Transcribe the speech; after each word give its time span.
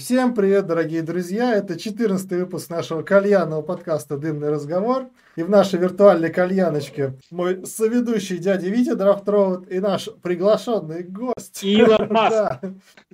Всем 0.00 0.34
привет, 0.34 0.66
дорогие 0.66 1.02
друзья! 1.02 1.54
Это 1.54 1.78
14 1.78 2.30
выпуск 2.30 2.70
нашего 2.70 3.02
кальянного 3.02 3.60
подкаста 3.60 4.16
«Дымный 4.16 4.48
разговор». 4.48 5.10
И 5.36 5.42
в 5.42 5.50
нашей 5.50 5.78
виртуальной 5.78 6.32
кальяночке 6.32 7.12
мой 7.30 7.66
соведущий 7.66 8.38
дядя 8.38 8.70
Витя 8.70 8.94
Драфтроуд 8.94 9.70
и 9.70 9.78
наш 9.78 10.08
приглашенный 10.22 11.02
гость. 11.02 11.62
Илон 11.62 12.08
Маск. 12.10 12.30
Да, 12.30 12.60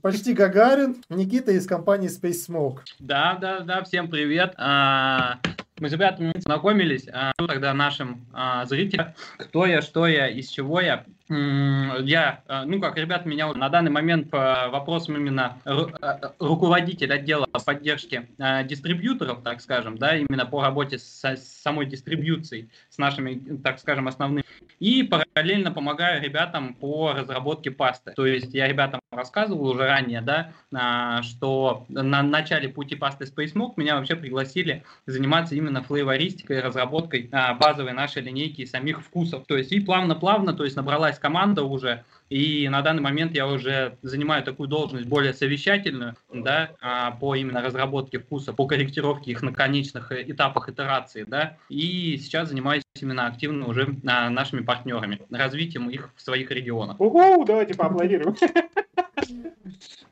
почти 0.01 0.33
Гагарин, 0.33 1.03
Никита 1.09 1.51
из 1.51 1.67
компании 1.67 2.09
Space 2.09 2.49
Smoke. 2.49 2.79
Да, 3.01 3.37
да, 3.41 3.61
да, 3.61 3.83
всем 3.83 4.09
привет. 4.09 4.55
А, 4.57 5.41
Мы 5.81 5.91
с 5.91 5.93
ребятами 5.93 6.35
знакомились, 6.37 7.09
а, 7.13 7.33
тогда 7.49 7.75
нашим 7.75 8.25
а, 8.33 8.65
зрителям, 8.65 9.09
кто 9.39 9.67
я, 9.67 9.83
что 9.83 10.07
я, 10.07 10.29
из 10.29 10.47
чего 10.47 10.81
я. 10.81 11.05
Я, 11.29 12.43
а, 12.47 12.65
ну 12.65 12.81
как, 12.81 12.97
ребят, 12.97 13.27
меня 13.27 13.53
на 13.53 13.69
данный 13.69 13.91
момент 13.91 14.31
по 14.31 14.69
вопросам 14.71 15.17
именно 15.17 15.61
ру- 15.65 15.93
а, 16.01 16.35
руководитель 16.39 17.13
отдела 17.13 17.47
поддержки 17.47 18.29
дистрибьюторов, 18.65 19.43
так 19.43 19.61
скажем, 19.61 19.99
да, 19.99 20.17
именно 20.17 20.47
по 20.47 20.63
работе 20.63 20.99
с 20.99 21.37
самой 21.37 21.87
дистрибьюцией, 21.87 22.71
с 22.97 22.99
нашими, 22.99 23.59
так 23.63 23.79
скажем, 23.79 24.09
основными. 24.09 24.45
И 24.81 25.03
параллельно 25.03 25.71
помогаю 25.71 26.23
ребятам 26.23 26.75
по 26.75 27.13
разработке 27.13 27.71
пасты. 27.71 28.13
То 28.13 28.27
есть 28.27 28.55
я 28.55 28.67
ребятам 28.67 29.01
рассказывал 29.11 29.69
уже 29.69 29.87
ранее, 29.87 30.23
да, 30.23 30.53
а, 30.75 31.23
что 31.23 31.85
на 31.89 32.23
начале 32.23 32.69
пути 32.69 32.97
пасты 32.97 33.25
Space 33.25 33.55
Smoke 33.55 33.75
меня 33.77 33.97
вообще 33.97 34.17
пригласили 34.17 34.83
заниматься 35.05 35.55
именно 35.55 35.83
флейвористикой, 35.83 36.61
разработкой 36.61 37.29
а, 37.33 37.55
базовой 37.55 37.93
нашей 37.93 38.23
линейки 38.23 38.63
и 38.63 38.67
самих 38.67 39.03
вкусов. 39.03 39.47
То 39.47 39.57
есть 39.57 39.73
и 39.73 39.81
плавно-плавно, 39.81 40.55
то 40.55 40.65
есть 40.65 40.77
набралась 40.77 41.19
команда 41.19 41.65
уже, 41.65 42.05
и 42.29 42.69
на 42.69 42.83
данный 42.83 43.03
момент 43.03 43.35
я 43.35 43.47
уже 43.47 43.97
занимаю 44.03 44.43
такую 44.43 44.69
должность 44.69 45.07
более 45.07 45.33
совещательную, 45.33 46.17
да, 46.33 46.71
а, 46.81 47.13
по 47.13 47.35
именно 47.35 47.63
разработке 47.63 48.19
вкуса, 48.19 48.53
по 48.53 48.67
корректировке 48.67 49.31
их 49.31 49.43
на 49.43 49.53
конечных 49.53 50.13
этапах 50.13 50.69
итерации, 50.69 51.25
да, 51.25 51.57
и 51.69 52.19
сейчас 52.19 52.49
занимаюсь 52.49 52.83
именно 53.01 53.27
активно 53.27 53.67
уже 53.67 53.95
а, 54.07 54.31
нашими 54.31 54.63
партнерами, 54.63 55.21
развитием 55.31 55.89
их 55.89 56.11
в 56.17 56.23
своих 56.23 56.51
регионах. 56.51 57.01
Уху, 57.01 57.45
давайте 57.45 57.75
поаплодируем. 57.75 58.37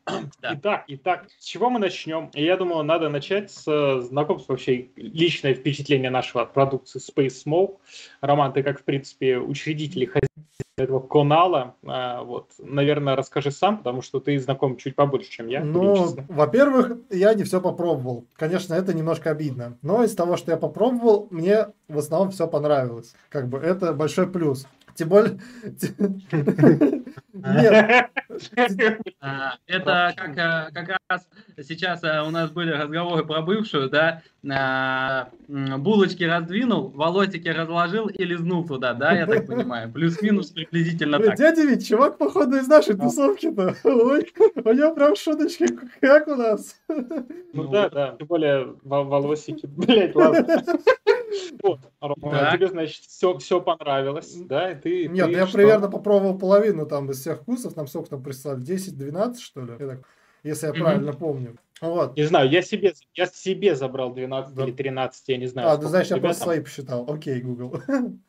Да. 0.41 0.55
Итак, 0.55 0.85
итак, 0.89 1.27
с 1.39 1.45
чего 1.45 1.71
мы 1.71 1.79
начнем? 1.79 2.31
Я 2.35 2.57
думаю, 2.57 2.85
надо 2.85 3.09
начать 3.09 3.51
с 3.51 3.67
э, 3.67 4.01
знакомства 4.03 4.53
вообще 4.53 4.91
личное 4.97 5.55
впечатление 5.55 6.11
нашего 6.11 6.43
от 6.43 6.53
продукции 6.53 7.01
Space 7.01 7.45
Smoke. 7.47 7.79
Роман, 8.21 8.53
ты 8.53 8.63
как, 8.63 8.81
в 8.81 8.85
принципе, 8.85 9.39
учредитель 9.39 10.03
и 10.03 10.07
хозяин 10.07 10.29
этого 10.77 10.99
канала, 11.01 11.77
а, 11.87 12.23
вот, 12.25 12.51
наверное, 12.59 13.15
расскажи 13.15 13.53
сам, 13.53 13.79
потому 13.79 14.03
что 14.03 14.19
ты 14.19 14.39
знаком 14.39 14.77
чуть 14.77 14.97
побольше, 14.97 15.31
чем 15.31 15.47
я. 15.47 15.63
Ну, 15.65 16.17
во-первых, 16.29 16.99
я 17.11 17.35
не 17.35 17.45
все 17.45 17.61
попробовал. 17.61 18.27
Конечно, 18.35 18.75
это 18.75 18.93
немножко 18.93 19.31
обидно. 19.31 19.79
Но 19.83 20.03
из 20.03 20.15
того, 20.17 20.37
что 20.37 20.51
я 20.51 20.57
попробовал, 20.57 21.29
мне 21.31 21.69
в 21.89 21.99
основном 21.99 22.33
все 22.33 22.49
понравилось. 22.49 23.15
Как 23.29 23.49
бы 23.49 23.59
это 23.59 23.93
большой 23.93 24.29
плюс. 24.29 24.67
Тем 24.95 25.09
более... 25.09 25.39
Нет, 27.33 28.11
А, 29.21 29.55
Это 29.67 30.13
как, 30.17 30.31
э, 30.37 30.71
как 30.73 30.99
раз 31.09 31.29
сейчас 31.63 32.03
э, 32.05 32.23
у 32.23 32.31
нас 32.31 32.51
были 32.51 32.71
разговоры 32.71 33.25
про 33.25 33.43
бывшую, 33.43 33.91
да, 33.91 34.23
а, 34.49 35.29
булочки 35.49 36.25
раздвинул, 36.25 36.91
волосики 36.91 37.49
разложил 37.49 38.09
и 38.09 38.25
лизнул 38.25 38.67
туда, 38.67 38.95
да, 38.95 39.13
я 39.13 39.27
так 39.27 39.47
понимаю, 39.47 39.93
плюс-минус 39.93 40.51
приблизительно 40.51 41.19
так. 41.19 41.37
дядя 41.37 41.63
Вить, 41.63 41.89
чувак, 41.89 42.19
походу, 42.19 42.57
из 42.57 42.69
нашей 42.69 42.97
тусовки-то. 42.97 43.77
Ой, 43.85 44.33
у 44.65 44.73
него 44.73 44.95
прям 44.95 45.17
шуточки, 45.17 45.67
как 46.01 46.29
у 46.29 46.35
нас. 46.37 46.77
Ну 46.89 47.69
да, 47.69 47.89
да, 47.89 48.17
тем 48.19 48.27
более 48.27 48.75
во- 48.83 49.05
волосики. 49.05 49.67
Блять, 49.67 50.15
ладно. 50.15 50.47
Вот, 51.63 51.81
Рома, 52.01 52.51
тебе, 52.53 52.69
значит, 52.69 53.05
все, 53.05 53.37
все 53.39 53.61
понравилось, 53.61 54.35
да? 54.35 54.71
И 54.73 54.75
ты, 54.75 55.09
Нет, 55.09 55.27
ты 55.27 55.33
ну 55.33 55.39
я 55.39 55.47
что? 55.47 55.59
примерно 55.59 55.91
попробовал 55.91 56.39
половину 56.39 56.87
там 56.87 57.11
из 57.11 57.21
всех 57.21 57.41
вкусов. 57.43 57.77
Нам 57.77 57.87
сколько 57.87 58.11
там 58.11 58.23
прислали? 58.23 58.61
10-12, 58.63 59.39
что 59.41 59.61
ли? 59.63 59.73
Я 59.79 59.87
так- 59.89 60.01
если 60.43 60.67
я 60.67 60.73
Мгм. 60.73 60.83
правильно 60.83 61.13
помню. 61.13 61.57
Вот. 61.81 62.17
Не 62.17 62.25
знаю, 62.25 62.49
я 62.51 62.63
себе, 62.63 62.95
я 63.15 63.27
себе 63.27 63.75
забрал 63.75 64.13
12 64.15 64.55
Да. 64.55 64.65
или 64.65 64.73
13, 64.73 65.29
я 65.29 65.37
не 65.39 65.47
знаю. 65.47 65.69
А, 65.69 65.73
сколько 65.73 65.89
знаешь, 65.89 66.07
я 66.09 66.17
просто 66.19 66.41
там. 66.45 66.47
свои 66.53 66.61
посчитал. 66.61 67.05
Окей, 67.11 67.41
Google. 67.41 67.77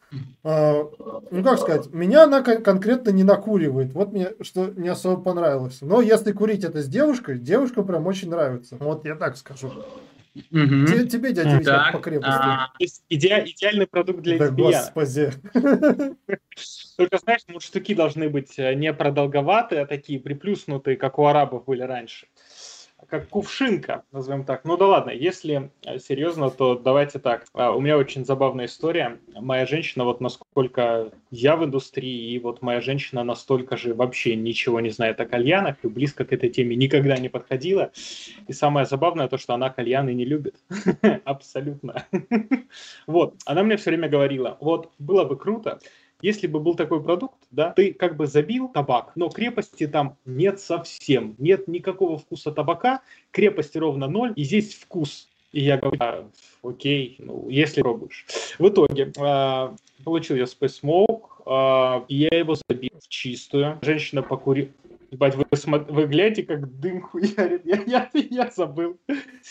А, 0.44 0.84
Ну, 1.32 1.44
как 1.44 1.60
сказать, 1.60 1.92
меня 1.92 2.24
она 2.24 2.42
кон- 2.42 2.62
конкретно 2.64 3.10
не 3.10 3.24
накуривает. 3.24 3.92
Вот 3.94 4.14
мне 4.14 4.30
что 4.42 4.68
не 4.68 4.88
особо 4.88 5.22
понравилось. 5.22 5.80
Но 5.82 6.00
если 6.00 6.32
курить 6.32 6.64
это 6.64 6.82
с 6.82 6.88
девушкой, 6.88 7.38
девушка 7.40 7.82
прям 7.84 8.06
очень 8.08 8.30
нравится. 8.30 8.78
Вот 8.80 9.04
я 9.04 9.16
так 9.16 9.36
скажу. 9.36 9.72
Те- 10.36 11.08
Тебе, 11.08 11.32
дядя 11.32 11.58
Витя, 11.58 11.92
по 11.94 12.00
крепости. 12.00 12.30
а, 12.34 12.68
То 12.68 12.84
есть 12.84 13.04
иде- 13.10 13.46
идеальный 13.46 13.88
продукт 13.88 14.22
для 14.22 14.38
Да 14.38 14.46
лесбиян. 14.46 14.72
господи. 14.72 15.32
Только 16.98 17.18
знаешь, 17.18 17.42
ну, 17.48 17.60
штуки 17.60 17.94
должны 17.94 18.30
быть 18.30 18.58
э, 18.60 18.74
не 18.76 18.94
продолговатые, 18.94 19.82
а 19.82 19.86
такие 19.86 20.20
приплюснутые, 20.20 20.98
как 20.98 21.20
у 21.20 21.26
арабов 21.26 21.66
были 21.66 21.82
раньше. 21.84 22.28
Как 23.10 23.30
кувшинка, 23.30 24.04
назовем 24.12 24.46
так. 24.46 24.64
Ну 24.64 24.78
да 24.78 24.88
ладно, 24.88 25.12
если 25.12 25.70
э, 25.86 26.00
серьезно, 26.00 26.50
то 26.50 26.76
давайте 26.76 27.20
так. 27.20 27.46
А, 27.54 27.72
У 27.72 27.82
меня 27.82 27.98
очень 27.98 28.26
забавная 28.26 28.66
история. 28.66 29.20
Моя 29.36 29.66
женщина, 29.66 30.06
вот 30.06 30.22
насколько 30.22 31.12
я 31.30 31.56
в 31.56 31.66
индустрии, 31.66 32.32
и 32.32 32.40
вот 32.40 32.62
моя 32.62 32.82
женщина 32.82 33.24
настолько 33.24 33.78
же 33.78 33.94
вообще 33.94 34.36
ничего 34.36 34.80
не 34.80 34.90
знает 34.90 35.20
о 35.20 35.26
кальянах 35.26 35.76
и 35.84 35.88
близко 35.88 36.26
к 36.26 36.34
этой 36.34 36.50
теме 36.50 36.76
никогда 36.76 37.18
не 37.18 37.30
подходила. 37.30 37.92
И 38.48 38.54
самое 38.54 38.86
забавное 38.86 39.28
то, 39.28 39.38
что 39.38 39.54
она 39.54 39.70
кальяны 39.70 40.14
не 40.14 40.26
любит. 40.26 40.56
Абсолютно. 41.26 42.06
Вот, 43.08 43.36
она 43.46 43.64
мне 43.64 43.78
все 43.78 43.92
время 43.92 44.10
говорила, 44.10 44.58
вот 44.60 44.92
было 45.00 45.26
бы 45.26 45.38
круто, 45.38 45.80
если 46.22 46.48
бы 46.48 46.60
был 46.60 46.76
такой 46.76 47.04
продукт, 47.04 47.38
да, 47.52 47.72
ты 47.72 47.94
как 47.94 48.16
бы 48.16 48.28
забил 48.28 48.70
табак, 48.70 49.12
но 49.16 49.30
крепости 49.30 49.88
там 49.88 50.18
нет 50.26 50.60
совсем, 50.60 51.36
нет 51.38 51.68
никакого 51.68 52.18
вкуса 52.18 52.52
табака, 52.52 53.02
крепости 53.32 53.78
ровно 53.78 54.08
ноль, 54.08 54.34
и 54.36 54.44
здесь 54.44 54.76
вкус. 54.76 55.30
И 55.52 55.62
я 55.62 55.78
говорю, 55.78 55.98
«А, 56.02 56.28
окей, 56.64 57.16
ну, 57.20 57.48
если 57.50 57.82
пробуешь. 57.82 58.26
В 58.60 58.68
итоге 58.68 59.14
а, 59.18 59.74
получил 60.04 60.36
я 60.36 60.44
Space 60.44 60.82
Smoke, 60.84 61.22
а, 61.46 62.04
и 62.10 62.28
я 62.30 62.40
его 62.40 62.56
забил 62.68 62.92
в 63.00 63.08
чистую. 63.08 63.80
Женщина 63.82 64.22
покурила. 64.22 64.70
Ебать, 65.12 65.36
вы, 65.36 65.46
вы 65.90 66.08
гляньте, 66.08 66.44
как 66.44 66.80
дым 66.80 67.02
хуярит. 67.02 67.66
Я, 67.66 67.82
я, 67.86 68.10
я 68.14 68.52
забыл. 68.52 68.98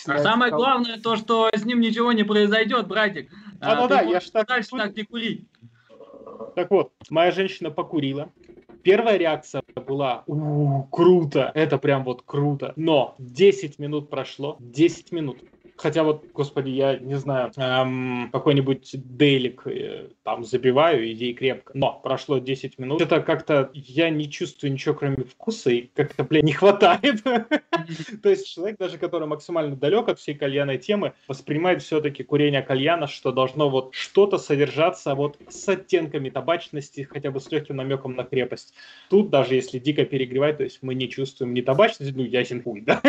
А 0.07 0.19
самое 0.19 0.53
главное 0.53 1.01
то, 1.01 1.17
что 1.17 1.49
с 1.55 1.65
ним 1.65 1.81
ничего 1.81 2.13
не 2.13 2.23
произойдет, 2.23 2.87
братик. 2.87 3.31
А, 3.61 3.77
ну 3.77 3.89
ты 3.89 3.95
да, 3.95 4.01
я 4.03 4.21
ж 4.21 4.29
так 4.31 4.47
дальше 4.47 4.71
так 4.71 4.95
не 4.95 5.05
курить. 5.05 5.47
Так 6.55 6.71
вот, 6.71 6.93
моя 7.11 7.31
женщина 7.31 7.71
покурила. 7.71 8.31
Первая 8.83 9.17
реакция 9.17 9.63
была, 9.87 10.25
«У, 10.27 10.83
круто, 10.85 11.51
это 11.55 11.79
прям 11.79 12.05
вот 12.05 12.23
круто. 12.23 12.73
Но 12.77 13.15
10 13.19 13.79
минут 13.79 14.11
прошло, 14.11 14.57
10 14.61 15.11
минут. 15.11 15.39
Хотя 15.77 16.05
вот, 16.05 16.25
господи, 16.33 16.71
я 16.71 16.97
не 16.99 17.15
знаю, 17.19 17.51
эм, 17.57 18.31
какой-нибудь 18.33 18.91
дейлик 18.95 19.67
э, 19.67 20.09
там 20.23 20.45
забиваю, 20.45 21.11
иди 21.13 21.31
и 21.31 21.35
крепко. 21.35 21.73
Но 21.75 22.01
прошло 22.03 22.39
10 22.39 22.79
минут. 22.79 23.01
Это 23.01 23.21
как-то 23.21 23.71
я 23.75 24.09
не 24.11 24.31
чувствую 24.31 24.73
ничего, 24.73 24.95
кроме 24.95 25.25
вкуса, 25.25 25.71
и 25.71 25.91
как-то, 25.95 26.25
блин, 26.25 26.45
не 26.45 26.53
хватает. 26.53 27.23
То 28.23 28.31
есть 28.31 28.49
человек, 28.49 28.79
даже 28.79 28.99
который 28.99 29.29
максимально 29.29 29.77
далек 29.77 30.09
от 30.09 30.19
всей 30.19 30.35
кальянной 30.35 30.79
темы, 30.79 31.13
воспринимает 31.29 31.83
все-таки 31.83 32.23
курение 32.23 32.63
кальяна, 32.63 33.07
что 33.07 33.33
должно 33.33 33.69
вот 33.69 33.95
что-то 33.95 34.39
содержаться 34.39 35.15
вот 35.15 35.39
с 35.49 35.69
оттенками 35.69 36.31
табачности, 36.31 37.03
хотя 37.03 37.31
бы 37.31 37.41
с 37.41 37.51
легким 37.51 37.77
намеком 37.77 38.15
на 38.15 38.25
крепость. 38.25 38.75
Тут 39.11 39.31
даже 39.31 39.55
если 39.55 39.79
дико 39.79 40.05
перегревать, 40.05 40.59
то 40.59 40.65
есть 40.65 40.79
мы 40.83 40.95
не 40.95 41.09
чувствуем 41.09 41.53
ни 41.53 41.61
табачности, 41.61 42.15
ну 42.17 42.23
ясен 42.23 42.63
хуй, 42.63 42.81
да, 42.87 43.03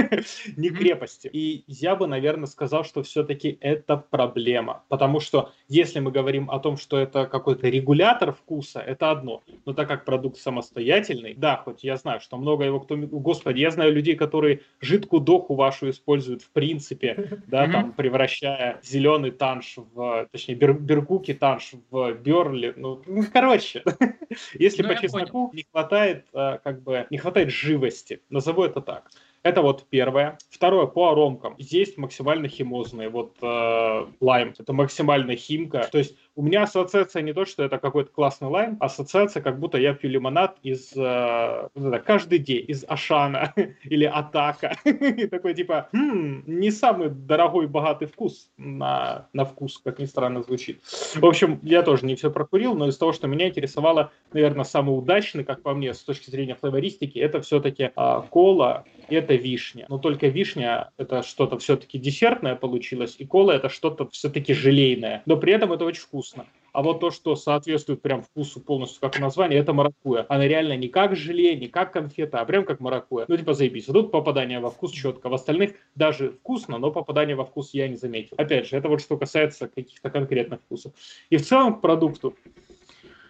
ни 0.57 0.69
крепости. 0.69 1.29
И 1.31 1.63
я 1.67 1.95
бы, 1.95 2.07
наверное, 2.07 2.47
сказал, 2.47 2.64
что 2.83 3.03
все-таки 3.03 3.57
это 3.61 3.97
проблема, 3.97 4.83
потому 4.89 5.19
что 5.19 5.51
если 5.67 5.99
мы 5.99 6.11
говорим 6.11 6.49
о 6.49 6.59
том, 6.59 6.77
что 6.77 6.97
это 6.97 7.25
какой-то 7.25 7.67
регулятор 7.67 8.33
вкуса, 8.33 8.79
это 8.79 9.11
одно. 9.11 9.43
Но 9.65 9.73
так 9.73 9.87
как 9.87 10.05
продукт 10.05 10.37
самостоятельный, 10.37 11.33
да, 11.35 11.57
хоть 11.57 11.83
я 11.83 11.97
знаю, 11.97 12.19
что 12.19 12.37
много 12.37 12.63
его 12.65 12.79
кто... 12.79 12.95
Господи, 12.95 13.59
я 13.59 13.71
знаю 13.71 13.93
людей, 13.93 14.15
которые 14.15 14.61
жидкую 14.79 15.21
доху 15.21 15.55
вашу 15.55 15.89
используют 15.89 16.41
в 16.41 16.51
принципе, 16.51 17.41
да, 17.47 17.67
там, 17.67 17.91
превращая 17.93 18.79
зеленый 18.83 19.31
танш 19.31 19.75
в, 19.77 20.27
точнее, 20.31 20.55
бер- 20.55 20.79
беркуки 20.79 21.33
танш 21.33 21.71
в 21.89 22.13
берли, 22.13 22.73
ну, 22.75 23.01
ну, 23.05 23.23
короче, 23.31 23.83
если 24.53 24.83
Ну, 24.83 24.89
по 24.89 24.95
чесноку 24.95 25.51
не 25.53 25.65
хватает, 25.71 26.25
а, 26.33 26.57
как 26.59 26.81
бы, 26.81 27.07
не 27.09 27.17
хватает 27.17 27.49
живости, 27.49 28.21
назову 28.29 28.63
это 28.63 28.81
так. 28.81 29.09
Это 29.45 29.61
вот 29.61 29.85
первое. 29.91 30.39
Второе, 30.49 30.87
по 30.87 31.11
аромкам. 31.11 31.53
Есть 31.59 31.99
максимально 31.99 32.47
химозные. 32.47 33.09
Вот 33.09 33.35
э, 33.43 34.05
лайм, 34.19 34.55
это 34.57 34.73
максимально 34.73 35.35
химка. 35.35 35.87
То 35.91 35.99
есть 35.99 36.15
у 36.35 36.41
меня 36.41 36.63
ассоциация 36.63 37.21
не 37.21 37.31
то, 37.31 37.45
что 37.45 37.63
это 37.63 37.77
какой-то 37.77 38.09
классный 38.11 38.47
лайм, 38.47 38.75
ассоциация, 38.79 39.43
как 39.43 39.59
будто 39.59 39.77
я 39.77 39.93
пью 39.93 40.09
лимонад 40.09 40.57
из 40.63 40.93
э, 40.97 41.69
каждый 42.03 42.39
день, 42.39 42.65
из 42.67 42.85
Ашана 42.87 43.53
или 43.83 44.05
Атака. 44.05 44.77
Такой 45.29 45.53
типа, 45.53 45.89
хм, 45.93 46.43
не 46.47 46.71
самый 46.71 47.09
дорогой 47.09 47.67
богатый 47.67 48.07
вкус 48.07 48.49
на, 48.57 49.29
на 49.31 49.45
вкус, 49.45 49.79
как 49.83 49.99
ни 49.99 50.05
странно 50.05 50.41
звучит. 50.41 50.81
В 51.13 51.23
общем, 51.23 51.59
я 51.61 51.83
тоже 51.83 52.07
не 52.07 52.15
все 52.15 52.31
прокурил, 52.31 52.73
но 52.73 52.87
из 52.87 52.97
того, 52.97 53.13
что 53.13 53.27
меня 53.27 53.47
интересовало, 53.47 54.11
наверное, 54.33 54.65
самый 54.65 54.97
удачный, 54.97 55.43
как 55.43 55.61
по 55.61 55.75
мне, 55.75 55.93
с 55.93 55.99
точки 55.99 56.31
зрения 56.31 56.55
флavoристики, 56.55 57.19
это 57.19 57.41
все-таки 57.41 57.91
э, 57.95 58.21
кола, 58.31 58.85
это 59.07 59.34
вишня. 59.35 59.85
Но 59.89 59.97
только 59.97 60.27
вишня 60.27 60.91
это 60.97 61.23
что-то 61.23 61.57
все-таки 61.57 61.97
десертное 61.97 62.55
получилось, 62.55 63.15
и 63.19 63.25
кола 63.25 63.51
это 63.51 63.69
что-то 63.69 64.07
все-таки 64.09 64.53
желейное. 64.53 65.23
Но 65.25 65.37
при 65.37 65.53
этом 65.53 65.73
это 65.73 65.85
очень 65.85 66.01
вкусно. 66.01 66.45
А 66.75 66.81
вот 66.83 66.99
то, 66.99 67.09
что 67.09 67.37
соответствует 67.37 68.01
прям 68.01 68.21
вкусу 68.21 68.59
полностью, 68.59 68.99
как 68.99 69.17
название, 69.17 69.59
это 69.59 69.71
маракуя. 69.71 70.25
Она 70.27 70.45
реально 70.45 70.75
не 70.75 70.89
как 70.89 71.15
желе, 71.15 71.55
не 71.55 71.67
как 71.67 71.93
конфета, 71.93 72.41
а 72.41 72.45
прям 72.45 72.65
как 72.65 72.81
маракуя. 72.81 73.23
Ну, 73.29 73.37
типа, 73.37 73.53
заебись. 73.53 73.87
Вот 73.87 73.93
тут 73.93 74.11
попадание 74.11 74.59
во 74.59 74.69
вкус 74.69 74.91
четко. 74.91 75.29
В 75.29 75.33
остальных 75.33 75.71
даже 75.95 76.31
вкусно, 76.31 76.77
но 76.77 76.91
попадание 76.91 77.37
во 77.37 77.45
вкус 77.45 77.73
я 77.73 77.87
не 77.87 77.95
заметил. 77.95 78.35
Опять 78.37 78.67
же, 78.67 78.75
это 78.75 78.89
вот 78.89 78.99
что 78.99 79.17
касается 79.17 79.69
каких-то 79.69 80.09
конкретных 80.09 80.59
вкусов. 80.63 80.91
И 81.29 81.37
в 81.37 81.45
целом 81.45 81.75
к 81.75 81.81
продукту 81.81 82.35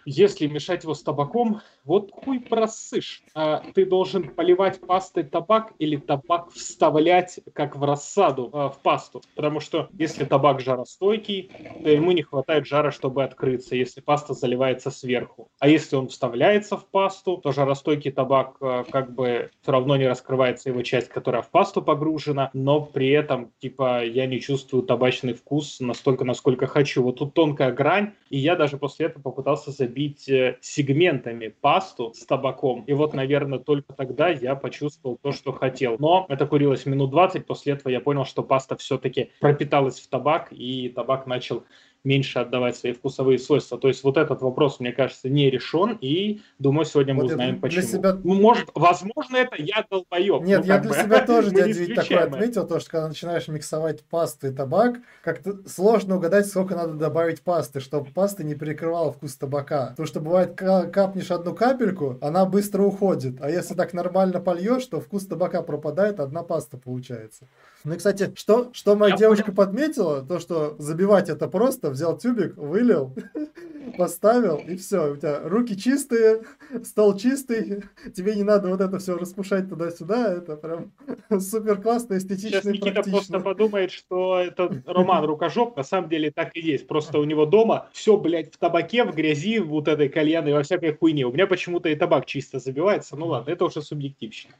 если 0.06 0.46
мешать 0.46 0.84
его 0.84 0.94
с 0.94 1.02
табаком, 1.02 1.60
вот 1.84 2.10
хуй 2.12 2.40
просышь. 2.40 3.22
А, 3.34 3.62
ты 3.74 3.84
должен 3.84 4.30
поливать 4.30 4.80
пастой 4.80 5.24
табак 5.24 5.72
или 5.78 5.96
табак 5.96 6.50
вставлять 6.52 7.40
как 7.52 7.76
в 7.76 7.84
рассаду 7.84 8.48
а, 8.52 8.68
в 8.70 8.80
пасту. 8.80 9.20
Потому 9.34 9.60
что 9.60 9.88
если 9.92 10.24
табак 10.24 10.60
жаростойкий, 10.60 11.50
то 11.82 11.90
ему 11.90 12.12
не 12.12 12.22
хватает 12.22 12.66
жара, 12.66 12.92
чтобы 12.92 13.24
открыться, 13.24 13.74
если 13.74 14.00
паста 14.00 14.32
заливается 14.32 14.90
сверху. 14.90 15.48
А 15.58 15.68
если 15.68 15.96
он 15.96 16.08
вставляется 16.08 16.76
в 16.76 16.86
пасту, 16.86 17.38
то 17.38 17.50
жаростойкий 17.50 18.12
табак 18.12 18.56
а, 18.60 18.84
как 18.84 19.12
бы 19.12 19.50
все 19.60 19.72
равно 19.72 19.96
не 19.96 20.06
раскрывается 20.06 20.70
его 20.70 20.82
часть, 20.82 21.08
которая 21.08 21.42
в 21.42 21.50
пасту 21.50 21.82
погружена, 21.82 22.50
но 22.52 22.80
при 22.80 23.10
этом 23.10 23.52
типа 23.58 24.04
я 24.04 24.26
не 24.26 24.40
чувствую 24.40 24.84
табачный 24.84 25.34
вкус 25.34 25.80
настолько, 25.80 26.24
насколько 26.24 26.68
хочу. 26.68 27.02
Вот 27.02 27.18
тут 27.18 27.34
тонкая 27.34 27.72
грань, 27.72 28.12
и 28.30 28.38
я 28.38 28.54
даже 28.54 28.76
после 28.76 29.06
этого 29.06 29.22
попытался 29.22 29.72
забить 29.72 29.95
бить 29.96 30.28
э, 30.28 30.58
сегментами 30.60 31.48
пасту 31.48 32.12
с 32.12 32.26
табаком. 32.26 32.84
И 32.84 32.92
вот, 32.92 33.14
наверное, 33.14 33.58
только 33.58 33.94
тогда 33.94 34.28
я 34.28 34.54
почувствовал 34.54 35.18
то, 35.22 35.32
что 35.32 35.52
хотел. 35.52 35.96
Но 35.98 36.26
это 36.28 36.46
курилось 36.46 36.84
минут 36.84 37.10
20, 37.10 37.46
после 37.46 37.72
этого 37.72 37.90
я 37.90 38.00
понял, 38.00 38.26
что 38.26 38.42
паста 38.42 38.76
все-таки 38.76 39.30
пропиталась 39.40 39.98
в 39.98 40.08
табак, 40.08 40.48
и 40.50 40.90
табак 40.90 41.26
начал 41.26 41.64
меньше 42.06 42.38
отдавать 42.38 42.76
свои 42.76 42.92
вкусовые 42.92 43.38
свойства. 43.38 43.78
То 43.78 43.88
есть 43.88 44.04
вот 44.04 44.16
этот 44.16 44.40
вопрос, 44.40 44.80
мне 44.80 44.92
кажется, 44.92 45.28
не 45.28 45.50
решен, 45.50 45.98
и 46.00 46.40
думаю, 46.58 46.86
сегодня 46.86 47.14
мы 47.14 47.24
вот 47.24 47.32
узнаем, 47.32 47.60
почему. 47.60 47.82
Себя... 47.82 48.14
Ну, 48.14 48.34
может, 48.34 48.70
возможно, 48.74 49.36
это 49.36 49.56
я 49.60 49.84
долбоеб. 49.90 50.42
Нет, 50.42 50.60
ну, 50.60 50.66
я 50.66 50.78
для 50.78 50.90
бы, 50.90 50.96
себя 50.96 51.26
тоже, 51.26 51.50
дядя 51.54 51.72
Вить, 51.72 51.96
такое 51.96 52.24
отметил, 52.24 52.66
то, 52.66 52.78
что 52.78 52.90
когда 52.90 53.08
начинаешь 53.08 53.48
миксовать 53.48 54.04
пасту 54.04 54.46
и 54.46 54.52
табак, 54.52 55.00
как-то 55.22 55.68
сложно 55.68 56.16
угадать, 56.16 56.46
сколько 56.46 56.76
надо 56.76 56.94
добавить 56.94 57.42
пасты, 57.42 57.80
чтобы 57.80 58.10
паста 58.12 58.44
не 58.44 58.54
перекрывала 58.54 59.12
вкус 59.12 59.36
табака. 59.36 59.88
Потому 59.90 60.06
что 60.06 60.20
бывает, 60.20 60.54
капнешь 60.54 61.32
одну 61.32 61.54
капельку, 61.54 62.18
она 62.20 62.46
быстро 62.46 62.84
уходит, 62.84 63.38
а 63.40 63.50
если 63.50 63.74
так 63.74 63.92
нормально 63.92 64.40
польешь, 64.40 64.86
то 64.86 65.00
вкус 65.00 65.26
табака 65.26 65.62
пропадает, 65.62 66.20
одна 66.20 66.44
паста 66.44 66.78
получается. 66.78 67.46
Ну 67.84 67.94
и, 67.94 67.96
кстати, 67.96 68.32
что, 68.36 68.70
что 68.72 68.96
моя 68.96 69.12
я 69.12 69.18
девушка 69.18 69.52
понял. 69.52 69.56
подметила, 69.56 70.22
то, 70.22 70.38
что 70.38 70.76
забивать 70.78 71.28
это 71.28 71.48
просто, 71.48 71.90
взял 71.90 72.16
тюбик, 72.18 72.56
вылил, 72.56 73.14
поставил, 73.98 74.56
и 74.56 74.76
все. 74.76 75.12
У 75.12 75.16
тебя 75.16 75.40
руки 75.44 75.76
чистые, 75.76 76.42
стол 76.84 77.16
чистый, 77.16 77.84
тебе 78.14 78.34
не 78.34 78.42
надо 78.42 78.68
вот 78.68 78.80
это 78.80 78.98
все 78.98 79.16
распушать 79.16 79.68
туда-сюда, 79.68 80.34
это 80.34 80.56
прям 80.56 80.92
супер 81.40 81.80
классно, 81.80 82.16
эстетично 82.18 82.60
Сейчас 82.60 82.64
Никита 82.64 83.02
просто 83.02 83.40
подумает, 83.40 83.92
что 83.92 84.38
это 84.38 84.82
Роман 84.86 85.24
Рукожоп, 85.24 85.76
на 85.76 85.82
самом 85.82 86.08
деле 86.08 86.30
так 86.30 86.56
и 86.56 86.60
есть. 86.60 86.86
Просто 86.86 87.18
у 87.18 87.24
него 87.24 87.46
дома 87.46 87.88
все, 87.92 88.16
блядь, 88.16 88.54
в 88.54 88.58
табаке, 88.58 89.04
в 89.04 89.14
грязи, 89.14 89.58
вот 89.58 89.88
этой 89.88 90.08
кальяной, 90.08 90.52
во 90.52 90.62
всякой 90.62 90.96
хуйне. 90.96 91.24
У 91.24 91.32
меня 91.32 91.46
почему-то 91.46 91.88
и 91.88 91.94
табак 91.94 92.26
чисто 92.26 92.58
забивается. 92.58 93.16
Ну 93.16 93.26
ладно, 93.26 93.50
это 93.50 93.64
уже 93.64 93.82
субъективщина. 93.82 94.54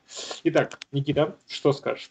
Итак, 0.44 0.78
Никита, 0.92 1.36
что 1.48 1.72
скажешь? 1.72 2.10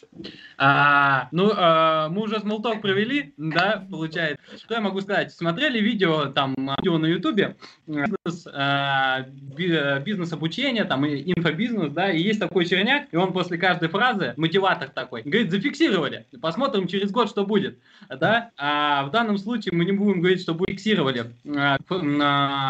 А, 0.58 1.05
а, 1.08 1.28
ну, 1.32 1.52
э, 1.52 2.10
мы 2.10 2.24
уже 2.24 2.40
смолток 2.40 2.82
провели, 2.82 3.34
да, 3.38 3.86
получается. 3.92 4.44
Что 4.58 4.76
я 4.76 4.82
могу 4.82 5.02
сказать? 5.02 5.32
Смотрели 5.32 5.80
видео, 5.80 6.26
там, 6.26 6.56
видео 6.58 6.98
на 6.98 7.06
ютубе, 7.06 7.56
бизнес, 7.86 8.48
э, 8.52 10.00
бизнес 10.00 10.34
обучения, 10.34 10.84
там, 10.86 11.06
и 11.06 11.32
инфобизнес, 11.32 11.92
да, 11.92 12.12
и 12.12 12.20
есть 12.20 12.40
такой 12.40 12.66
черняк, 12.66 13.08
и 13.12 13.18
он 13.18 13.34
после 13.34 13.60
каждой 13.60 13.90
фразы, 13.90 14.34
мотиватор 14.38 14.90
такой, 14.90 15.22
говорит, 15.22 15.52
зафиксировали, 15.52 16.26
посмотрим 16.42 16.88
через 16.88 17.12
год, 17.12 17.30
что 17.30 17.46
будет, 17.46 17.78
да, 18.10 18.50
а 18.58 19.04
в 19.04 19.12
данном 19.12 19.38
случае 19.38 19.76
мы 19.76 19.86
не 19.86 19.92
будем 19.92 20.22
говорить, 20.22 20.42
что 20.42 20.56
будет 20.56 20.72
фиксировали 20.72 21.26
э, 21.44 21.78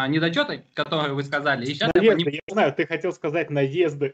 недочеты, 0.08 0.62
которые 0.74 1.14
вы 1.14 1.22
сказали. 1.22 1.64
И 1.64 1.74
сейчас 1.74 1.90
наезды, 1.94 2.06
я, 2.06 2.24
поним... 2.24 2.40
я 2.46 2.52
знаю, 2.52 2.74
ты 2.74 2.86
хотел 2.86 3.12
сказать 3.12 3.50
наезды. 3.50 4.12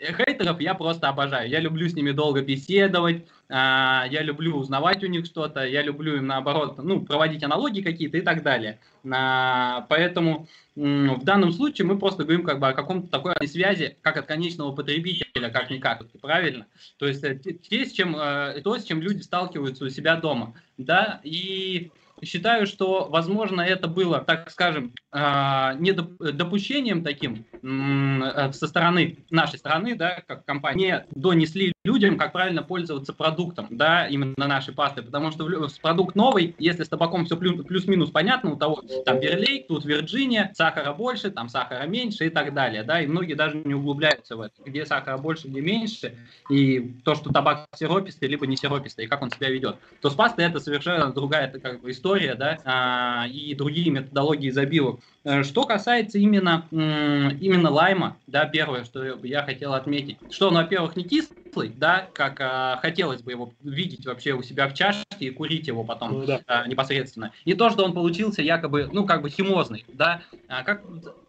Хейтеров 0.00 0.60
я 0.60 0.74
просто 0.74 1.08
обожаю, 1.08 1.48
я 1.48 1.60
люблю 1.60 1.88
с 1.88 1.94
ними 1.94 2.10
долго 2.10 2.42
беседовать, 2.42 2.93
делать, 2.94 3.26
а, 3.48 4.06
я 4.10 4.22
люблю 4.22 4.56
узнавать 4.56 5.02
у 5.04 5.06
них 5.06 5.26
что-то, 5.26 5.64
я 5.66 5.82
люблю 5.82 6.16
им 6.16 6.26
наоборот, 6.26 6.78
ну, 6.78 7.04
проводить 7.04 7.42
аналогии 7.42 7.82
какие-то 7.82 8.18
и 8.18 8.20
так 8.20 8.42
далее. 8.42 8.78
А, 9.10 9.86
поэтому 9.88 10.46
в 10.76 11.24
данном 11.24 11.52
случае 11.52 11.86
мы 11.86 11.98
просто 11.98 12.22
говорим 12.24 12.44
как 12.44 12.58
бы 12.58 12.68
о 12.68 12.72
каком-то 12.72 13.08
такой 13.08 13.34
связи, 13.46 13.96
как 14.00 14.16
от 14.16 14.26
конечного 14.26 14.72
потребителя, 14.72 15.50
как-никак, 15.50 16.04
правильно? 16.20 16.66
То 16.98 17.06
есть 17.06 17.22
э, 17.22 17.36
те, 17.36 17.84
с 17.84 17.92
чем, 17.92 18.16
э, 18.16 18.60
то, 18.62 18.78
с 18.78 18.84
чем 18.84 19.00
люди 19.00 19.22
сталкиваются 19.22 19.84
у 19.84 19.88
себя 19.90 20.16
дома, 20.16 20.54
да, 20.78 21.20
и 21.22 21.90
считаю, 22.24 22.66
что, 22.66 23.08
возможно, 23.10 23.60
это 23.60 23.88
было, 23.88 24.20
так 24.20 24.50
скажем, 24.50 24.92
а, 25.12 25.74
недопущением 25.74 27.04
таким 27.04 27.44
э, 27.62 28.52
со 28.52 28.66
стороны 28.66 29.18
нашей 29.30 29.58
страны, 29.58 29.96
да, 29.96 30.22
как 30.26 30.44
компании, 30.44 31.04
не 31.14 31.20
донесли 31.20 31.73
людям, 31.84 32.16
как 32.16 32.32
правильно 32.32 32.62
пользоваться 32.62 33.12
продуктом, 33.12 33.68
да, 33.70 34.06
именно 34.06 34.34
нашей 34.36 34.72
пасты, 34.74 35.02
потому 35.02 35.30
что 35.30 35.46
продукт 35.82 36.16
новый, 36.16 36.54
если 36.58 36.82
с 36.82 36.88
табаком 36.88 37.26
все 37.26 37.36
плюс-минус 37.36 38.10
понятно, 38.10 38.52
у 38.52 38.56
того 38.56 38.82
там 39.04 39.20
Берлей, 39.20 39.64
тут 39.68 39.84
Вирджиния, 39.84 40.50
сахара 40.54 40.94
больше, 40.94 41.30
там 41.30 41.50
сахара 41.50 41.86
меньше 41.86 42.26
и 42.26 42.30
так 42.30 42.54
далее, 42.54 42.82
да, 42.84 43.02
и 43.02 43.06
многие 43.06 43.34
даже 43.34 43.58
не 43.58 43.74
углубляются 43.74 44.36
в 44.36 44.40
это, 44.40 44.54
где 44.64 44.86
сахара 44.86 45.18
больше, 45.18 45.48
где 45.48 45.60
меньше, 45.60 46.16
и 46.50 46.80
то, 47.04 47.14
что 47.14 47.30
табак 47.30 47.66
сиропистый, 47.76 48.28
либо 48.28 48.46
не 48.46 48.56
сиропистый, 48.56 49.04
и 49.04 49.08
как 49.08 49.20
он 49.20 49.30
себя 49.30 49.50
ведет, 49.50 49.76
то 50.00 50.08
с 50.08 50.14
пастой 50.14 50.46
это 50.46 50.60
совершенно 50.60 51.12
другая 51.12 51.48
это 51.48 51.60
как 51.60 51.82
бы 51.82 51.90
история, 51.90 52.34
да, 52.34 52.58
а, 52.64 53.26
и 53.28 53.54
другие 53.54 53.90
методологии 53.90 54.48
забивок. 54.48 55.00
Э, 55.24 55.42
что 55.42 55.64
касается 55.64 56.18
именно, 56.18 56.66
именно 56.70 57.70
лайма, 57.70 58.16
да, 58.26 58.46
первое, 58.46 58.84
что 58.84 59.02
я 59.22 59.42
хотел 59.42 59.74
отметить, 59.74 60.18
что 60.30 60.48
он, 60.48 60.54
во-первых, 60.54 60.96
не 60.96 61.04
кислый, 61.04 61.73
да, 61.76 62.08
как 62.12 62.40
а, 62.40 62.78
хотелось 62.80 63.22
бы 63.22 63.32
его 63.32 63.52
видеть 63.62 64.06
вообще 64.06 64.32
у 64.32 64.42
себя 64.42 64.68
в 64.68 64.74
чашке 64.74 65.04
и 65.18 65.30
курить 65.30 65.66
его 65.66 65.84
потом 65.84 66.12
ну, 66.12 66.26
да. 66.26 66.40
а, 66.46 66.66
непосредственно. 66.66 67.32
И 67.44 67.54
то, 67.54 67.70
что 67.70 67.84
он 67.84 67.92
получился 67.92 68.42
якобы, 68.42 68.88
ну, 68.92 69.06
как 69.06 69.22
бы 69.22 69.30
химозный, 69.30 69.84
да, 69.92 70.22
а, 70.48 70.62
как, 70.62 70.82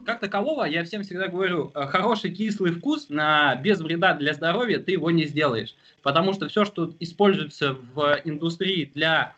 как 0.05 0.19
такового, 0.19 0.65
я 0.65 0.83
всем 0.83 1.03
всегда 1.03 1.27
говорю, 1.27 1.71
э, 1.73 1.87
хороший 1.87 2.31
кислый 2.31 2.71
вкус 2.71 3.07
а, 3.11 3.55
без 3.55 3.79
вреда 3.79 4.13
для 4.13 4.33
здоровья 4.33 4.79
ты 4.79 4.93
его 4.93 5.11
не 5.11 5.25
сделаешь. 5.25 5.75
Потому 6.01 6.33
что 6.33 6.47
все, 6.47 6.65
что 6.65 6.93
используется 6.99 7.75
в 7.93 8.21
индустрии 8.25 8.91
для 8.93 9.33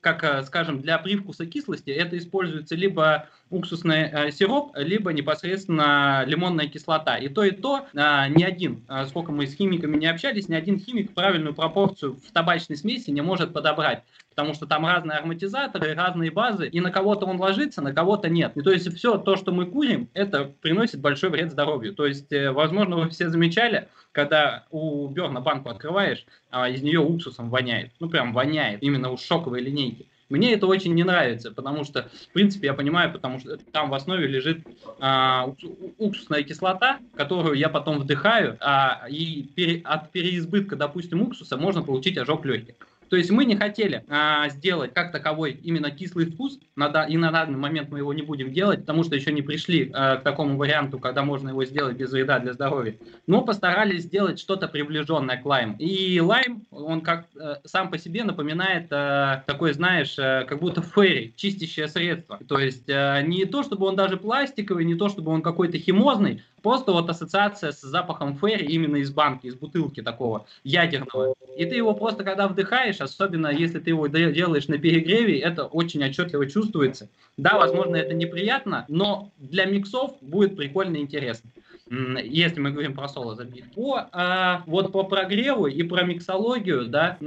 как, 0.00 0.22
э, 0.22 0.42
скажем, 0.44 0.80
для 0.80 0.98
привкуса 0.98 1.46
кислости, 1.46 1.90
это 1.90 2.16
используется 2.18 2.76
либо 2.76 3.28
уксусный 3.50 4.08
э, 4.10 4.30
сироп, 4.30 4.72
либо 4.76 5.12
непосредственно 5.12 6.24
лимонная 6.26 6.68
кислота. 6.68 7.16
И 7.16 7.28
то, 7.28 7.42
и 7.42 7.50
то 7.50 7.86
э, 7.92 8.28
ни 8.28 8.44
один, 8.44 8.84
сколько 9.08 9.32
мы 9.32 9.46
с 9.46 9.54
химиками 9.54 9.96
не 9.96 10.06
общались, 10.06 10.48
ни 10.48 10.54
один 10.54 10.78
химик 10.78 11.14
правильную 11.14 11.54
пропорцию 11.54 12.16
в 12.16 12.32
табачной 12.32 12.76
смеси 12.76 13.10
не 13.10 13.22
может 13.22 13.52
подобрать. 13.52 14.04
Потому 14.38 14.54
что 14.54 14.66
там 14.66 14.86
разные 14.86 15.18
ароматизаторы, 15.18 15.94
разные 15.94 16.30
базы, 16.30 16.68
и 16.68 16.78
на 16.78 16.92
кого-то 16.92 17.26
он 17.26 17.40
ложится, 17.40 17.82
на 17.82 17.92
кого-то 17.92 18.28
нет. 18.28 18.52
И 18.56 18.62
то 18.62 18.70
есть 18.70 18.88
все 18.96 19.18
то, 19.18 19.34
что 19.34 19.50
мы 19.50 19.66
курим, 19.66 20.08
это 20.14 20.44
приносит 20.44 21.00
большой 21.00 21.30
вред 21.30 21.50
здоровью. 21.50 21.92
То 21.92 22.06
есть, 22.06 22.32
э, 22.32 22.52
возможно, 22.52 22.98
вы 22.98 23.08
все 23.08 23.30
замечали, 23.30 23.88
когда 24.12 24.64
у 24.70 25.08
Берна 25.08 25.40
банку 25.40 25.70
открываешь, 25.70 26.24
а 26.52 26.68
из 26.68 26.82
нее 26.82 27.00
уксусом 27.00 27.50
воняет. 27.50 27.90
Ну, 27.98 28.08
прям 28.08 28.32
воняет, 28.32 28.80
именно 28.80 29.10
у 29.10 29.16
шоковой 29.16 29.60
линейки. 29.60 30.06
Мне 30.28 30.52
это 30.52 30.68
очень 30.68 30.94
не 30.94 31.02
нравится, 31.02 31.50
потому 31.50 31.82
что, 31.82 32.08
в 32.30 32.32
принципе, 32.32 32.68
я 32.68 32.74
понимаю, 32.74 33.12
потому 33.12 33.40
что 33.40 33.56
там 33.56 33.90
в 33.90 33.94
основе 33.94 34.28
лежит 34.28 34.60
а, 35.00 35.52
уксусная 35.96 36.44
кислота, 36.44 37.00
которую 37.16 37.56
я 37.56 37.68
потом 37.68 37.98
вдыхаю, 37.98 38.56
а, 38.60 39.04
и 39.10 39.42
пере, 39.56 39.80
от 39.82 40.12
переизбытка, 40.12 40.76
допустим, 40.76 41.22
уксуса 41.22 41.56
можно 41.56 41.82
получить 41.82 42.16
ожог 42.18 42.44
легких. 42.44 42.76
То 43.08 43.16
есть 43.16 43.30
мы 43.30 43.44
не 43.44 43.56
хотели 43.56 44.04
а, 44.08 44.48
сделать 44.48 44.92
как 44.94 45.12
таковой 45.12 45.52
именно 45.52 45.90
кислый 45.90 46.26
вкус, 46.26 46.58
на, 46.76 47.04
и 47.04 47.16
на 47.16 47.30
данный 47.30 47.58
момент 47.58 47.90
мы 47.90 47.98
его 47.98 48.12
не 48.12 48.22
будем 48.22 48.52
делать, 48.52 48.80
потому 48.80 49.04
что 49.04 49.16
еще 49.16 49.32
не 49.32 49.42
пришли 49.42 49.90
а, 49.92 50.16
к 50.16 50.22
такому 50.22 50.56
варианту, 50.56 50.98
когда 50.98 51.22
можно 51.22 51.50
его 51.50 51.64
сделать 51.64 51.96
без 51.96 52.12
вреда 52.12 52.38
для 52.38 52.52
здоровья. 52.52 52.96
Но 53.26 53.42
постарались 53.42 54.02
сделать 54.02 54.38
что-то 54.38 54.68
приближенное 54.68 55.36
к 55.36 55.46
лайму. 55.46 55.76
И 55.78 56.20
лайм, 56.20 56.66
он 56.70 57.00
как 57.00 57.26
а, 57.38 57.60
сам 57.64 57.90
по 57.90 57.98
себе 57.98 58.24
напоминает 58.24 58.88
а, 58.90 59.42
такой, 59.46 59.72
знаешь, 59.72 60.16
а, 60.18 60.44
как 60.44 60.60
будто 60.60 60.82
ферри, 60.82 61.34
чистящее 61.36 61.88
средство. 61.88 62.38
То 62.48 62.58
есть 62.58 62.88
а, 62.88 63.22
не 63.22 63.44
то, 63.44 63.62
чтобы 63.62 63.86
он 63.86 63.96
даже 63.96 64.16
пластиковый, 64.16 64.84
не 64.84 64.94
то, 64.94 65.08
чтобы 65.08 65.32
он 65.32 65.42
какой-то 65.42 65.78
химозный, 65.78 66.42
Просто 66.62 66.92
вот 66.92 67.08
ассоциация 67.08 67.72
с 67.72 67.80
запахом 67.80 68.36
ферри 68.36 68.66
именно 68.66 68.96
из 68.96 69.10
банки, 69.10 69.46
из 69.46 69.54
бутылки 69.54 70.02
такого 70.02 70.46
ядерного. 70.64 71.34
И 71.56 71.64
ты 71.64 71.76
его 71.76 71.94
просто 71.94 72.24
когда 72.24 72.48
вдыхаешь, 72.48 73.00
особенно 73.00 73.48
если 73.48 73.78
ты 73.78 73.90
его 73.90 74.06
делаешь 74.06 74.68
на 74.68 74.78
перегреве, 74.78 75.38
это 75.38 75.64
очень 75.64 76.04
отчетливо 76.04 76.46
чувствуется. 76.46 77.08
Да, 77.36 77.56
возможно, 77.58 77.96
это 77.96 78.14
неприятно, 78.14 78.84
но 78.88 79.30
для 79.38 79.64
миксов 79.64 80.12
будет 80.20 80.56
прикольно 80.56 80.96
и 80.96 81.00
интересно 81.00 81.50
если 81.90 82.60
мы 82.60 82.70
говорим 82.70 82.94
про 82.94 83.08
соло 83.08 83.34
забит. 83.34 83.72
По, 83.74 84.08
а, 84.12 84.62
вот 84.66 84.92
по 84.92 85.04
прогреву 85.04 85.66
и 85.66 85.82
про 85.82 86.02
миксологию, 86.02 86.86
да, 86.86 87.18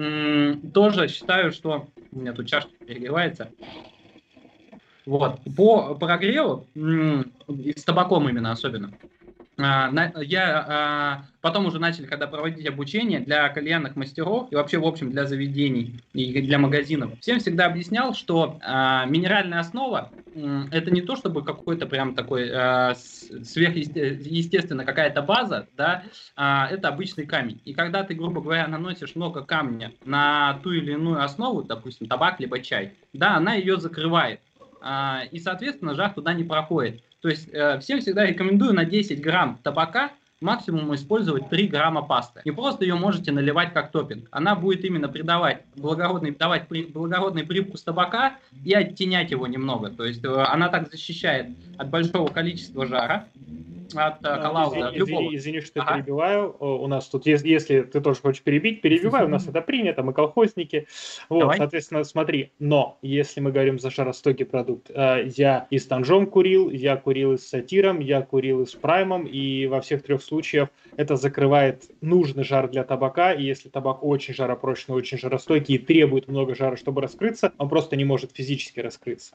тоже 0.73 1.07
считаю, 1.07 1.51
что... 1.51 1.87
У 2.11 2.19
меня 2.19 2.33
тут 2.33 2.47
чашка 2.47 2.69
перегревается. 2.85 3.49
Вот. 5.05 5.39
По 5.55 5.95
прогреву, 5.95 6.67
с 6.75 7.83
табаком 7.83 8.29
именно 8.29 8.51
особенно, 8.51 8.91
я 9.57 10.65
а, 10.67 11.25
потом 11.41 11.65
уже 11.65 11.79
начали, 11.79 12.05
когда 12.05 12.27
проводить 12.27 12.65
обучение 12.65 13.19
для 13.19 13.47
кальянных 13.49 13.95
мастеров 13.95 14.47
и 14.51 14.55
вообще, 14.55 14.77
в 14.79 14.85
общем, 14.85 15.11
для 15.11 15.25
заведений 15.25 15.99
и 16.13 16.41
для 16.41 16.57
магазинов, 16.57 17.19
всем 17.19 17.39
всегда 17.39 17.65
объяснял, 17.65 18.13
что 18.13 18.59
а, 18.61 19.05
минеральная 19.05 19.59
основа 19.59 20.11
это 20.33 20.91
не 20.91 21.01
то, 21.01 21.17
чтобы 21.17 21.43
какой-то 21.43 21.85
прям 21.87 22.15
такой 22.15 22.47
сверхъестественно 22.95 24.85
какая-то 24.85 25.21
база, 25.21 25.67
да, 25.75 26.05
это 26.37 26.87
обычный 26.87 27.25
камень. 27.25 27.59
И 27.65 27.73
когда 27.73 28.03
ты, 28.03 28.13
грубо 28.13 28.39
говоря, 28.39 28.65
наносишь 28.67 29.15
много 29.15 29.43
камня 29.43 29.91
на 30.05 30.57
ту 30.63 30.71
или 30.71 30.93
иную 30.93 31.21
основу, 31.21 31.63
допустим, 31.63 32.07
табак 32.07 32.39
либо 32.39 32.61
чай, 32.61 32.93
да, 33.11 33.35
она 33.35 33.55
ее 33.55 33.75
закрывает. 33.75 34.39
И, 35.31 35.39
соответственно, 35.39 35.95
жар 35.95 36.13
туда 36.13 36.33
не 36.33 36.45
проходит. 36.45 37.03
То 37.21 37.29
есть 37.29 37.49
э, 37.53 37.79
всем 37.79 38.01
всегда 38.01 38.25
рекомендую 38.25 38.73
на 38.73 38.85
10 38.85 39.21
грамм 39.21 39.59
табака 39.63 40.11
максимум 40.41 40.93
использовать 40.95 41.49
3 41.49 41.67
грамма 41.67 42.01
пасты. 42.01 42.41
Не 42.43 42.51
просто 42.51 42.83
ее 42.83 42.95
можете 42.95 43.31
наливать 43.31 43.73
как 43.73 43.91
топпинг. 43.91 44.27
Она 44.31 44.55
будет 44.55 44.83
именно 44.83 45.07
придавать 45.07 45.63
благородный, 45.75 46.31
давать 46.31 46.67
при, 46.67 46.83
благородный 46.83 47.45
привкус 47.45 47.83
табака 47.83 48.37
и 48.65 48.73
оттенять 48.73 49.31
его 49.31 49.47
немного. 49.47 49.89
То 49.89 50.03
есть 50.03 50.23
э, 50.25 50.27
она 50.27 50.69
так 50.69 50.89
защищает 50.91 51.47
от 51.77 51.89
большого 51.89 52.27
количества 52.27 52.85
жара 52.85 53.27
от 53.95 54.25
э, 54.25 54.41
Калауза. 54.41 54.91
Извини, 54.93 55.01
извини, 55.03 55.35
извини, 55.35 55.61
что 55.61 55.81
ага. 55.81 55.95
перебиваю. 55.95 56.55
У 56.59 56.87
нас 56.87 57.07
тут, 57.07 57.25
если, 57.25 57.49
если 57.49 57.81
ты 57.81 58.01
тоже 58.01 58.19
хочешь 58.21 58.41
перебить, 58.41 58.81
перебивай, 58.81 59.25
у 59.25 59.27
нас 59.27 59.47
это 59.47 59.61
принято, 59.61 60.03
мы 60.03 60.13
колхозники. 60.13 60.87
Вот, 61.29 61.41
Давай. 61.41 61.57
соответственно, 61.57 62.03
смотри, 62.03 62.51
но 62.59 62.97
если 63.01 63.39
мы 63.39 63.51
говорим 63.51 63.79
за 63.79 63.89
жаростойкий 63.89 64.45
продукт, 64.45 64.89
э, 64.89 65.29
я 65.35 65.67
и 65.69 65.77
с 65.77 65.87
Танжом 65.87 66.27
курил, 66.27 66.69
я 66.69 66.97
курил 66.97 67.33
и 67.33 67.37
с 67.37 67.47
Сатиром, 67.47 67.99
я 67.99 68.21
курил 68.21 68.61
и 68.63 68.65
с 68.65 68.73
Праймом, 68.73 69.25
и 69.25 69.67
во 69.67 69.81
всех 69.81 70.03
трех 70.03 70.21
случаях 70.31 70.69
это 70.95 71.17
закрывает 71.17 71.83
нужный 71.99 72.45
жар 72.45 72.69
для 72.69 72.85
табака, 72.85 73.33
и 73.33 73.43
если 73.43 73.67
табак 73.67 74.01
очень 74.01 74.33
жаропрочный, 74.33 74.95
очень 74.95 75.17
жаростойкий 75.17 75.75
и 75.75 75.77
требует 75.77 76.29
много 76.29 76.55
жара, 76.55 76.77
чтобы 76.77 77.01
раскрыться, 77.01 77.51
он 77.57 77.67
просто 77.67 77.97
не 77.97 78.05
может 78.05 78.31
физически 78.31 78.79
раскрыться. 78.79 79.33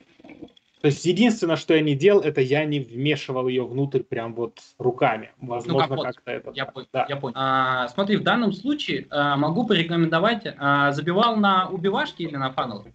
То 0.81 0.89
есть 0.89 1.05
единственное, 1.05 1.57
что 1.57 1.75
я 1.75 1.81
не 1.81 1.95
делал, 1.95 2.21
это 2.21 2.41
я 2.41 2.65
не 2.65 2.81
вмешивал 2.81 3.49
ее 3.49 3.67
внутрь 3.67 4.01
прям 4.01 4.35
вот 4.35 4.61
руками. 4.79 5.33
Возможно, 5.41 5.97
ну, 5.97 6.03
как 6.03 6.15
как-то 6.15 6.31
это. 6.31 6.53
Я, 6.55 6.67
понял. 6.67 6.87
Да. 6.93 7.07
я 7.09 7.17
понял. 7.17 7.35
А, 7.37 7.89
смотри, 7.89 8.17
в 8.17 8.23
данном 8.23 8.53
случае 8.53 9.07
а, 9.11 9.37
могу 9.37 9.67
порекомендовать, 9.67 10.47
а, 10.59 10.93
забивал 10.93 11.37
на 11.37 11.69
убивашки 11.69 12.23
или 12.23 12.37
на 12.37 12.53
фанел? 12.53 12.87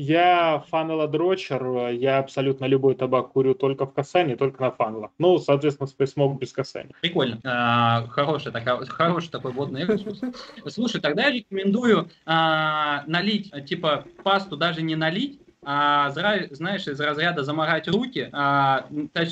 Я 0.00 0.62
фанела-дрочер, 0.70 1.88
я 1.88 2.18
абсолютно 2.18 2.66
любой 2.66 2.94
табак 2.94 3.32
курю 3.32 3.54
только 3.54 3.84
в 3.84 3.92
касании, 3.92 4.36
только 4.36 4.62
на 4.62 4.70
фанелах. 4.70 5.10
Ну, 5.18 5.40
соответственно, 5.40 5.88
смог 6.06 6.38
без 6.38 6.52
касания. 6.52 6.94
Прикольно. 7.00 7.40
А, 7.42 8.06
хороший, 8.06 8.52
такая, 8.52 8.76
хороший 8.86 9.30
такой 9.30 9.50
водный 9.50 9.82
экскурс. 9.82 10.20
Слушай, 10.68 11.00
тогда 11.00 11.24
я 11.24 11.32
рекомендую 11.32 12.08
а, 12.26 13.02
налить, 13.08 13.52
типа, 13.66 14.04
пасту 14.22 14.56
даже 14.56 14.82
не 14.82 14.94
налить, 14.94 15.40
а, 15.64 16.10
знаешь, 16.10 16.86
из 16.86 17.00
разряда 17.00 17.42
заморать 17.42 17.88
руки, 17.88 18.28
а, 18.32 18.86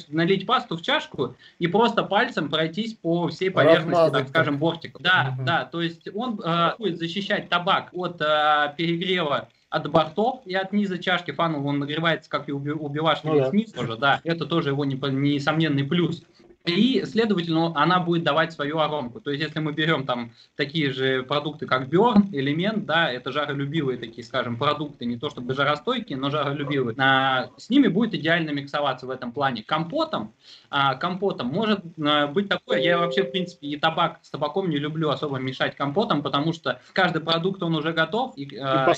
налить 0.09 0.47
пасту 0.47 0.77
в 0.77 0.83
чашку 0.83 1.37
и 1.61 1.69
просто 1.69 2.03
пальцем 2.03 2.51
пройтись 2.51 2.95
по 2.95 3.29
всей 3.29 3.51
поверхности, 3.51 3.91
Размазать, 3.91 4.13
так 4.13 4.29
скажем, 4.31 4.59
бортика. 4.59 5.01
Да, 5.01 5.33
угу. 5.37 5.47
да, 5.47 5.65
то 5.65 5.81
есть 5.81 6.09
он 6.13 6.41
а, 6.45 6.75
будет 6.77 6.99
защищать 6.99 7.49
табак 7.49 7.91
от 7.93 8.21
а, 8.21 8.75
перегрева 8.77 9.49
от 9.69 9.91
бортов 9.91 10.43
и 10.47 10.55
от 10.55 10.73
низа 10.73 10.99
чашки 10.99 11.33
фанул 11.33 11.67
он 11.67 11.79
нагревается, 11.79 12.31
как 12.31 12.49
и 12.49 12.53
убивашь 12.53 13.25
ну, 13.25 13.39
да. 13.39 13.51
низ 13.53 13.73
тоже, 13.73 13.97
да, 13.97 14.21
это 14.25 14.47
тоже 14.47 14.71
его 14.71 14.85
несомненный 14.85 15.85
плюс 15.85 16.23
и, 16.67 17.05
следовательно, 17.05 17.73
она 17.75 18.01
будет 18.01 18.25
давать 18.25 18.53
свою 18.53 18.79
аромку. 18.79 19.21
То 19.21 19.31
есть, 19.31 19.43
если 19.43 19.61
мы 19.61 19.73
берем 19.73 20.05
там 20.07 20.33
такие 20.57 20.91
же 20.91 21.23
продукты, 21.23 21.67
как 21.67 21.89
Бёрн, 21.89 22.29
Элемент, 22.33 22.87
да, 22.87 23.11
это 23.11 23.33
жаролюбивые 23.33 23.99
такие, 23.99 24.25
скажем, 24.25 24.57
продукты, 24.57 25.05
не 25.05 25.17
то 25.17 25.31
чтобы 25.31 25.55
жаростойкие, 25.55 26.19
но 26.19 26.31
жаролюбивые, 26.31 26.97
а, 26.99 27.51
с 27.57 27.71
ними 27.71 27.89
будет 27.89 28.15
идеально 28.15 28.51
миксоваться 28.51 29.07
в 29.07 29.11
этом 29.11 29.33
плане. 29.33 29.63
Компотом, 29.63 30.33
а, 30.71 30.95
компотом 30.95 31.49
может 31.49 31.81
а, 32.05 32.27
быть 32.27 32.49
такое, 32.49 32.81
я 32.81 32.99
вообще, 32.99 33.23
в 33.23 33.31
принципе, 33.31 33.69
и 33.69 33.77
табак 33.77 34.19
с 34.23 34.31
табаком 34.31 34.69
не 34.69 34.79
люблю 34.79 35.11
особо 35.11 35.39
мешать 35.39 35.77
компотом, 35.77 36.23
потому 36.23 36.53
что 36.53 36.81
каждый 36.93 37.23
продукт, 37.23 37.63
он 37.63 37.75
уже 37.75 37.93
готов, 37.93 38.37
и, 38.37 38.57
а, 38.57 38.93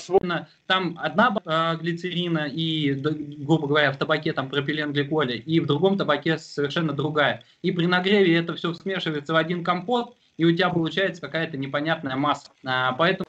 там 0.65 0.97
одна 1.01 1.35
а, 1.45 1.75
глицерина 1.75 2.47
и, 2.47 2.93
грубо 2.93 3.67
говоря, 3.67 3.91
в 3.91 3.97
табаке 3.97 4.33
там 4.33 4.49
пропилен 4.49 4.91
гликоля, 4.93 5.35
и 5.35 5.59
в 5.59 5.65
другом 5.65 5.97
табаке 5.97 6.37
совершенно 6.37 6.93
другая 6.93 7.43
и 7.61 7.71
при 7.71 7.85
нагреве 7.85 8.35
это 8.37 8.55
все 8.55 8.73
смешивается 8.73 9.33
в 9.33 9.35
один 9.35 9.63
компот, 9.63 10.17
и 10.39 10.45
у 10.45 10.55
тебя 10.55 10.69
получается 10.69 11.21
какая-то 11.21 11.57
непонятная 11.57 12.15
масса. 12.15 12.49
А, 12.63 12.93
поэтому 12.93 13.27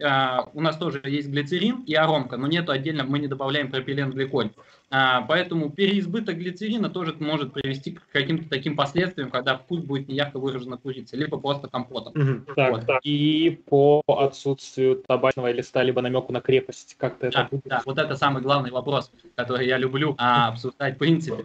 а, 0.00 0.48
у 0.54 0.60
нас 0.60 0.76
тоже 0.76 1.00
есть 1.04 1.28
глицерин 1.28 1.82
и 1.82 1.94
аромка, 1.94 2.36
но 2.36 2.46
нету 2.46 2.70
отдельно, 2.70 3.02
мы 3.02 3.18
не 3.18 3.26
добавляем 3.26 3.68
пропиленгликоль. 3.68 4.50
А, 4.88 5.22
поэтому 5.22 5.70
переизбыток 5.70 6.36
глицерина 6.36 6.88
тоже 6.88 7.16
может 7.18 7.52
привести 7.52 7.90
к 7.90 8.02
каким-то 8.12 8.48
таким 8.48 8.76
последствиям, 8.76 9.32
когда 9.32 9.56
вкус 9.56 9.80
будет 9.80 10.06
неярко 10.06 10.38
выражен 10.38 10.72
от 10.72 10.82
курицы, 10.82 11.16
либо 11.16 11.36
просто 11.36 11.66
компотом. 11.66 12.12
Угу, 12.14 12.54
так, 12.54 12.70
вот. 12.70 12.86
так. 12.86 13.00
И 13.02 13.60
по 13.68 14.00
отсутствию 14.06 15.02
табачного 15.04 15.50
листа, 15.50 15.82
либо 15.82 16.00
намеку 16.00 16.32
на 16.32 16.40
крепость, 16.40 16.94
как-то 16.96 17.28
да, 17.32 17.40
это 17.40 17.48
будет? 17.50 17.64
Да, 17.64 17.82
вот 17.84 17.98
это 17.98 18.14
самый 18.14 18.40
главный 18.40 18.70
вопрос, 18.70 19.10
который 19.34 19.66
я 19.66 19.78
люблю 19.78 20.14
а, 20.16 20.50
обсуждать 20.50 20.94
в 20.94 20.98
принципе. 20.98 21.44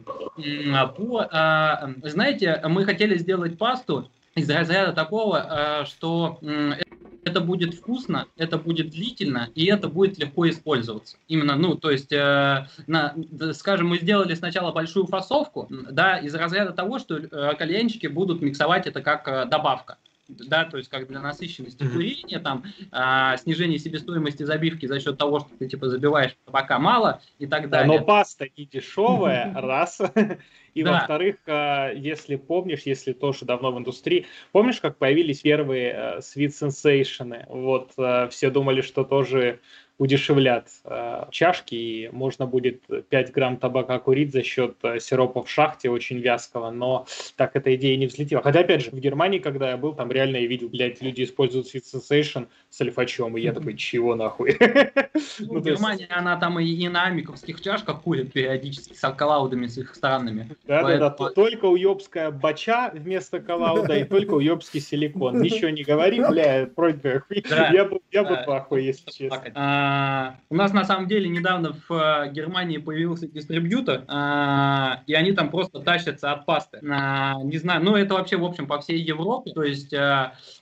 А, 0.75 0.85
по, 0.85 1.27
а, 1.31 1.89
знаете, 2.03 2.61
мы 2.65 2.85
хотели 2.85 3.17
сделать 3.17 3.57
пасту, 3.57 4.11
из 4.37 4.49
разряда 4.49 4.93
такого, 4.93 5.81
э, 5.81 5.85
что 5.85 6.39
это 7.27 7.41
будет 7.41 7.73
вкусно, 7.73 8.27
это 8.37 8.57
будет 8.57 8.89
длительно, 8.89 9.49
и 9.53 9.65
это 9.65 9.89
будет 9.89 10.17
легко 10.17 10.49
использоваться. 10.49 11.17
Именно, 11.27 11.55
ну, 11.55 11.75
то 11.75 11.91
есть, 11.91 12.11
э, 12.11 12.67
на, 12.87 13.15
скажем, 13.53 13.89
мы 13.89 13.97
сделали 13.97 14.33
сначала 14.33 14.71
большую 14.71 15.07
фасовку, 15.07 15.67
да, 15.69 16.17
из 16.17 16.33
разряда 16.33 16.71
того, 16.71 16.99
что 16.99 17.17
э, 17.17 17.55
кальянщики 17.55 18.07
будут 18.07 18.41
миксовать 18.41 18.87
это 18.87 19.01
как 19.01 19.27
э, 19.27 19.45
добавка 19.45 19.97
да, 20.27 20.65
то 20.65 20.77
есть 20.77 20.89
как 20.89 21.07
для 21.07 21.19
насыщенности 21.19 21.83
курения, 21.83 22.39
там, 22.39 22.63
а, 22.91 23.37
снижение 23.37 23.79
себестоимости 23.79 24.43
забивки 24.43 24.85
за 24.85 24.99
счет 24.99 25.17
того, 25.17 25.39
что 25.39 25.49
ты, 25.57 25.67
типа, 25.67 25.89
забиваешь 25.89 26.35
табака 26.45 26.79
мало 26.79 27.21
и 27.39 27.47
так 27.47 27.69
далее. 27.69 27.99
Но 27.99 28.05
паста 28.05 28.47
не 28.57 28.65
дешевая, 28.65 29.53
раз, 29.55 30.01
и 30.73 30.83
да. 30.83 30.93
во-вторых, 30.93 31.37
а, 31.47 31.91
если 31.91 32.35
помнишь, 32.35 32.83
если 32.83 33.13
тоже 33.13 33.45
давно 33.45 33.71
в 33.71 33.77
индустрии, 33.77 34.27
помнишь, 34.51 34.79
как 34.79 34.97
появились 34.97 35.41
первые 35.41 35.93
uh, 35.93 36.19
Sweet 36.19 36.49
Sensation? 36.49 37.45
Вот, 37.47 37.91
uh, 37.97 38.29
все 38.29 38.49
думали, 38.49 38.81
что 38.81 39.03
тоже 39.03 39.59
удешевлят 39.97 40.67
э, 40.85 41.25
чашки, 41.31 41.75
и 41.75 42.09
можно 42.11 42.45
будет 42.45 42.83
5 43.09 43.31
грамм 43.31 43.57
табака 43.57 43.97
курить 43.99 44.31
за 44.31 44.43
счет 44.43 44.77
э, 44.83 44.99
сиропа 44.99 45.43
в 45.43 45.49
шахте 45.49 45.89
очень 45.89 46.19
вязкого, 46.19 46.69
но 46.69 47.07
так 47.35 47.55
эта 47.55 47.75
идея 47.75 47.97
не 47.97 48.05
взлетела. 48.05 48.43
Хотя, 48.43 48.59
опять 48.59 48.83
же, 48.83 48.91
в 48.91 48.99
Германии, 48.99 49.39
когда 49.39 49.71
я 49.71 49.77
был, 49.77 49.93
там 49.93 50.11
реально 50.11 50.37
я 50.37 50.47
видел, 50.47 50.69
блядь, 50.69 51.01
люди 51.01 51.23
используют 51.23 51.73
Sweet 51.73 51.83
Sensation 51.95 52.47
с 52.69 52.79
альфачом, 52.81 53.37
и 53.37 53.41
я 53.41 53.53
такой, 53.53 53.75
чего 53.75 54.15
нахуй? 54.15 54.57
Ну, 55.39 55.59
Германия, 55.59 56.07
она 56.09 56.37
там 56.37 56.59
и 56.59 56.87
на 56.87 57.05
амиковских 57.05 57.61
чашках 57.61 58.01
курит 58.01 58.33
периодически 58.33 58.93
с 58.93 59.13
коллаудами 59.13 59.67
с 59.67 59.77
их 59.77 59.95
странными. 59.95 60.49
Да-да-да, 60.65 61.09
только 61.09 61.65
уебская 61.65 62.31
бача 62.31 62.91
вместо 62.93 63.39
коллауда 63.39 63.97
и 63.97 64.03
только 64.03 64.35
уебский 64.35 64.79
силикон. 64.79 65.41
Ничего 65.41 65.69
не 65.69 65.83
говори, 65.83 66.21
бля, 66.29 66.69
просьба, 66.73 67.23
я 68.11 68.23
бы 68.23 68.43
пахуй, 68.45 68.83
если 68.83 69.09
честно. 69.11 69.41
А, 69.87 70.35
у 70.49 70.55
нас 70.55 70.73
на 70.73 70.83
самом 70.83 71.07
деле 71.07 71.29
недавно 71.29 71.73
в 71.87 71.91
э, 71.91 72.31
Германии 72.31 72.77
появился 72.77 73.27
дистрибьютор, 73.27 74.03
а, 74.07 75.01
и 75.07 75.13
они 75.13 75.31
там 75.31 75.49
просто 75.49 75.79
тащатся 75.79 76.31
от 76.31 76.45
пасты. 76.45 76.79
А, 76.89 77.41
не 77.43 77.57
знаю, 77.57 77.83
ну 77.83 77.95
это 77.95 78.15
вообще, 78.15 78.37
в 78.37 78.43
общем, 78.43 78.67
по 78.67 78.79
всей 78.79 78.99
Европе. 78.99 79.51
То 79.53 79.63
есть, 79.63 79.93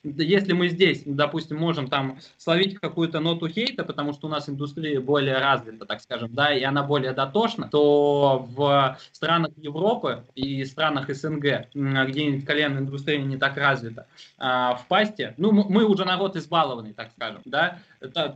если 0.03 0.53
мы 0.53 0.69
здесь, 0.69 1.03
допустим, 1.05 1.57
можем 1.57 1.87
там 1.87 2.19
словить 2.37 2.79
какую-то 2.79 3.19
ноту 3.19 3.47
хейта, 3.47 3.83
потому 3.83 4.13
что 4.13 4.27
у 4.27 4.29
нас 4.29 4.47
индустрия 4.47 4.99
более 4.99 5.37
развита, 5.37 5.85
так 5.85 6.01
скажем, 6.01 6.33
да, 6.33 6.53
и 6.53 6.63
она 6.63 6.83
более 6.83 7.13
дотошна, 7.13 7.69
то 7.69 8.45
в 8.55 8.97
странах 9.11 9.51
Европы 9.57 10.23
и 10.35 10.63
странах 10.65 11.09
СНГ, 11.09 11.67
где 11.73 12.41
коленная 12.41 12.81
индустрия 12.81 13.21
не 13.21 13.37
так 13.37 13.57
развита, 13.57 14.07
в 14.37 14.81
пасте, 14.87 15.33
ну, 15.37 15.51
мы 15.51 15.85
уже 15.85 16.05
народ 16.05 16.35
избалованный, 16.35 16.93
так 16.93 17.11
скажем, 17.15 17.41
да, 17.45 17.79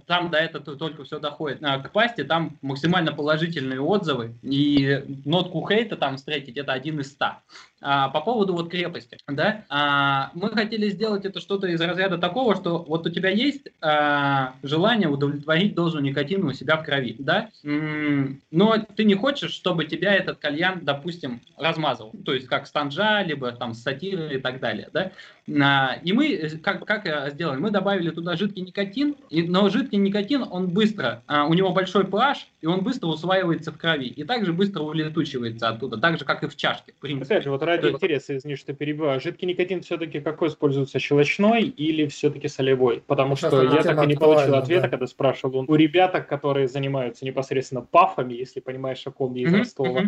там 0.08 0.29
до 0.29 0.38
этого 0.38 0.63
только 0.79 1.03
все 1.03 1.19
доходит. 1.19 1.59
А 1.62 1.77
к 1.79 1.91
пасте 1.91 2.24
там 2.24 2.57
максимально 2.62 3.13
положительные 3.13 3.81
отзывы, 3.81 4.33
и 4.41 5.03
нотку 5.25 5.67
хейта 5.67 5.95
там 5.95 6.17
встретить 6.17 6.57
это 6.57 6.74
один 6.74 7.00
из 7.00 7.12
ста. 7.12 7.41
А, 7.81 8.09
по 8.09 8.19
поводу 8.19 8.53
вот 8.53 8.69
крепости, 8.69 9.17
да, 9.27 9.63
а, 9.69 10.31
мы 10.33 10.50
хотели 10.50 10.89
сделать 10.89 11.24
это 11.24 11.39
что-то 11.39 11.67
из 11.67 11.79
разряда 11.79 12.17
такого, 12.17 12.55
что 12.55 12.79
вот 12.79 13.07
у 13.07 13.09
тебя 13.09 13.29
есть 13.29 13.69
а, 13.79 14.55
желание 14.63 15.07
удовлетворить 15.07 15.75
дозу 15.75 16.00
никотина 16.00 16.50
у 16.50 16.53
себя 16.53 16.75
в 16.75 16.83
крови, 16.83 17.15
да, 17.19 17.50
но 17.63 18.77
ты 18.95 19.05
не 19.05 19.15
хочешь, 19.15 19.51
чтобы 19.51 19.86
тебя 19.86 20.13
этот 20.13 20.39
кальян, 20.39 20.81
допустим, 20.83 21.39
размазал, 21.57 22.12
то 22.25 22.33
есть 22.33 22.48
как 22.48 22.67
станжа, 22.67 23.24
либо 23.24 23.53
там 23.53 23.74
сатиры 23.74 24.36
и 24.36 24.39
так 24.39 24.59
далее, 24.59 24.89
да, 24.91 25.13
а, 25.62 25.98
и 26.03 26.12
мы 26.12 26.33
э, 26.33 26.50
как, 26.57 26.86
как 26.86 27.31
сделали, 27.31 27.59
мы 27.59 27.71
добавили 27.71 28.09
туда 28.09 28.36
жидкий 28.36 28.62
никотин, 28.62 29.15
и, 29.29 29.43
но 29.43 29.69
жидкий 29.69 29.98
никотин, 29.98 30.43
он 30.50 30.67
быстро, 30.67 31.24
а, 31.27 31.45
у 31.45 31.53
него 31.53 31.71
большой 31.71 32.03
pH, 32.03 32.39
и 32.62 32.67
он 32.67 32.81
быстро 32.81 33.07
усваивается 33.07 33.71
в 33.71 33.77
крови, 33.77 34.07
и 34.07 34.25
также 34.25 34.51
быстро 34.51 34.81
улетучивается 34.81 35.69
оттуда, 35.69 35.98
так 35.98 36.19
же, 36.19 36.25
как 36.25 36.43
и 36.43 36.48
в 36.48 36.57
чашке, 36.57 36.93
в. 37.00 37.21
Опять 37.21 37.43
же, 37.43 37.51
вот 37.51 37.63
ради 37.69 37.88
интереса, 37.88 38.35
извини, 38.35 38.55
что 38.55 38.73
перебиваю, 38.73 39.19
жидкий 39.19 39.47
никотин 39.47 39.81
все-таки 39.81 40.19
какой 40.19 40.49
используется, 40.49 40.99
щелочной 40.99 41.63
или 41.63 42.07
все-таки 42.07 42.47
солевой? 42.47 43.01
Потому 43.07 43.35
Сейчас 43.35 43.51
что 43.51 43.63
я 43.63 43.83
так 43.83 44.03
и 44.03 44.07
не 44.07 44.15
получил 44.15 44.55
ответа, 44.55 44.83
да. 44.83 44.89
когда 44.89 45.07
спрашивал 45.07 45.65
у 45.67 45.75
ребят, 45.75 46.09
которые 46.27 46.67
занимаются 46.67 47.25
непосредственно 47.25 47.81
пафами, 47.81 48.33
если 48.33 48.59
понимаешь, 48.59 49.05
о 49.05 49.11
ком 49.11 49.33
я 49.35 49.47
из 49.47 49.53
Ростова. 49.53 50.03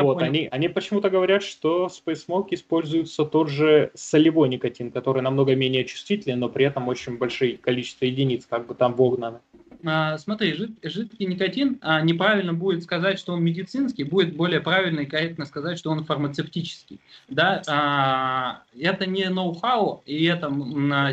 Вот, 0.00 0.22
они, 0.22 0.48
они 0.50 0.68
почему-то 0.68 1.10
говорят, 1.10 1.42
что 1.42 1.88
в 1.88 1.92
Space 1.92 2.26
Smoke 2.28 2.48
используется 2.50 3.24
тот 3.24 3.48
же 3.48 3.90
солевой 3.94 4.48
никотин, 4.48 4.90
который 4.90 5.22
намного 5.22 5.54
менее 5.54 5.84
чувствителен, 5.84 6.40
но 6.40 6.48
при 6.48 6.66
этом 6.66 6.88
очень 6.88 7.16
большое 7.18 7.56
количество 7.56 8.04
единиц, 8.04 8.46
как 8.48 8.66
бы 8.66 8.74
там 8.74 8.94
вогнано. 8.94 9.40
А, 9.86 10.16
смотри, 10.18 10.54
жид, 10.54 10.78
жидкий 10.82 11.26
никотин, 11.26 11.78
а, 11.82 12.00
неправильно 12.00 12.54
будет 12.54 12.82
сказать, 12.82 13.18
что 13.18 13.34
он 13.34 13.44
медицинский, 13.44 14.04
будет 14.04 14.34
более 14.34 14.60
правильно 14.60 15.00
и 15.00 15.06
корректно 15.06 15.44
сказать, 15.44 15.78
что 15.78 15.90
он 15.90 16.04
фармацевтический. 16.04 17.00
Да? 17.28 17.62
А, 17.68 18.62
это 18.78 19.06
не 19.06 19.28
ноу-хау, 19.28 20.02
и 20.06 20.24
это 20.24 20.48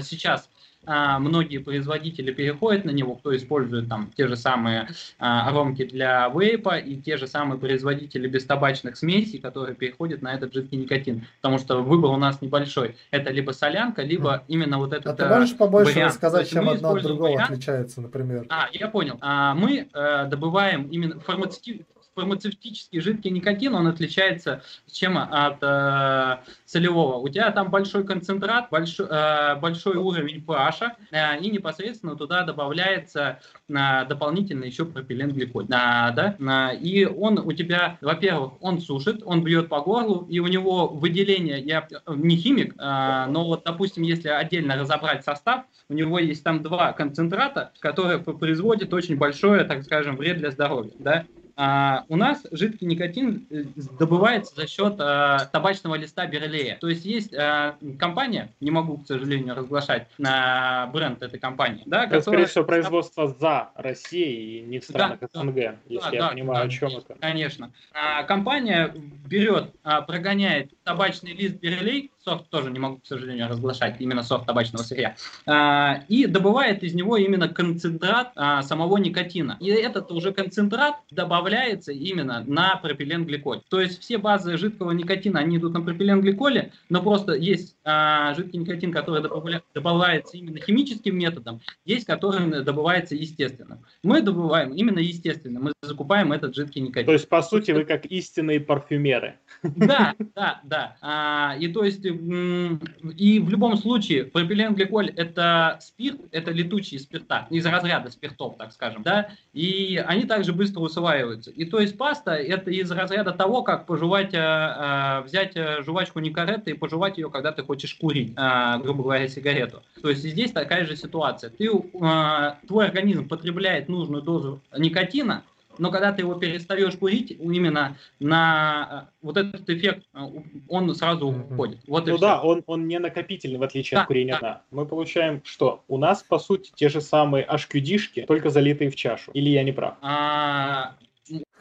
сейчас 0.02 0.50
многие 0.86 1.60
производители 1.60 2.32
переходят 2.32 2.86
на 2.86 2.92
него, 2.92 3.16
кто 3.16 3.36
использует 3.36 3.88
там 3.90 4.12
те 4.16 4.28
же 4.28 4.36
самые 4.36 4.90
а, 5.20 5.48
аромки 5.48 5.86
для 5.86 6.28
вейпа 6.30 6.78
и 6.78 6.96
те 6.96 7.18
же 7.18 7.28
самые 7.28 7.60
производители 7.60 8.28
бестабачных 8.28 8.98
смесей, 8.98 9.40
которые 9.40 9.76
переходят 9.76 10.22
на 10.22 10.34
этот 10.34 10.54
жидкий 10.54 10.78
никотин, 10.78 11.26
потому 11.42 11.60
что 11.60 11.82
выбор 11.82 12.12
у 12.12 12.18
нас 12.18 12.42
небольшой. 12.42 12.96
Это 13.12 13.32
либо 13.32 13.52
солянка, 13.52 14.02
либо 14.02 14.44
именно 14.48 14.78
вот 14.78 14.94
этот 14.94 15.08
А 15.08 15.14
ты 15.14 15.26
можешь 15.28 15.56
побольше 15.58 15.94
вариант. 15.94 16.14
рассказать, 16.14 16.50
чем 16.50 16.70
одно 16.70 16.94
от 16.94 17.04
другого 17.04 17.30
вариант. 17.34 17.52
отличается, 17.52 18.02
например? 18.02 18.46
А, 18.50 18.68
я 18.72 18.88
понял. 18.88 19.18
А, 19.22 19.54
мы 19.54 19.88
э, 19.94 20.26
добываем 20.28 20.88
именно 20.90 21.20
фармацевтический 21.20 21.86
фармацевтический 22.16 23.00
жидкий 23.00 23.32
никотин, 23.32 23.76
он 23.76 23.88
отличается 23.88 24.64
чем 24.92 25.18
от 25.18 25.58
э, 25.62 26.38
солевого. 26.66 27.18
У 27.18 27.30
тебя 27.30 27.52
там 27.52 27.70
большой 27.70 28.04
концентрат, 28.04 28.70
большой, 28.70 29.08
э, 29.10 29.56
большой 29.56 29.96
уровень 29.96 30.44
pH, 30.46 30.92
э, 31.12 31.40
и 31.40 31.50
непосредственно 31.50 32.16
туда 32.16 32.44
добавляется 32.44 33.40
э, 33.70 34.06
дополнительно 34.08 34.66
еще 34.66 34.86
пропиленгликоль. 34.86 35.66
Э, 35.66 36.12
да? 36.14 36.36
э, 36.40 36.78
и 36.78 37.06
он 37.06 37.40
у 37.40 37.52
тебя, 37.54 37.98
во-первых, 38.02 38.54
он 38.62 38.82
сушит, 38.82 39.22
он 39.24 39.44
бьет 39.44 39.70
по 39.70 39.82
горлу, 39.82 40.28
и 40.30 40.40
у 40.40 40.48
него 40.48 40.88
выделение, 40.88 41.60
я 41.60 41.88
не 42.08 42.36
химик, 42.36 42.76
э, 42.78 43.26
но 43.30 43.46
вот, 43.46 43.64
допустим, 43.64 44.04
если 44.04 44.30
отдельно 44.30 44.76
разобрать 44.76 45.24
состав, 45.24 45.64
у 45.88 45.94
него 45.94 46.20
есть 46.20 46.44
там 46.44 46.62
два 46.62 46.92
концентрата, 46.92 47.72
которые 47.80 48.20
производят 48.20 48.94
очень 48.94 49.18
большое, 49.18 49.64
так 49.64 49.84
скажем, 49.84 50.18
вред 50.18 50.38
для 50.38 50.52
здоровья. 50.52 50.92
Да? 51.00 51.26
А, 51.64 52.06
у 52.10 52.16
нас 52.16 52.42
жидкий 52.50 52.88
никотин 52.88 53.46
э, 53.52 53.66
добывается 54.00 54.56
за 54.56 54.66
счет 54.66 54.96
а, 54.98 55.46
табачного 55.46 55.94
листа 55.94 56.26
Берлея. 56.26 56.80
То 56.82 56.90
есть 56.90 57.06
есть 57.06 57.36
а, 57.36 57.78
компания, 58.00 58.52
не 58.62 58.72
могу, 58.72 58.98
к 58.98 59.06
сожалению, 59.06 59.54
разглашать 59.54 60.08
на 60.18 60.88
бренд 60.88 61.22
этой 61.22 61.40
компании. 61.40 61.84
Да, 61.86 62.06
это, 62.06 62.16
которая... 62.16 62.22
скорее 62.22 62.46
всего, 62.48 62.64
производство 62.64 63.28
за 63.28 63.70
Россией 63.76 64.58
и 64.58 64.62
не 64.64 64.80
в 64.80 64.86
странах 64.86 65.20
да, 65.20 65.28
СНГ, 65.32 65.54
да, 65.54 65.76
если 65.88 66.10
да, 66.10 66.16
я 66.16 66.22
да, 66.22 66.30
понимаю, 66.30 66.62
да, 66.62 66.66
о 66.66 66.70
чем 66.70 66.98
это. 66.98 67.16
Конечно. 67.22 67.72
А, 67.94 68.24
компания 68.24 68.92
берет, 69.28 69.70
а, 69.84 70.02
прогоняет 70.02 70.72
табачный 70.92 71.32
лист 71.34 71.56
Берлей, 71.56 72.12
софт 72.24 72.50
тоже 72.50 72.70
не 72.70 72.78
могу, 72.78 72.98
к 72.98 73.06
сожалению, 73.06 73.48
разглашать, 73.48 73.96
именно 74.00 74.24
софт 74.24 74.46
табачного 74.46 74.84
сырья, 74.84 75.16
а, 75.46 76.04
и 76.10 76.26
добывает 76.26 76.84
из 76.84 76.94
него 76.94 77.16
именно 77.16 77.48
концентрат 77.48 78.34
а, 78.36 78.62
самого 78.62 78.98
никотина. 78.98 79.58
И 79.62 79.68
этот 79.68 80.12
уже 80.12 80.34
концентрат 80.34 80.96
добавляется 81.10 81.94
именно 81.94 82.44
на 82.46 82.76
пропиленгликоль. 82.76 83.62
То 83.70 83.80
есть 83.80 84.02
все 84.02 84.18
базы 84.18 84.58
жидкого 84.58 84.92
никотина, 84.92 85.40
они 85.40 85.58
идут 85.58 85.74
на 85.74 85.82
пропиленгликоле, 85.82 86.74
но 86.90 87.02
просто 87.02 87.34
есть 87.36 87.78
а, 87.84 88.34
жидкий 88.36 88.60
никотин, 88.60 88.92
который 88.92 89.22
добавля, 89.22 89.64
добавляется 89.74 90.38
именно 90.38 90.60
химическим 90.60 91.18
методом, 91.18 91.62
есть 91.86 92.06
который 92.06 92.64
добывается 92.64 93.16
естественно. 93.16 93.80
Мы 94.04 94.22
добываем 94.22 94.74
именно 94.74 95.00
естественно, 95.00 95.60
мы 95.60 95.74
закупаем 95.82 96.32
этот 96.32 96.56
жидкий 96.56 96.82
никотин. 96.82 97.06
То 97.06 97.14
есть, 97.14 97.28
по 97.28 97.42
сути, 97.42 97.72
вы 97.72 97.86
как 97.86 98.06
истинные 98.06 98.60
парфюмеры. 98.60 99.38
Да, 99.64 100.16
да, 100.36 100.62
да. 100.64 100.98
А, 101.02 101.56
и 101.60 101.68
то 101.68 101.84
есть, 101.84 102.06
и 102.06 103.40
в 103.40 103.50
любом 103.50 103.78
случае, 103.78 104.26
пропиленгликоль 104.26 105.10
это 105.10 105.78
спирт, 105.82 106.22
это 106.32 106.52
летучие 106.52 107.00
спирта, 107.00 107.48
из 107.50 107.66
разряда 107.66 108.12
спиртов, 108.12 108.58
так 108.58 108.74
скажем, 108.74 109.04
да, 109.04 109.30
и 109.54 110.02
они 110.06 110.26
также 110.26 110.54
быстро 110.54 110.82
усваиваются. 110.82 111.52
И 111.52 111.66
то 111.66 111.80
есть 111.80 111.98
паста 111.98 112.34
это 112.34 112.72
из 112.72 112.92
разряда 112.92 113.32
того, 113.32 113.64
как 113.64 113.86
пожевать, 113.86 114.34
а, 114.34 115.20
а, 115.20 115.22
взять 115.22 115.56
э, 115.56 115.82
жвачку 115.84 116.20
Никаретты 116.20 116.72
и 116.72 116.74
пожевать 116.74 117.18
ее, 117.18 117.30
когда 117.30 117.52
ты 117.52 117.64
хочешь 117.72 117.96
курить, 117.96 118.34
а, 118.36 118.80
грубо 118.80 119.04
говоря, 119.04 119.30
сигарету. 119.30 119.82
То 120.02 120.10
есть 120.10 120.24
здесь 120.24 120.52
такая 120.52 120.86
же 120.86 120.98
ситуация. 120.98 121.50
Ты, 121.50 121.70
а, 122.02 122.58
твой 122.68 122.86
организм 122.86 123.30
потребляет 123.30 123.88
нужную 123.88 124.22
дозу 124.22 124.62
никотина, 124.78 125.46
но 125.78 125.90
когда 125.90 126.12
ты 126.12 126.24
его 126.24 126.36
перестаешь 126.36 126.98
курить, 126.98 127.32
именно 127.32 127.96
на 128.20 129.08
э, 129.08 129.26
вот 129.26 129.38
этот 129.38 129.70
эффект, 129.70 130.06
э, 130.14 130.20
он 130.68 130.94
сразу 130.94 131.28
уходит. 131.30 131.80
Вот 131.88 132.08
ну 132.08 132.18
да, 132.18 132.42
он, 132.42 132.62
он 132.66 132.90
не 132.90 133.00
накопительный, 133.00 133.58
в 133.58 133.64
отличие 133.64 133.96
да, 133.96 134.02
от 134.02 134.08
курения. 134.08 134.38
Да. 134.42 134.64
Мы 134.70 134.86
получаем 134.86 135.42
что? 135.46 135.82
У 135.88 135.98
нас, 135.98 136.24
по 136.24 136.40
сути, 136.40 136.74
те 136.76 136.90
же 136.90 137.00
самые 137.00 137.48
HQD-шки, 137.48 138.26
только 138.26 138.50
залитые 138.50 138.92
в 138.92 138.98
чашу. 138.98 139.32
Или 139.32 139.50
я 139.50 139.64
не 139.64 139.72
прав? 139.72 139.96
А, 140.02 140.98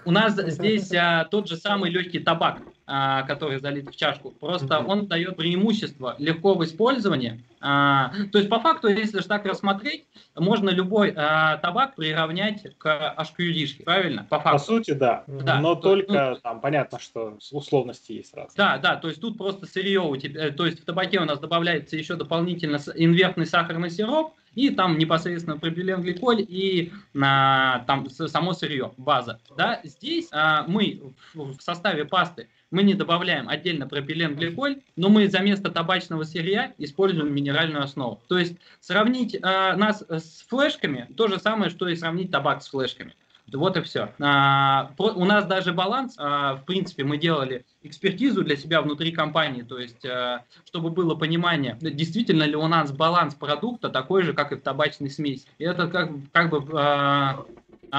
У 0.04 0.10
нас 0.10 0.34
здесь 0.34 0.92
а, 0.92 1.24
тот 1.24 1.48
же 1.48 1.56
самый 1.56 1.90
легкий 1.90 2.18
табак, 2.18 2.60
а, 2.86 3.22
который 3.22 3.60
залит 3.60 3.88
в 3.90 3.96
чашку. 3.96 4.30
Просто 4.32 4.66
mm-hmm. 4.66 4.86
он 4.86 5.06
дает 5.06 5.36
преимущество 5.36 6.16
легко 6.18 6.54
в 6.54 6.64
использовании. 6.64 7.44
А, 7.60 8.12
то 8.32 8.38
есть, 8.38 8.50
по 8.50 8.58
факту, 8.58 8.88
если 8.88 9.20
же 9.20 9.28
так 9.28 9.44
рассмотреть, 9.44 10.06
можно 10.34 10.70
любой 10.70 11.12
а, 11.14 11.58
табак 11.58 11.94
приравнять 11.94 12.66
к 12.78 13.14
HQD, 13.18 13.84
правильно? 13.84 14.26
По, 14.28 14.40
факту. 14.40 14.58
по 14.58 14.64
сути, 14.64 14.90
да. 14.92 15.24
да. 15.26 15.60
Но 15.60 15.74
то, 15.74 15.82
только 15.82 16.30
ну, 16.30 16.36
там 16.36 16.60
понятно, 16.60 16.98
что 16.98 17.38
условности 17.52 18.12
есть 18.12 18.34
раз. 18.34 18.54
Да, 18.54 18.78
да, 18.78 18.96
то 18.96 19.08
есть 19.08 19.20
тут 19.20 19.36
просто 19.36 19.66
сырье 19.66 20.00
у 20.00 20.16
тебя, 20.16 20.50
то 20.50 20.66
есть 20.66 20.80
в 20.80 20.84
табаке 20.84 21.20
у 21.20 21.24
нас 21.24 21.38
добавляется 21.38 21.96
еще 21.96 22.16
дополнительно 22.16 22.78
инвертный 22.96 23.46
сахарный 23.46 23.90
сироп, 23.90 24.34
и 24.54 24.70
там 24.70 24.98
непосредственно 24.98 25.58
пропиленгликоль 25.58 26.40
и 26.40 26.92
а, 27.20 27.80
там 27.86 28.08
само 28.10 28.52
сырье, 28.52 28.92
база. 28.96 29.38
Да? 29.56 29.80
Здесь 29.90 30.28
а, 30.32 30.64
мы 30.66 31.00
в, 31.34 31.60
составе 31.60 32.04
пасты 32.04 32.48
мы 32.70 32.84
не 32.84 32.94
добавляем 32.94 33.48
отдельно 33.48 33.88
пропиленгликоль, 33.88 34.80
но 34.94 35.08
мы 35.08 35.28
за 35.28 35.40
место 35.40 35.70
табачного 35.70 36.22
сырья 36.22 36.72
используем 36.78 37.34
минеральную 37.34 37.82
основу. 37.82 38.22
То 38.28 38.38
есть 38.38 38.54
сравнить 38.80 39.36
а, 39.42 39.76
нас 39.76 40.04
с 40.08 40.44
флешками 40.48 41.08
то 41.16 41.26
же 41.26 41.38
самое, 41.38 41.70
что 41.70 41.88
и 41.88 41.96
сравнить 41.96 42.30
табак 42.30 42.62
с 42.62 42.68
флешками. 42.68 43.14
Вот 43.52 43.76
и 43.76 43.82
все. 43.82 44.12
А, 44.20 44.92
у 44.98 45.24
нас 45.24 45.44
даже 45.46 45.72
баланс, 45.72 46.14
а, 46.18 46.56
в 46.56 46.64
принципе, 46.64 47.04
мы 47.04 47.18
делали 47.18 47.64
экспертизу 47.82 48.44
для 48.44 48.56
себя 48.56 48.80
внутри 48.82 49.12
компании, 49.12 49.62
то 49.62 49.78
есть, 49.78 50.04
а, 50.04 50.44
чтобы 50.64 50.90
было 50.90 51.14
понимание, 51.14 51.76
действительно 51.80 52.44
ли 52.44 52.54
у 52.54 52.66
нас 52.68 52.92
баланс 52.92 53.34
продукта 53.34 53.88
такой 53.88 54.22
же, 54.22 54.34
как 54.34 54.52
и 54.52 54.56
в 54.56 54.62
табачной 54.62 55.10
смеси. 55.10 55.46
И 55.58 55.64
это 55.64 55.88
как, 55.88 56.10
как 56.32 56.50
бы 56.50 56.64
а 56.78 57.44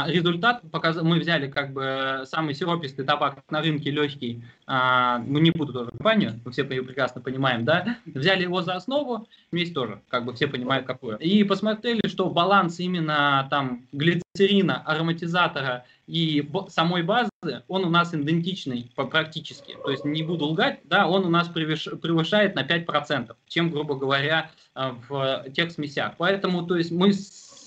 результат 0.07 0.61
показ... 0.71 0.97
мы 1.01 1.19
взяли 1.19 1.49
как 1.49 1.73
бы 1.73 2.23
самый 2.25 2.53
сиропистый 2.53 3.05
табак 3.05 3.43
на 3.49 3.61
рынке 3.61 3.91
легкий, 3.91 4.43
а, 4.67 5.19
ну 5.19 5.39
не 5.39 5.51
буду 5.51 5.73
тоже 5.73 5.91
компанию, 5.91 6.39
мы 6.45 6.51
все 6.51 6.63
прекрасно 6.63 7.21
понимаем, 7.21 7.65
да, 7.65 7.97
взяли 8.05 8.43
его 8.43 8.61
за 8.61 8.75
основу, 8.75 9.27
смесь 9.49 9.71
тоже, 9.71 10.01
как 10.09 10.25
бы 10.25 10.33
все 10.33 10.47
понимают 10.47 10.85
какую. 10.85 11.17
И 11.17 11.43
посмотрели, 11.43 12.01
что 12.07 12.29
баланс 12.29 12.79
именно 12.79 13.47
там 13.49 13.85
глицерина, 13.91 14.81
ароматизатора 14.85 15.85
и 16.07 16.49
самой 16.69 17.03
базы, 17.03 17.29
он 17.67 17.85
у 17.85 17.89
нас 17.89 18.13
идентичный 18.13 18.91
практически. 18.95 19.75
То 19.83 19.91
есть 19.91 20.05
не 20.05 20.23
буду 20.23 20.45
лгать, 20.45 20.79
да, 20.83 21.07
он 21.07 21.25
у 21.25 21.29
нас 21.29 21.47
превышает 21.47 22.55
на 22.55 22.63
5%, 22.63 23.35
чем, 23.47 23.69
грубо 23.71 23.95
говоря, 23.95 24.51
в 24.75 25.45
тех 25.53 25.71
смесях. 25.71 26.13
Поэтому, 26.17 26.65
то 26.65 26.75
есть 26.75 26.91
мы 26.91 27.13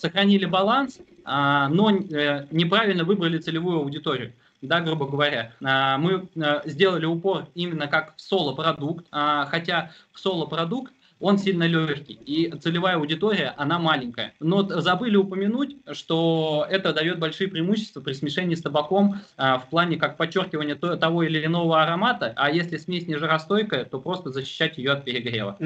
сохранили 0.05 0.45
баланс, 0.45 0.99
а, 1.25 1.69
но 1.69 1.91
э, 1.91 2.47
неправильно 2.51 3.05
выбрали 3.05 3.39
целевую 3.39 3.79
аудиторию. 3.79 4.35
Да, 4.61 4.81
грубо 4.81 5.07
говоря, 5.07 5.53
а, 5.63 5.97
мы 5.97 6.29
э, 6.35 6.61
сделали 6.67 7.07
упор 7.07 7.49
именно 7.55 7.87
как 7.87 8.15
в 8.17 8.21
соло-продукт, 8.21 9.07
а, 9.11 9.47
хотя 9.47 9.93
в 10.13 10.21
соло-продукт 10.21 10.93
он 11.21 11.39
сильно 11.39 11.65
легкий, 11.65 12.15
и 12.15 12.51
целевая 12.59 12.97
аудитория, 12.97 13.55
она 13.57 13.79
маленькая. 13.79 14.35
Но 14.41 14.63
забыли 14.63 15.17
упомянуть, 15.17 15.77
что 15.93 16.67
это 16.69 16.93
дает 16.93 17.19
большие 17.19 17.49
преимущества 17.49 18.01
при 18.01 18.13
смешении 18.13 18.55
с 18.55 18.63
табаком 18.63 19.17
а, 19.37 19.59
в 19.59 19.69
плане 19.69 19.97
как 19.97 20.17
подчеркивания 20.17 20.75
то, 20.75 20.97
того 20.97 21.23
или 21.23 21.45
иного 21.45 21.83
аромата, 21.83 22.33
а 22.37 22.51
если 22.51 22.77
смесь 22.77 23.07
не 23.07 23.17
жаростойкая, 23.17 23.85
то 23.85 24.01
просто 24.01 24.31
защищать 24.31 24.79
ее 24.79 24.93
от 24.93 25.05
перегрева. 25.05 25.57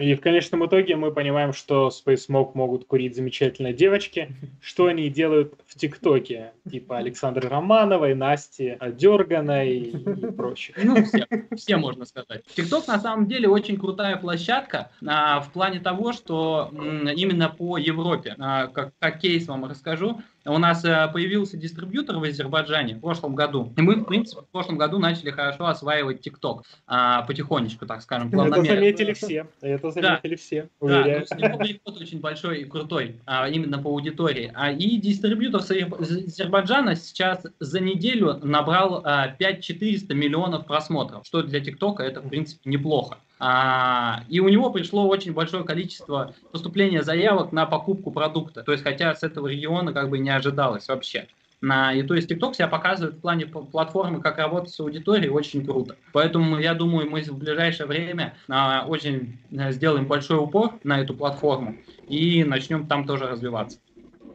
И 0.00 0.14
в 0.14 0.20
конечном 0.20 0.66
итоге 0.66 0.96
мы 0.96 1.12
понимаем, 1.12 1.52
что 1.52 1.88
Space 1.88 2.28
Smoke 2.28 2.52
могут 2.54 2.86
курить 2.86 3.16
замечательные 3.16 3.72
девочки, 3.72 4.34
что 4.60 4.86
они 4.86 5.08
делают 5.08 5.54
в 5.66 5.76
ТикТоке, 5.76 6.52
типа 6.70 6.98
Александры 6.98 7.48
Романовой, 7.48 8.14
Насти 8.14 8.76
Дерганой 8.80 9.78
и 9.78 10.30
прочее. 10.32 10.76
Ну, 10.82 11.04
все, 11.04 11.26
все 11.56 11.76
можно 11.76 12.04
сказать. 12.04 12.44
ТикТок 12.54 12.86
на 12.86 12.98
самом 13.00 13.26
деле 13.26 13.48
очень 13.48 13.78
крутая 13.78 14.16
площадка, 14.16 14.81
а, 15.06 15.40
в 15.40 15.50
плане 15.52 15.80
того, 15.80 16.12
что 16.12 16.70
именно 16.72 17.48
по 17.48 17.78
Европе, 17.78 18.34
а, 18.38 18.66
как, 18.68 18.92
как 18.98 19.20
кейс 19.20 19.46
вам 19.46 19.64
расскажу, 19.64 20.20
у 20.44 20.58
нас 20.58 20.84
э, 20.84 21.08
появился 21.12 21.56
дистрибьютор 21.56 22.18
в 22.18 22.24
Азербайджане 22.24 22.96
в 22.96 23.00
прошлом 23.00 23.34
году. 23.34 23.72
И 23.76 23.82
мы, 23.82 23.96
в 23.96 24.04
принципе, 24.04 24.42
в 24.42 24.48
прошлом 24.48 24.76
году 24.76 24.98
начали 24.98 25.30
хорошо 25.30 25.66
осваивать 25.66 26.26
TikTok. 26.26 26.62
А, 26.86 27.22
потихонечку, 27.22 27.86
так 27.86 28.02
скажем, 28.02 28.28
Это 28.28 28.62
заметили 28.62 29.12
все. 29.12 29.46
Это 29.60 29.90
заметили 29.90 30.34
да. 30.34 30.36
все. 30.36 30.68
Уверяю. 30.80 31.26
Да, 31.30 31.48
то 31.56 31.64
есть 31.64 31.80
очень 31.84 32.20
большой 32.20 32.62
и 32.62 32.64
крутой, 32.64 33.20
а, 33.26 33.48
именно 33.48 33.78
по 33.78 33.90
аудитории. 33.90 34.50
А, 34.54 34.72
и 34.72 34.96
дистрибьютор 34.96 35.62
с 35.62 35.70
Азербайджана 35.70 36.96
сейчас 36.96 37.46
за 37.60 37.80
неделю 37.80 38.38
набрал 38.42 39.02
а, 39.04 39.28
5400 39.28 40.14
миллионов 40.14 40.66
просмотров, 40.66 41.26
что 41.26 41.42
для 41.42 41.60
TikTok 41.60 42.00
это, 42.00 42.20
в 42.20 42.28
принципе, 42.28 42.68
неплохо. 42.68 43.18
А, 43.44 44.22
и 44.28 44.38
у 44.38 44.48
него 44.48 44.70
пришло 44.70 45.08
очень 45.08 45.32
большое 45.32 45.64
количество 45.64 46.32
поступления 46.52 47.02
заявок 47.02 47.50
на 47.50 47.66
покупку 47.66 48.12
продукта. 48.12 48.62
То 48.62 48.70
есть, 48.70 48.84
хотя 48.84 49.16
с 49.16 49.24
этого 49.24 49.48
региона 49.48 49.92
как 49.92 50.10
бы 50.10 50.18
не 50.18 50.30
ожидалось 50.30 50.86
вообще. 50.86 51.26
На, 51.60 51.92
и 51.92 52.04
то 52.04 52.14
есть 52.14 52.30
TikTok 52.30 52.54
себя 52.54 52.68
показывает 52.68 53.16
в 53.16 53.20
плане 53.20 53.46
платформы, 53.46 54.20
как 54.20 54.38
работать 54.38 54.72
с 54.72 54.78
аудиторией, 54.78 55.28
очень 55.28 55.66
круто. 55.66 55.96
Поэтому 56.12 56.60
я 56.60 56.74
думаю, 56.74 57.10
мы 57.10 57.22
в 57.22 57.36
ближайшее 57.36 57.88
время 57.88 58.36
а, 58.48 58.84
очень 58.86 59.38
э, 59.50 59.72
сделаем 59.72 60.06
большой 60.06 60.38
упор 60.38 60.78
на 60.84 61.00
эту 61.00 61.14
платформу 61.14 61.74
и 62.08 62.44
начнем 62.44 62.86
там 62.86 63.08
тоже 63.08 63.26
развиваться. 63.26 63.80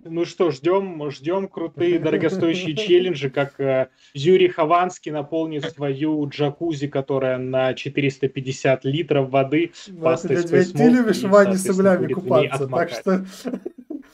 Ну 0.10 0.26
что, 0.26 0.52
ждем, 0.52 1.10
ждем 1.12 1.48
крутые 1.48 2.00
дорогостоящие 2.08 2.76
челленджи, 2.76 3.30
как 3.30 3.60
э, 3.60 3.90
Юрий 4.14 4.48
Хованский 4.48 5.12
наполнит 5.12 5.66
свою 5.66 6.28
джакузи, 6.28 6.88
которая 6.88 7.38
на 7.38 7.74
450 7.74 8.86
литров 8.86 9.30
воды 9.30 9.72
пастой 10.02 10.44
Ты 10.44 10.90
любишь 10.90 11.24
в 11.24 11.30
ванне 11.30 11.58
с 11.58 11.70
углями 11.70 12.12
купаться, 12.12 12.68
так 12.68 12.90
что... 12.90 13.26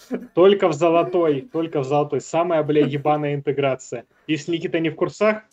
Только 0.33 0.67
в 0.67 0.73
золотой, 0.73 1.47
только 1.51 1.79
в 1.79 1.85
золотой. 1.85 2.19
Самая, 2.19 2.61
бля, 2.63 2.85
ебаная 2.85 3.35
интеграция. 3.35 4.05
Если 4.27 4.51
Никита 4.51 4.79
не 4.79 4.89
в 4.89 4.95
курсах, 4.95 5.43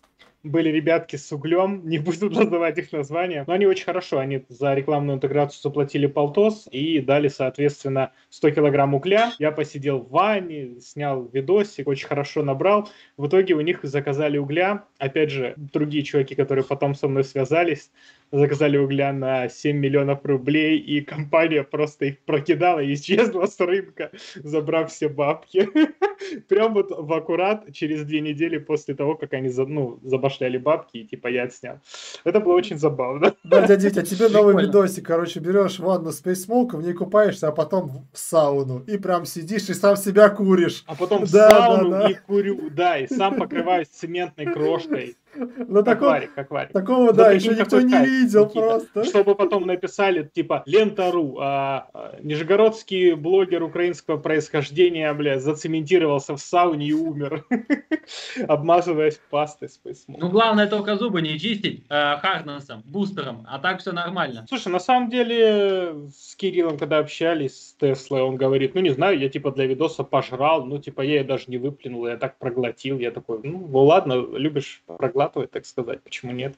были 0.43 0.71
ребятки 0.71 1.17
с 1.17 1.31
углем, 1.33 1.87
не 1.89 1.99
буду 1.99 2.31
называть 2.31 2.79
их 2.79 2.93
названия, 2.93 3.45
но 3.47 3.53
они 3.53 3.67
очень 3.67 3.85
хорошо, 3.85 4.19
они 4.19 4.45
за 4.49 4.75
рекламную 4.75 5.17
интеграцию 5.17 5.61
заплатили 5.63 6.07
полтос 6.07 6.69
и 6.71 7.01
дали, 7.01 7.29
соответственно, 7.29 8.13
100 8.31 8.51
килограмм 8.51 8.95
угля. 8.95 9.33
Я 9.39 9.53
посидел 9.53 9.99
в 10.01 10.11
ванне, 10.11 10.81
снял 10.81 11.27
видосик, 11.27 11.89
очень 11.89 12.07
хорошо 12.07 12.43
набрал. 12.43 12.89
В 13.17 13.27
итоге 13.27 13.55
у 13.55 13.61
них 13.61 13.81
заказали 13.83 14.39
угля, 14.39 14.85
опять 14.99 15.31
же, 15.31 15.55
другие 15.57 16.03
чуваки, 16.03 16.35
которые 16.35 16.65
потом 16.65 16.95
со 16.95 17.09
мной 17.09 17.25
связались, 17.25 17.91
заказали 18.33 18.77
угля 18.77 19.13
на 19.13 19.49
7 19.49 19.77
миллионов 19.77 20.25
рублей, 20.25 20.79
и 20.79 21.01
компания 21.01 21.65
просто 21.65 22.07
их 22.07 22.19
прокидала 22.21 22.81
и 22.81 22.95
исчезла 22.95 23.47
с 23.47 23.59
рынка, 23.61 24.11
забрав 24.37 24.91
все 24.91 25.09
бабки. 25.09 25.69
Прям 26.49 26.75
вот 26.75 26.91
в 26.91 27.13
аккурат 27.13 27.73
через 27.73 28.05
две 28.05 28.21
недели 28.21 28.59
после 28.59 28.95
того, 28.95 29.15
как 29.17 29.33
они 29.33 29.51
ну, 29.57 29.99
забашляли 30.03 30.59
бабки, 30.59 30.99
и 30.99 31.05
типа 31.05 31.29
я 31.29 31.45
отснял. 31.45 31.81
Это 32.25 32.41
было 32.41 32.55
очень 32.55 32.79
забавно. 32.79 33.35
Да, 33.51 33.67
дядя 33.67 33.89
Витя, 33.89 33.99
а 34.01 34.03
тебе 34.03 34.29
новый 34.29 34.65
видосик, 34.65 35.07
короче, 35.07 35.41
берешь 35.41 35.79
ванну 35.79 36.11
Space 36.11 36.47
Smoke, 36.47 36.77
в 36.77 36.83
ней 36.83 36.93
купаешься, 36.93 37.49
а 37.49 37.53
потом 37.53 38.07
в 38.13 38.19
сауну, 38.19 38.85
и 38.87 38.97
прям 38.97 39.25
сидишь 39.25 39.69
и 39.69 39.75
сам 39.75 39.97
себя 39.97 40.29
куришь. 40.29 40.85
А 40.87 40.95
потом 40.95 41.25
да, 41.25 41.25
в 41.25 41.29
сауну 41.29 41.91
да, 41.91 42.03
да. 42.03 42.11
и 42.11 42.15
курю, 42.15 42.71
да, 42.71 42.99
и 42.99 43.09
сам 43.09 43.37
покрываюсь 43.37 43.89
цементной 43.89 44.47
крошкой. 44.47 45.17
Ну, 45.35 45.77
как 45.77 45.85
такого, 45.85 46.09
варик, 46.11 46.35
как 46.35 46.51
варик. 46.51 46.73
Такого, 46.73 47.07
ну, 47.07 47.13
да, 47.13 47.31
еще 47.31 47.55
никто 47.55 47.81
не 47.81 47.97
видел 48.05 48.47
Никита. 48.47 48.61
просто. 48.61 49.05
Чтобы 49.05 49.35
потом 49.35 49.67
написали, 49.67 50.29
типа, 50.33 50.63
Лента.ру, 50.67 51.39
а, 51.41 51.89
а, 51.93 52.17
нижегородский 52.21 53.15
блогер 53.15 53.63
украинского 53.63 54.17
происхождения, 54.17 55.13
бля, 55.13 55.39
зацементировался 55.39 56.37
в 56.37 56.41
сауне 56.41 56.89
и 56.89 56.93
умер, 56.93 57.45
обмазываясь 58.49 59.21
пастой 59.31 59.69
Space 59.69 60.05
Ну, 60.09 60.29
главное 60.29 60.67
только 60.67 60.97
зубы 60.97 61.23
не 61.23 61.39
чистить 61.39 61.85
э, 61.89 62.17
Харнесом, 62.19 62.83
бустером, 62.85 63.47
а 63.49 63.59
так 63.59 63.81
все 63.81 63.93
нормально. 63.93 64.47
Слушай, 64.49 64.73
на 64.73 64.81
самом 64.81 65.11
деле, 65.11 65.95
с 66.13 66.35
Кириллом, 66.35 66.79
когда 66.79 66.99
общались 66.99 67.69
с 67.69 67.75
Теслой, 67.75 68.23
он 68.23 68.37
говорит, 68.37 68.75
ну, 68.75 68.81
не 68.81 68.91
знаю, 68.91 69.19
я, 69.19 69.29
типа, 69.29 69.53
для 69.53 69.67
видоса 69.67 70.03
пожрал, 70.03 70.65
ну, 70.65 70.79
типа, 70.79 71.03
я 71.03 71.19
ее 71.19 71.25
даже 71.25 71.45
не 71.49 71.59
выплюнул, 71.59 72.07
я 72.07 72.17
так 72.17 72.39
проглотил, 72.39 72.99
я 72.99 73.11
такой, 73.11 73.41
ну, 73.43 73.69
ну 73.71 73.85
ладно, 73.85 74.15
любишь 74.15 74.83
проглотить 74.87 75.20
проглатывать, 75.21 75.51
так 75.51 75.67
сказать. 75.67 76.03
Почему 76.03 76.33
нет? 76.33 76.57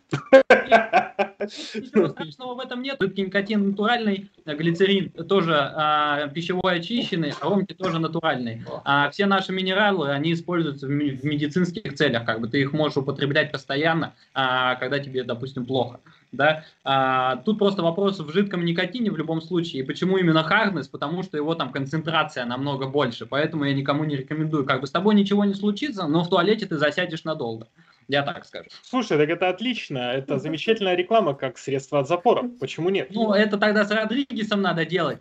Ничего 1.75 2.09
страшного 2.09 2.55
в 2.55 2.61
этом 2.61 2.83
нет. 2.83 2.97
Жидкий 3.01 3.25
никотин 3.25 3.71
натуральный, 3.71 4.31
глицерин 4.47 5.11
тоже 5.11 5.57
а, 5.57 6.29
пищевой 6.29 6.77
очищенный, 6.77 7.33
аромки 7.41 7.75
тоже 7.75 7.99
натуральные. 7.99 8.65
А 8.85 9.11
все 9.11 9.27
наши 9.27 9.53
минералы, 9.53 10.11
они 10.11 10.33
используются 10.33 10.87
в, 10.87 10.91
медицинских 10.91 11.95
целях. 11.95 12.25
Как 12.25 12.41
бы 12.41 12.49
ты 12.49 12.61
их 12.61 12.73
можешь 12.73 12.97
употреблять 12.97 13.51
постоянно, 13.51 14.15
а, 14.35 14.77
когда 14.77 15.01
тебе, 15.01 15.25
допустим, 15.25 15.67
плохо. 15.67 16.01
да, 16.31 16.65
а, 16.85 17.37
тут 17.37 17.59
просто 17.59 17.83
вопрос 17.83 18.21
в 18.21 18.33
жидком 18.33 18.65
никотине 18.65 19.11
в 19.11 19.17
любом 19.17 19.43
случае, 19.43 19.83
и 19.83 19.87
почему 19.87 20.19
именно 20.19 20.47
hardness, 20.49 20.89
потому 20.91 21.23
что 21.23 21.37
его 21.37 21.55
там 21.55 21.73
концентрация 21.73 22.45
намного 22.45 22.87
больше, 22.87 23.27
поэтому 23.27 23.65
я 23.65 23.75
никому 23.75 24.05
не 24.05 24.17
рекомендую, 24.17 24.65
как 24.65 24.81
бы 24.81 24.87
с 24.87 24.91
тобой 24.91 25.15
ничего 25.15 25.45
не 25.45 25.55
случится, 25.55 26.07
но 26.07 26.23
в 26.23 26.31
туалете 26.31 26.67
ты 26.67 26.79
засядешь 26.79 27.25
надолго. 27.25 27.69
Я 28.09 28.23
так 28.23 28.45
скажу. 28.45 28.69
Слушай, 28.83 29.19
так 29.19 29.29
это 29.29 29.49
отлично. 29.49 29.99
Это 29.99 30.39
замечательная 30.39 30.95
реклама 30.95 31.35
как 31.35 31.59
средство 31.59 32.01
от 32.01 32.09
запора. 32.09 32.51
Почему 32.61 32.91
нет? 32.91 33.09
Ну, 33.11 33.33
это 33.33 33.59
тогда 33.59 33.85
с 33.85 33.91
Родригесом 33.91 34.61
надо 34.63 34.85
делать. 34.85 35.19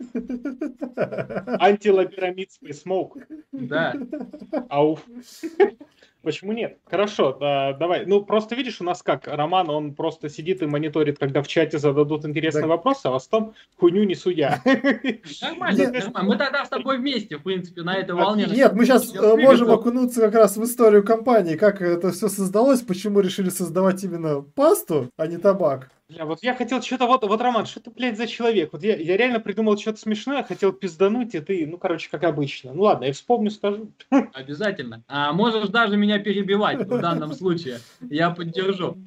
Антилабирамид 1.60 2.50
Space 2.50 2.84
Smoke. 2.84 3.24
Да. 3.52 3.94
Ауф. 4.68 5.04
Почему 6.22 6.52
нет? 6.52 6.78
Хорошо, 6.88 7.32
да, 7.32 7.72
давай. 7.72 8.06
Ну, 8.06 8.24
просто 8.24 8.54
видишь, 8.54 8.80
у 8.80 8.84
нас 8.84 9.02
как, 9.02 9.26
Роман, 9.26 9.68
он 9.70 9.94
просто 9.94 10.28
сидит 10.28 10.62
и 10.62 10.66
мониторит, 10.66 11.18
когда 11.18 11.42
в 11.42 11.48
чате 11.48 11.78
зададут 11.78 12.24
интересные 12.24 12.62
Да. 12.62 12.68
вопросы, 12.68 13.06
а 13.06 13.10
в 13.10 13.14
остальном 13.16 13.54
хуйню 13.78 14.04
несу 14.04 14.30
я. 14.30 14.60
Нормально, 15.42 15.78
Нет. 15.78 15.92
нормально. 15.92 16.28
Мы 16.28 16.36
тогда 16.36 16.64
с 16.64 16.68
тобой 16.68 16.98
вместе, 16.98 17.38
в 17.38 17.42
принципе, 17.42 17.82
на 17.82 17.96
этой 17.96 18.14
волне. 18.14 18.46
Нет, 18.46 18.72
мы 18.74 18.84
сейчас 18.84 19.12
Я 19.12 19.36
можем 19.36 19.70
окунуться 19.70 20.20
как 20.20 20.34
раз 20.34 20.56
в 20.56 20.64
историю 20.64 21.04
компании, 21.04 21.56
как 21.56 21.82
это 21.82 22.12
все 22.12 22.28
создалось, 22.28 22.82
почему 22.82 23.20
решили 23.20 23.50
создавать 23.50 24.02
именно 24.04 24.42
пасту, 24.42 25.08
а 25.16 25.26
не 25.26 25.38
табак. 25.38 25.90
Бля, 26.12 26.26
вот 26.26 26.42
я 26.42 26.54
хотел 26.54 26.82
что-то, 26.82 27.06
вот, 27.06 27.22
вот, 27.22 27.40
Роман, 27.40 27.64
что 27.64 27.80
ты, 27.80 27.90
блядь, 27.90 28.18
за 28.18 28.26
человек? 28.26 28.70
Вот 28.72 28.82
я, 28.82 28.96
я 28.96 29.16
реально 29.16 29.40
придумал 29.40 29.78
что-то 29.78 29.98
смешное, 29.98 30.42
хотел 30.42 30.72
пиздануть, 30.72 31.34
и 31.34 31.40
ты, 31.40 31.66
ну, 31.66 31.78
короче, 31.78 32.10
как 32.10 32.24
обычно. 32.24 32.72
Ну, 32.74 32.82
ладно, 32.82 33.04
я 33.06 33.12
вспомню, 33.12 33.50
скажу. 33.50 33.90
Обязательно. 34.34 35.02
А, 35.08 35.32
можешь 35.32 35.68
даже 35.68 35.96
меня 35.96 36.18
перебивать 36.18 36.86
в 36.86 37.00
данном 37.00 37.32
случае. 37.32 37.78
Я 38.10 38.30
поддержу. 38.30 38.98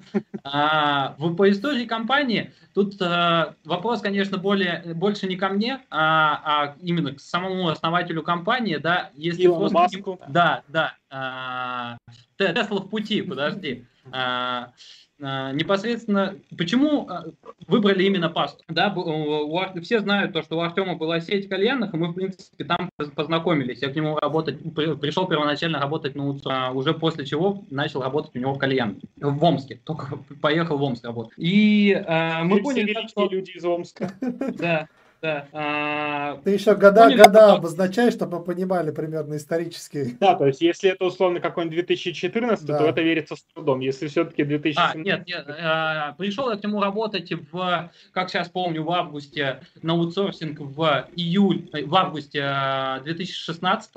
А, 0.43 1.15
в- 1.19 1.35
по 1.35 1.49
истории 1.49 1.85
компании 1.85 2.51
тут 2.73 2.99
а, 3.01 3.55
вопрос, 3.65 4.01
конечно, 4.01 4.37
более, 4.37 4.81
больше 4.95 5.27
не 5.27 5.35
ко 5.35 5.49
мне, 5.49 5.81
а, 5.91 6.41
а 6.43 6.75
именно 6.81 7.13
к 7.13 7.19
самому 7.19 7.67
основателю 7.69 8.23
компании, 8.23 8.77
да, 8.77 9.11
если 9.15 9.45
Илону 9.45 9.69
просто- 9.69 9.97
Маску. 9.97 10.19
Да, 10.27 10.63
да. 10.69 10.95
а, 11.11 11.97
Те- 12.37 12.53
Тесла 12.53 12.79
в 12.79 12.89
пути, 12.89 13.21
подожди. 13.21 13.85
А, 14.11 14.71
непосредственно, 15.19 16.35
почему 16.57 17.07
а, 17.09 17.25
выбрали 17.67 18.03
именно 18.03 18.29
пасту? 18.29 18.63
Да, 18.67 18.93
у 18.93 19.81
все 19.81 19.99
знают 19.99 20.33
то, 20.33 20.41
что 20.41 20.57
у 20.57 20.61
Артема 20.61 20.95
была 20.95 21.21
сеть 21.21 21.47
кальянных, 21.47 21.93
и 21.93 21.97
мы, 21.97 22.07
в 22.09 22.13
принципе, 22.13 22.65
там 22.65 22.89
поз- 22.97 23.11
познакомились. 23.11 23.81
Я 23.81 23.89
к 23.89 23.95
нему 23.95 24.17
работать, 24.17 24.57
при- 24.75 24.95
пришел 24.95 25.27
первоначально 25.27 25.79
работать 25.79 26.15
на 26.15 26.27
УЦ, 26.27 26.41
а 26.45 26.71
уже 26.71 26.93
после 26.93 27.25
чего 27.25 27.63
начал 27.69 28.01
работать 28.01 28.35
у 28.35 28.39
него 28.39 28.53
в 28.53 28.57
кальян. 28.57 28.99
В 29.15 29.43
Омске. 29.43 29.79
Только 29.83 30.17
поехал 30.41 30.77
в 30.77 30.83
Омск 30.83 31.05
работать. 31.05 31.33
И 31.37 31.93
а, 32.07 32.43
мы 32.43 32.55
все 32.55 32.63
поняли, 32.63 33.07
что... 33.07 33.29
люди 33.29 33.51
из 33.51 33.63
Омска. 33.63 34.11
Да, 34.57 34.87
да. 35.25 35.47
а, 35.53 36.37
Ты 36.43 36.51
еще 36.51 36.75
года, 36.75 37.03
Поняли, 37.05 37.17
года 37.17 37.39
что- 37.47 37.53
обозначаешь, 37.55 38.13
чтобы 38.13 38.37
мы 38.39 38.43
понимали 38.45 38.91
примерно 38.91 39.35
исторически. 39.37 40.15
Да, 40.19 40.35
то 40.35 40.45
есть, 40.47 40.61
если 40.61 40.91
это 40.91 41.05
условно 41.05 41.39
какой-нибудь 41.39 41.75
2014, 41.77 42.65
Да. 42.65 42.77
то 42.77 42.85
это 42.85 43.01
верится 43.01 43.35
с 43.35 43.43
трудом. 43.53 43.79
Если 43.79 44.07
все-таки 44.07 44.43
2017... 44.43 44.95
А, 44.95 44.97
нет, 44.99 45.27
нет, 45.27 45.45
э, 45.47 46.13
пришел 46.17 46.51
я 46.51 46.57
к 46.57 46.63
нему 46.63 46.79
работать 46.81 47.31
в, 47.51 47.91
как 48.11 48.29
сейчас 48.29 48.49
помню, 48.49 48.83
в 48.83 48.91
августе 48.91 49.61
на 49.81 49.93
аутсорсинг 49.93 50.59
в 50.59 51.07
июль, 51.15 51.69
э, 51.73 51.83
в 51.85 51.95
августе 51.95 52.39
э, 52.43 53.01
2016 53.03 53.91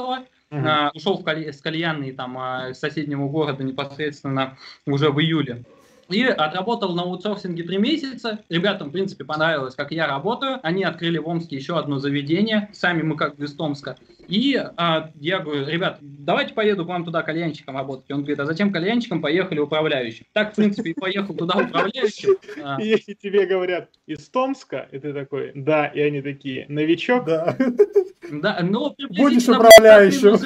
Мгм. 0.50 0.66
Э, 0.66 0.90
ушел 0.94 1.18
в 1.18 1.24
каль- 1.24 1.52
с 1.52 1.60
кальянной 1.60 2.12
там 2.12 2.38
из 2.70 2.78
соседнего 2.78 3.28
города 3.28 3.62
непосредственно 3.62 4.56
уже 4.86 5.10
в 5.10 5.20
июле. 5.20 5.64
И 6.10 6.24
отработал 6.24 6.94
на 6.94 7.02
аутсорсинге 7.02 7.64
три 7.64 7.76
месяца. 7.76 8.38
Ребятам, 8.48 8.88
в 8.88 8.92
принципе, 8.92 9.24
понравилось, 9.24 9.74
как 9.74 9.92
я 9.92 10.06
работаю. 10.06 10.58
Они 10.62 10.82
открыли 10.82 11.18
в 11.18 11.28
Омске 11.28 11.56
еще 11.56 11.78
одно 11.78 11.98
заведение. 11.98 12.70
Сами 12.72 13.02
мы 13.02 13.16
как 13.16 13.38
из 13.38 13.54
Томска. 13.54 13.96
И 14.28 14.62
а, 14.76 15.10
я 15.14 15.40
говорю, 15.40 15.66
ребят, 15.66 15.98
давайте 16.00 16.52
поеду 16.52 16.84
к 16.84 16.88
вам 16.88 17.04
туда 17.04 17.22
кальянщиком 17.22 17.76
работать. 17.76 18.10
Он 18.10 18.18
говорит, 18.18 18.38
а 18.38 18.44
зачем 18.44 18.70
кальянщиком? 18.72 19.22
Поехали 19.22 19.58
управляющим. 19.58 20.26
Так, 20.32 20.52
в 20.52 20.56
принципе, 20.56 20.90
и 20.90 20.94
поехал 20.94 21.34
туда 21.34 21.58
управляющим. 21.58 22.36
А, 22.62 22.80
И 22.80 22.88
Если 22.88 23.14
тебе 23.14 23.46
говорят 23.46 23.88
из 24.06 24.28
Томска, 24.28 24.86
и 24.92 24.98
ты 24.98 25.14
такой, 25.14 25.52
да, 25.54 25.86
и 25.86 26.00
они 26.00 26.20
такие, 26.20 26.66
новичок, 26.68 27.24
Да. 27.24 27.56
Да, 28.30 28.58
ну, 28.62 28.94
Будешь 29.10 29.48
управляющим. 29.48 30.36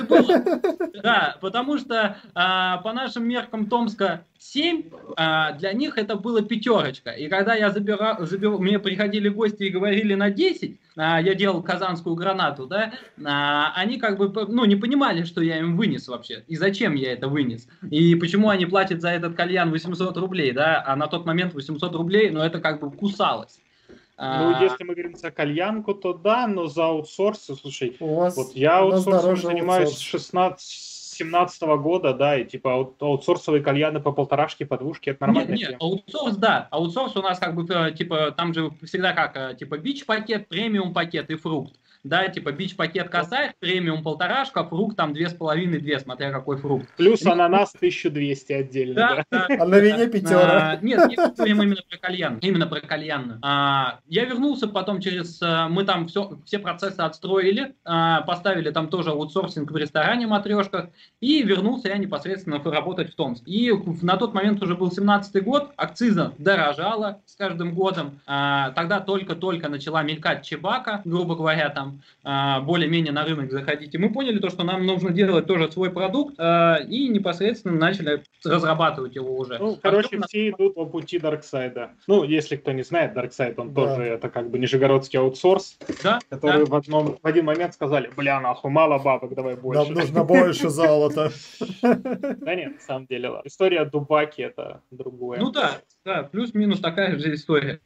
Да, 1.02 1.36
потому 1.40 1.78
что 1.78 2.16
а, 2.34 2.78
по 2.78 2.92
нашим 2.92 3.26
меркам 3.26 3.66
Томска 3.66 4.24
7, 4.38 4.84
а, 5.16 5.52
для 5.52 5.72
них 5.72 5.98
это 5.98 6.16
было 6.16 6.42
пятерочка. 6.42 7.10
И 7.10 7.28
когда 7.28 7.54
я 7.54 7.70
забирал, 7.70 8.24
забирал, 8.24 8.58
мне 8.58 8.78
приходили 8.78 9.28
гости 9.28 9.64
и 9.64 9.70
говорили 9.70 10.14
на 10.14 10.30
10, 10.30 10.80
а, 10.96 11.20
я 11.20 11.34
делал 11.34 11.62
казанскую 11.62 12.14
гранату, 12.14 12.66
да, 12.66 12.92
а, 13.24 13.71
они 13.74 13.98
как 13.98 14.18
бы 14.18 14.30
ну, 14.48 14.64
не 14.64 14.76
понимали, 14.76 15.24
что 15.24 15.40
я 15.42 15.58
им 15.58 15.76
вынес 15.76 16.08
вообще, 16.08 16.44
и 16.46 16.56
зачем 16.56 16.94
я 16.94 17.12
это 17.12 17.28
вынес, 17.28 17.68
и 17.90 18.14
почему 18.14 18.48
они 18.48 18.66
платят 18.66 19.00
за 19.00 19.10
этот 19.10 19.34
кальян 19.34 19.70
800 19.70 20.16
рублей, 20.16 20.52
да, 20.52 20.82
а 20.86 20.96
на 20.96 21.06
тот 21.06 21.26
момент 21.26 21.54
800 21.54 21.94
рублей, 21.94 22.30
ну, 22.30 22.40
это 22.40 22.60
как 22.60 22.80
бы 22.80 22.90
кусалось. 22.90 23.58
ну, 23.88 23.94
А, 24.16 24.62
если 24.62 24.84
мы 24.84 24.94
говорим 24.94 25.16
за 25.16 25.30
кальянку, 25.30 25.94
то 25.94 26.14
да, 26.14 26.46
но 26.46 26.66
за 26.66 26.86
аутсорсы, 26.86 27.54
слушай, 27.54 27.96
У 28.00 28.14
вас 28.14 28.36
вот 28.36 28.52
я 28.54 28.78
аутсорсом 28.78 29.36
занимаюсь 29.36 29.88
с 29.88 29.92
аутсорс. 29.92 30.22
16 30.22 30.92
17 31.12 31.62
года, 31.78 32.14
да, 32.14 32.38
и 32.38 32.44
типа 32.44 32.68
аут- 32.74 32.96
аутсорсовые 33.00 33.62
кальяны 33.62 34.00
по 34.00 34.12
полторашке, 34.12 34.66
по 34.66 34.78
двушке, 34.78 35.10
это 35.12 35.26
нормальная 35.26 35.52
Нет, 35.52 35.60
нет, 35.60 35.68
тема. 35.78 35.78
аутсорс, 35.80 36.36
да. 36.36 36.68
Аутсорс 36.70 37.16
у 37.16 37.22
нас 37.22 37.38
как 37.38 37.54
бы, 37.54 37.66
э, 37.72 37.92
типа, 37.92 38.32
там 38.36 38.54
же 38.54 38.70
всегда 38.82 39.12
как, 39.12 39.36
э, 39.36 39.56
типа, 39.58 39.78
бич-пакет, 39.78 40.48
премиум-пакет 40.48 41.30
и 41.30 41.36
фрукт. 41.36 41.74
Да, 42.04 42.26
типа, 42.28 42.50
бич-пакет 42.50 43.08
косарь, 43.08 43.54
премиум 43.60 44.02
полторашка, 44.02 44.64
фрукт 44.64 44.96
там 44.96 45.12
две 45.12 45.28
с 45.28 45.34
половиной, 45.34 45.78
две, 45.78 46.00
смотря 46.00 46.32
какой 46.32 46.56
фрукт. 46.56 46.88
Плюс 46.96 47.24
ананас 47.24 47.74
1200 47.76 48.52
отдельно, 48.52 48.94
да. 48.94 49.24
Да, 49.30 49.46
да. 49.48 49.56
А 49.60 49.64
на 49.64 49.78
вине 49.78 50.04
А, 50.04 50.08
пятера. 50.08 50.78
Нет, 50.82 51.08
не 51.08 51.16
говорим 51.16 51.62
именно 51.62 51.82
про 51.88 51.98
кальян, 51.98 52.38
именно 52.38 52.66
про 52.66 52.80
кальянную. 52.80 53.38
А, 53.42 54.00
я 54.08 54.24
вернулся 54.24 54.66
потом 54.66 55.00
через, 55.00 55.40
э, 55.42 55.68
мы 55.68 55.84
там 55.84 56.08
все, 56.08 56.38
все 56.44 56.58
процессы 56.58 57.00
отстроили, 57.00 57.74
а, 57.84 58.22
поставили 58.22 58.70
там 58.70 58.88
тоже 58.88 59.10
аутсорсинг 59.10 59.70
в 59.70 59.76
ресторане 59.76 60.26
матрешках, 60.26 60.88
и 61.20 61.42
вернулся 61.42 61.88
я 61.88 61.98
непосредственно 61.98 62.60
работать 62.62 63.12
в 63.12 63.14
Томск. 63.14 63.44
И 63.46 63.72
на 64.02 64.16
тот 64.16 64.34
момент 64.34 64.60
уже 64.62 64.74
был 64.74 64.88
17-й 64.88 65.40
год, 65.40 65.70
акциза 65.76 66.32
дорожала 66.38 67.20
с 67.26 67.36
каждым 67.36 67.74
годом, 67.74 68.20
А, 68.26 68.70
тогда 68.70 68.98
только-только 68.98 69.68
начала 69.68 70.02
мелькать 70.02 70.44
чебака, 70.44 71.00
грубо 71.04 71.36
говоря, 71.36 71.68
там 71.68 71.91
а, 72.24 72.60
более-менее 72.60 73.12
на 73.12 73.24
рынок 73.24 73.50
заходить. 73.50 73.94
И 73.94 73.98
мы 73.98 74.12
поняли 74.12 74.38
то, 74.38 74.48
что 74.50 74.64
нам 74.64 74.86
нужно 74.86 75.10
делать 75.10 75.46
тоже 75.46 75.70
свой 75.70 75.90
продукт, 75.90 76.34
а, 76.38 76.76
и 76.76 77.08
непосредственно 77.08 77.76
начали 77.78 78.22
разрабатывать 78.44 79.14
его 79.14 79.36
уже. 79.36 79.58
Ну, 79.58 79.74
А 79.74 79.78
короче, 79.80 80.20
все 80.28 80.50
идут 80.50 80.74
по 80.74 80.84
пути 80.86 81.18
Дарксайда. 81.18 81.90
Ну, 82.06 82.24
если 82.24 82.56
кто 82.56 82.72
не 82.72 82.82
знает, 82.82 83.14
Дарксайд, 83.14 83.58
он 83.58 83.72
Да. 83.72 83.82
тоже, 83.86 84.02
это 84.04 84.28
как 84.30 84.50
бы 84.50 84.58
нижегородский 84.58 85.18
аутсорс, 85.18 85.78
Да, 86.02 86.18
которые 86.28 86.64
да. 86.66 86.70
в, 86.70 86.74
одном, 86.74 87.18
в 87.22 87.26
один 87.26 87.44
момент 87.44 87.74
сказали, 87.74 88.10
бля, 88.16 88.40
нахуй, 88.40 88.70
мало 88.70 88.98
бабок, 88.98 89.34
давай 89.34 89.56
больше. 89.56 89.82
Нам 89.84 89.94
нужно 89.94 90.24
больше 90.24 90.68
золота. 90.68 91.30
Да 91.82 92.54
нет, 92.54 92.74
на 92.74 92.80
самом 92.80 93.06
деле. 93.06 93.30
История 93.44 93.84
Дубаки 93.84 94.42
это 94.42 94.80
другое. 94.90 95.38
Ну 95.38 95.50
да, 95.50 95.72
да, 96.04 96.22
плюс-минус 96.24 96.80
такая 96.80 97.18
же 97.18 97.34
история. 97.34 97.80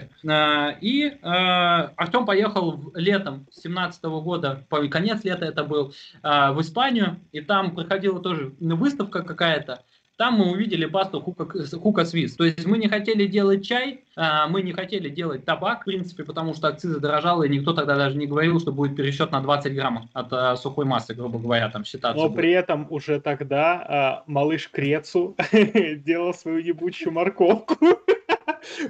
И 0.81 1.13
Артем 1.23 2.25
поехал 2.27 2.73
в- 2.73 2.97
летом 2.97 3.47
17 3.51 3.96
года, 4.03 4.65
по- 4.69 4.87
конец 4.89 5.25
лета 5.25 5.45
это 5.45 5.65
был, 5.65 5.93
а, 6.23 6.53
в 6.53 6.61
Испанию, 6.61 7.21
и 7.33 7.41
там 7.41 7.75
проходила 7.75 8.21
тоже 8.21 8.55
выставка 8.61 9.23
какая-то. 9.23 9.83
Там 10.17 10.39
мы 10.39 10.51
увидели 10.51 10.87
пасту 10.87 11.21
Хука, 11.21 11.47
Хука 11.79 12.07
Свис. 12.07 12.37
То 12.37 12.45
есть 12.45 12.65
мы 12.65 12.79
не 12.79 12.89
хотели 12.89 13.27
делать 13.27 13.67
чай, 13.67 14.05
а, 14.17 14.49
мы 14.49 14.63
не 14.63 14.73
хотели 14.73 15.11
делать 15.11 15.45
табак, 15.45 15.83
в 15.83 15.85
принципе, 15.85 16.25
потому 16.25 16.55
что 16.55 16.69
акциза 16.69 17.01
дорожала, 17.01 17.43
и 17.43 17.51
никто 17.51 17.75
тогда 17.75 17.97
даже 17.97 18.17
не 18.17 18.27
говорил, 18.27 18.59
что 18.59 18.73
будет 18.73 18.97
пересчет 18.97 19.31
на 19.31 19.43
20 19.43 19.75
граммов 19.75 20.05
от 20.15 20.33
а, 20.33 20.57
сухой 20.57 20.87
массы, 20.87 21.13
грубо 21.13 21.39
говоря, 21.39 21.69
там 21.69 21.85
считаться. 21.85 22.17
Но 22.19 22.29
будет. 22.29 22.39
при 22.39 22.53
этом 22.53 22.87
уже 22.89 23.21
тогда 23.21 24.23
малыш 24.27 24.71
Крецу 24.71 25.37
делал 25.53 26.33
свою 26.33 26.59
ебучую 26.59 27.13
морковку. 27.13 27.77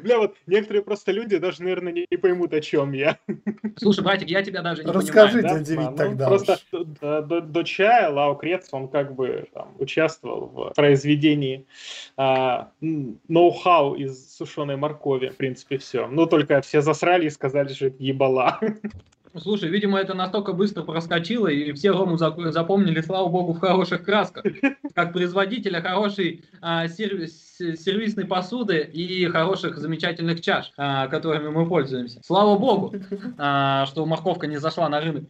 Бля, 0.03 0.19
вот 0.19 0.35
некоторые 0.47 0.83
просто 0.83 1.13
люди 1.13 1.37
даже, 1.39 1.63
наверное, 1.63 1.93
не, 1.93 2.07
не 2.11 2.17
поймут, 2.17 2.53
о 2.55 2.61
чем 2.61 2.93
я. 2.93 3.19
Слушай, 3.77 4.05
братик, 4.05 4.29
я 4.29 4.43
тебя 4.43 4.63
даже 4.63 4.85
не 4.85 4.91
Расскажи. 4.91 5.43
понимаю. 5.43 5.65
Дядя 5.65 5.75
Вить 5.81 5.91
Ну, 5.91 5.97
тогда 5.97 6.27
Просто 6.29 6.59
до, 6.73 7.23
до- 7.23 7.41
до- 7.41 7.65
чая 7.65 8.11
Лао 8.11 8.35
Крец, 8.35 8.69
он 8.73 8.89
как 8.89 9.15
бы 9.15 9.47
там, 9.53 9.75
участвовал 9.79 10.47
в 10.47 10.73
произведении 10.75 11.67
а, 12.17 12.71
ноу-хау 12.81 13.95
из 13.95 14.35
сушеной 14.37 14.77
моркови, 14.77 15.29
в 15.29 15.37
принципе, 15.37 15.79
все. 15.79 16.07
Ну, 16.07 16.27
только 16.27 16.61
все 16.61 16.81
засрали 16.81 17.27
и 17.27 17.31
сказали, 17.31 17.73
что 17.73 17.87
это 17.87 17.97
ебала. 18.03 18.61
Слушай, 19.41 19.69
видимо, 19.69 19.99
это 19.99 20.15
настолько 20.15 20.53
быстро 20.53 20.83
проскочило, 20.83 21.49
и 21.49 21.73
все 21.73 21.91
Рому 21.91 22.17
запомнили, 22.17 23.01
слава 23.01 23.29
богу, 23.29 23.53
в 23.53 23.61
хороших 23.61 24.05
красках. 24.05 24.45
Как 24.95 25.13
производителя 25.13 25.81
хорошей 25.81 26.45
а, 26.61 26.89
сервис, 26.89 27.57
сервисной 27.59 28.25
посуды 28.25 28.79
и 28.81 29.27
хороших 29.27 29.79
замечательных 29.79 30.41
чаш, 30.41 30.73
а, 30.77 31.09
которыми 31.09 31.49
мы 31.49 31.67
пользуемся. 31.67 32.21
Слава 32.25 32.59
богу, 32.59 32.95
а, 33.39 33.87
что 33.87 34.07
морковка 34.07 34.47
не 34.47 34.59
зашла 34.59 34.89
на 34.89 35.01
рынок. 35.01 35.25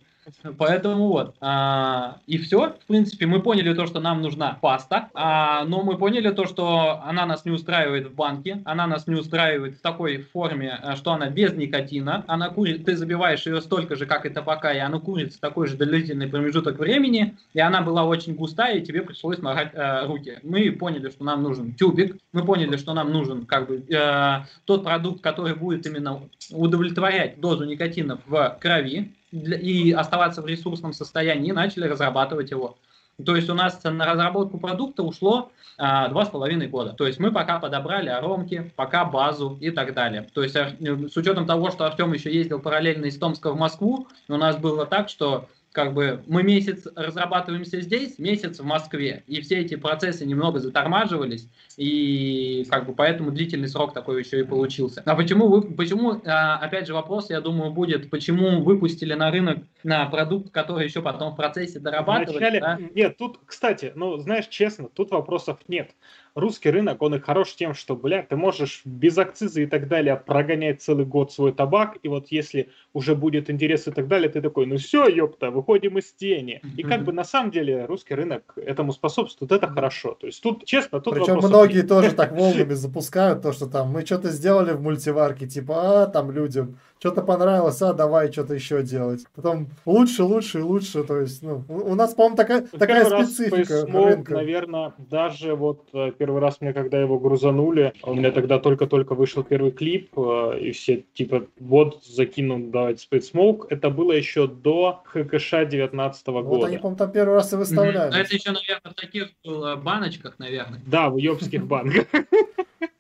Поэтому 0.59 1.09
вот. 1.09 1.35
А, 1.41 2.19
и 2.27 2.39
все. 2.39 2.75
В 2.81 2.87
принципе, 2.87 3.27
мы 3.27 3.41
поняли 3.41 3.75
то, 3.75 3.87
что 3.87 4.01
нам 4.01 4.23
нужна 4.23 4.59
паста, 4.61 5.09
а, 5.15 5.65
но 5.65 5.83
мы 5.83 5.97
поняли 5.97 6.31
то, 6.31 6.47
что 6.47 7.01
она 7.05 7.27
нас 7.27 7.45
не 7.45 7.53
устраивает 7.53 8.09
в 8.09 8.15
банке, 8.15 8.63
она 8.65 8.87
нас 8.87 9.07
не 9.07 9.15
устраивает 9.15 9.77
в 9.77 9.81
такой 9.81 10.19
форме, 10.19 10.79
а, 10.83 10.97
что 10.97 11.13
она 11.13 11.29
без 11.31 11.53
никотина. 11.53 12.25
Она 12.27 12.49
курит, 12.51 12.85
ты 12.85 12.97
забиваешь 12.97 13.47
ее 13.47 13.61
столько 13.61 13.97
же, 13.97 14.07
как 14.07 14.27
и 14.27 14.31
табака, 14.31 14.73
и 14.73 14.79
она 14.79 14.99
курится 14.99 15.41
такой 15.41 15.69
же 15.69 15.77
длительный 15.77 16.27
промежуток 16.27 16.79
времени, 16.79 17.37
и 17.55 17.61
она 17.61 17.83
была 17.83 18.05
очень 18.05 18.35
густая, 18.35 18.79
и 18.79 18.85
тебе 18.85 19.03
пришлось 19.03 19.39
морать 19.39 19.71
э, 19.75 20.07
руки. 20.07 20.39
Мы 20.43 20.73
поняли, 20.73 21.11
что 21.11 21.25
нам 21.25 21.43
нужен 21.43 21.75
тюбик, 21.75 22.17
мы 22.33 22.45
поняли, 22.45 22.77
что 22.77 22.95
нам 22.95 23.13
нужен 23.13 23.47
как 23.47 23.69
бы 23.69 23.85
э, 23.89 24.45
тот 24.65 24.85
продукт, 24.85 25.23
который 25.23 25.55
будет 25.55 25.87
именно 25.87 26.23
удовлетворять 26.51 27.41
дозу 27.41 27.65
никотина 27.65 28.19
в 28.27 28.59
крови, 28.61 29.13
и 29.31 29.93
оставаться 29.93 30.43
в 30.43 30.47
ресурсном 30.47 30.93
состоянии, 30.93 31.49
и 31.49 31.53
начали 31.53 31.87
разрабатывать 31.87 32.51
его. 32.51 32.77
То 33.25 33.35
есть 33.35 33.49
у 33.49 33.55
нас 33.55 33.83
на 33.83 34.05
разработку 34.05 34.59
продукта 34.59 35.03
ушло 35.03 35.51
а, 35.79 36.09
два 36.09 36.27
с 36.27 36.29
половиной 36.29 36.69
года. 36.69 36.93
То 36.93 37.07
есть 37.07 37.19
мы 37.19 37.33
пока 37.33 37.59
подобрали 37.59 38.11
аромки, 38.11 38.73
пока 38.77 39.07
базу 39.07 39.57
и 39.61 39.71
так 39.71 39.95
далее. 39.95 40.29
То 40.35 40.43
есть 40.43 40.55
э, 40.55 40.77
с 40.79 41.17
учетом 41.17 41.47
того, 41.47 41.71
что 41.71 41.87
Артем 41.87 42.13
еще 42.13 42.33
ездил 42.33 42.61
параллельно 42.61 43.07
из 43.07 43.19
Томска 43.19 43.53
в 43.53 43.57
Москву, 43.57 44.07
у 44.29 44.37
нас 44.37 44.59
было 44.59 44.85
так, 44.85 45.09
что 45.09 45.49
как 45.77 45.93
бы 45.93 46.23
мы 46.27 46.43
месяц 46.43 46.87
разрабатываемся 46.97 47.83
здесь, 47.83 48.19
месяц 48.19 48.61
в 48.61 48.65
Москве, 48.65 49.25
и 49.27 49.43
все 49.43 49.59
эти 49.59 49.77
процессы 49.77 50.25
немного 50.25 50.59
затормаживались, 50.59 51.51
и 51.77 52.67
как 52.71 52.87
бы 52.87 52.95
поэтому 52.95 53.31
длительный 53.31 53.69
срок 53.69 53.93
такой 53.93 54.23
еще 54.23 54.41
и 54.41 54.43
получился. 54.43 55.03
А 55.05 55.15
почему 55.15 55.49
вы, 55.49 55.61
почему, 55.61 56.19
а, 56.25 56.57
опять 56.57 56.87
же 56.87 56.95
вопрос, 56.95 57.29
я 57.29 57.43
думаю, 57.43 57.73
будет, 57.73 58.09
почему 58.09 58.63
выпустили 58.63 59.13
на 59.13 59.31
рынок 59.31 59.59
на 59.85 60.07
продукт, 60.07 60.51
который 60.51 60.87
еще 60.87 61.03
потом 61.03 61.35
в 61.35 61.37
процессе 61.37 61.79
дорабатывать? 61.79 62.39
Вначале... 62.39 62.61
Да? 62.61 62.79
Нет, 62.95 63.19
тут, 63.19 63.39
кстати, 63.45 63.93
ну 63.95 64.17
знаешь, 64.17 64.47
честно, 64.49 64.89
тут 64.89 65.11
вопросов 65.11 65.59
нет 65.69 65.91
русский 66.37 66.71
рынок, 66.71 67.03
он 67.03 67.15
и 67.15 67.19
хорош 67.19 67.55
тем, 67.55 67.75
что, 67.75 67.97
бля, 67.97 68.23
ты 68.23 68.37
можешь 68.37 68.83
без 68.85 69.19
акциза 69.19 69.63
и 69.63 69.67
так 69.67 69.89
далее 69.89 70.23
прогонять 70.25 70.83
целый 70.83 71.07
год 71.07 71.33
свой 71.33 71.53
табак, 71.53 71.97
и 72.03 72.09
вот 72.09 72.27
если 72.29 72.69
уже 72.93 73.17
будет 73.17 73.51
интерес 73.51 73.89
и 73.89 73.91
так 73.91 74.07
далее, 74.07 74.29
ты 74.29 74.41
такой, 74.41 74.67
ну 74.67 74.77
все, 74.77 75.09
ёпта, 75.09 75.51
выходим 75.51 75.99
из 75.99 76.13
тени. 76.13 76.61
И 76.77 76.83
как 76.83 77.05
бы 77.05 77.13
на 77.13 77.25
самом 77.25 77.51
деле 77.51 77.87
русский 77.87 78.15
рынок 78.15 78.53
этому 78.57 78.93
способствует, 78.93 79.51
это 79.51 79.67
хорошо. 79.67 80.17
То 80.21 80.27
есть 80.27 80.43
тут, 80.43 80.65
честно, 80.67 81.01
тут 81.01 81.15
Причем 81.15 81.39
многие 81.39 81.79
нет. 81.79 81.89
тоже 81.89 82.13
так 82.13 82.33
волнами 82.33 82.75
запускают, 82.75 83.43
то, 83.43 83.53
что 83.53 83.67
там 83.67 83.89
мы 83.89 84.05
что-то 84.05 84.31
сделали 84.31 84.73
в 84.73 84.83
мультиварке, 84.83 85.47
типа, 85.47 86.03
а, 86.03 86.07
там 86.07 86.31
людям 86.31 86.79
что-то 87.07 87.23
понравилось, 87.23 87.81
а 87.83 87.93
давай 87.93 88.33
что-то 88.33 88.55
еще 88.55 88.83
делать. 88.83 89.25
Потом 89.37 89.69
лучше, 89.85 90.25
лучше 90.25 90.59
и 90.59 90.63
лучше. 90.63 91.05
То 91.05 91.21
есть, 91.21 91.41
ну, 91.41 91.65
у 91.69 91.95
нас, 91.95 92.15
по-моему, 92.15 92.37
такая, 92.37 92.63
такая 92.63 93.05
специфика 93.05 93.87
Smoke, 93.87 94.07
рынка. 94.07 94.35
Наверное, 94.35 94.93
даже 94.99 95.55
вот 95.55 95.89
э, 95.93 96.11
первый 96.19 96.41
раз 96.41 96.61
мне, 96.61 96.73
когда 96.73 97.01
его 97.01 97.21
грузанули, 97.21 97.93
у 98.03 98.15
меня 98.15 98.33
тогда 98.33 98.59
только-только 98.59 99.15
вышел 99.15 99.45
первый 99.45 99.71
клип, 99.71 100.11
э, 100.19 100.59
и 100.61 100.73
все 100.73 101.05
типа, 101.15 101.47
вот 101.61 102.05
закинул, 102.05 102.59
давайте 102.59 103.07
Space 103.07 103.33
Smoke. 103.33 103.67
Это 103.71 103.89
было 103.91 104.11
еще 104.11 104.49
до 104.49 105.03
ХКШ 105.05 105.69
19 105.71 106.27
года. 106.27 106.43
Вот 106.43 106.65
они, 106.65 106.79
по-моему, 106.79 106.99
там 106.99 107.13
первый 107.13 107.35
раз 107.35 107.53
и 107.53 107.57
выставляли. 107.57 108.13
Mm-hmm. 108.13 108.21
Это 108.21 108.35
еще, 108.35 108.51
наверное, 108.51 108.91
в 108.91 108.95
таких 108.95 109.29
э, 109.45 109.77
баночках, 109.77 110.41
наверное. 110.41 110.81
Да, 110.85 111.09
в 111.09 111.19
ёбских 111.19 111.65
банках. 111.65 112.07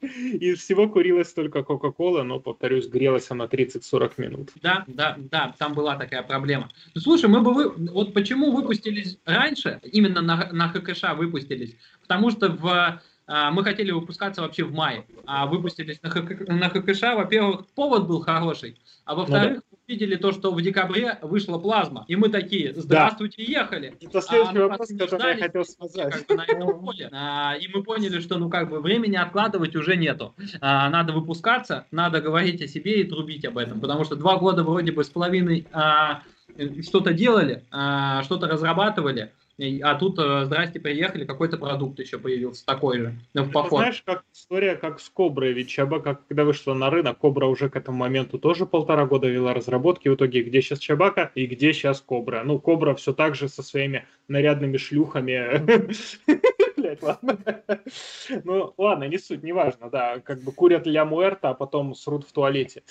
Из 0.06 0.60
всего 0.60 0.88
курилась 0.88 1.32
только 1.32 1.62
Кока-Кола, 1.62 2.22
но, 2.22 2.40
повторюсь, 2.40 2.88
грелась 2.88 3.30
она 3.30 3.46
30-40 3.46 4.12
минут. 4.18 4.50
Да, 4.62 4.84
да, 4.86 5.16
да, 5.18 5.54
там 5.58 5.74
была 5.74 5.96
такая 5.96 6.22
проблема. 6.22 6.68
Ну, 6.94 7.00
слушай, 7.00 7.28
мы 7.28 7.40
бы 7.40 7.52
вы... 7.52 7.70
вот 7.70 8.14
почему 8.14 8.52
выпустились 8.52 9.18
раньше, 9.24 9.80
именно 9.84 10.20
на, 10.20 10.52
на 10.52 10.68
ХКШ 10.68 11.16
выпустились, 11.16 11.76
потому 12.00 12.30
что 12.30 12.48
в 12.48 13.00
мы 13.26 13.64
хотели 13.64 13.90
выпускаться 13.90 14.42
вообще 14.42 14.64
в 14.64 14.72
мае, 14.72 15.04
а 15.26 15.46
выпустились 15.46 16.00
на, 16.02 16.10
ХК, 16.10 16.48
на 16.48 16.68
ХКШ. 16.68 17.02
Во-первых, 17.02 17.66
повод 17.74 18.06
был 18.06 18.20
хороший, 18.20 18.76
а 19.04 19.14
во-вторых, 19.14 19.54
ну, 19.54 19.62
да. 19.70 19.78
увидели 19.86 20.16
то, 20.16 20.32
что 20.32 20.52
в 20.52 20.60
декабре 20.60 21.18
вышла 21.22 21.58
плазма. 21.58 22.04
И 22.08 22.16
мы 22.16 22.28
такие, 22.28 22.74
здравствуйте, 22.74 23.44
да. 23.46 23.60
ехали. 23.60 23.94
Это 24.00 24.20
следующий 24.20 24.58
а, 24.58 24.68
вопрос, 24.68 24.88
который 24.98 25.36
я 25.36 25.42
хотел 25.44 25.64
сказать. 25.64 26.12
Как 26.12 26.26
бы, 26.26 26.34
на 26.34 26.42
этом 26.42 26.80
поле. 26.80 27.08
А, 27.12 27.54
и 27.54 27.68
мы 27.68 27.84
поняли, 27.84 28.20
что 28.20 28.38
ну 28.38 28.50
как 28.50 28.68
бы 28.68 28.80
времени 28.80 29.16
откладывать 29.16 29.76
уже 29.76 29.96
нету. 29.96 30.34
А, 30.60 30.90
надо 30.90 31.12
выпускаться, 31.12 31.86
надо 31.92 32.20
говорить 32.20 32.60
о 32.62 32.66
себе 32.66 33.00
и 33.00 33.04
трубить 33.04 33.44
об 33.44 33.58
этом. 33.58 33.80
Потому 33.80 34.04
что 34.04 34.16
два 34.16 34.36
года 34.38 34.64
вроде 34.64 34.90
бы 34.90 35.04
с 35.04 35.08
половиной 35.08 35.66
а, 35.72 36.22
что-то 36.82 37.12
делали, 37.12 37.64
а, 37.70 38.22
что-то 38.24 38.48
разрабатывали, 38.48 39.32
а 39.58 39.94
тут, 39.94 40.18
э, 40.18 40.44
здрасте, 40.44 40.80
приехали, 40.80 41.24
какой-то 41.24 41.56
продукт 41.56 41.98
еще 41.98 42.18
появился 42.18 42.66
такой 42.66 42.98
же. 42.98 43.14
Ну, 43.32 43.44
в 43.44 43.52
поход. 43.52 43.80
знаешь, 43.80 44.02
как 44.04 44.24
история, 44.32 44.76
как 44.76 45.00
с 45.00 45.08
Коброй. 45.08 45.52
Ведь 45.54 45.70
Чаба, 45.70 46.00
как, 46.00 46.26
когда 46.26 46.44
вышла 46.44 46.74
на 46.74 46.90
рынок, 46.90 47.18
Кобра 47.18 47.46
уже 47.46 47.70
к 47.70 47.76
этому 47.76 47.96
моменту 47.96 48.38
тоже 48.38 48.66
полтора 48.66 49.06
года 49.06 49.28
вела 49.28 49.54
разработки. 49.54 50.08
В 50.08 50.14
итоге, 50.14 50.42
где 50.42 50.60
сейчас 50.60 50.78
Чабака 50.78 51.30
и 51.34 51.46
где 51.46 51.72
сейчас 51.72 52.02
Кобра? 52.02 52.42
Ну, 52.44 52.58
Кобра 52.58 52.94
все 52.94 53.14
так 53.14 53.34
же 53.34 53.48
со 53.48 53.62
своими 53.62 54.06
нарядными 54.28 54.76
шлюхами. 54.76 55.64
Блять, 56.76 57.02
ладно. 57.02 57.38
Ну, 58.44 58.74
ладно, 58.76 59.04
не 59.04 59.16
суть, 59.16 59.42
не 59.42 59.52
важно, 59.52 59.88
да. 59.88 60.20
Как 60.20 60.42
бы 60.42 60.52
курят 60.52 60.86
ля 60.86 61.06
муэрта, 61.06 61.50
а 61.50 61.54
потом 61.54 61.94
срут 61.94 62.26
в 62.26 62.32
туалете. 62.32 62.82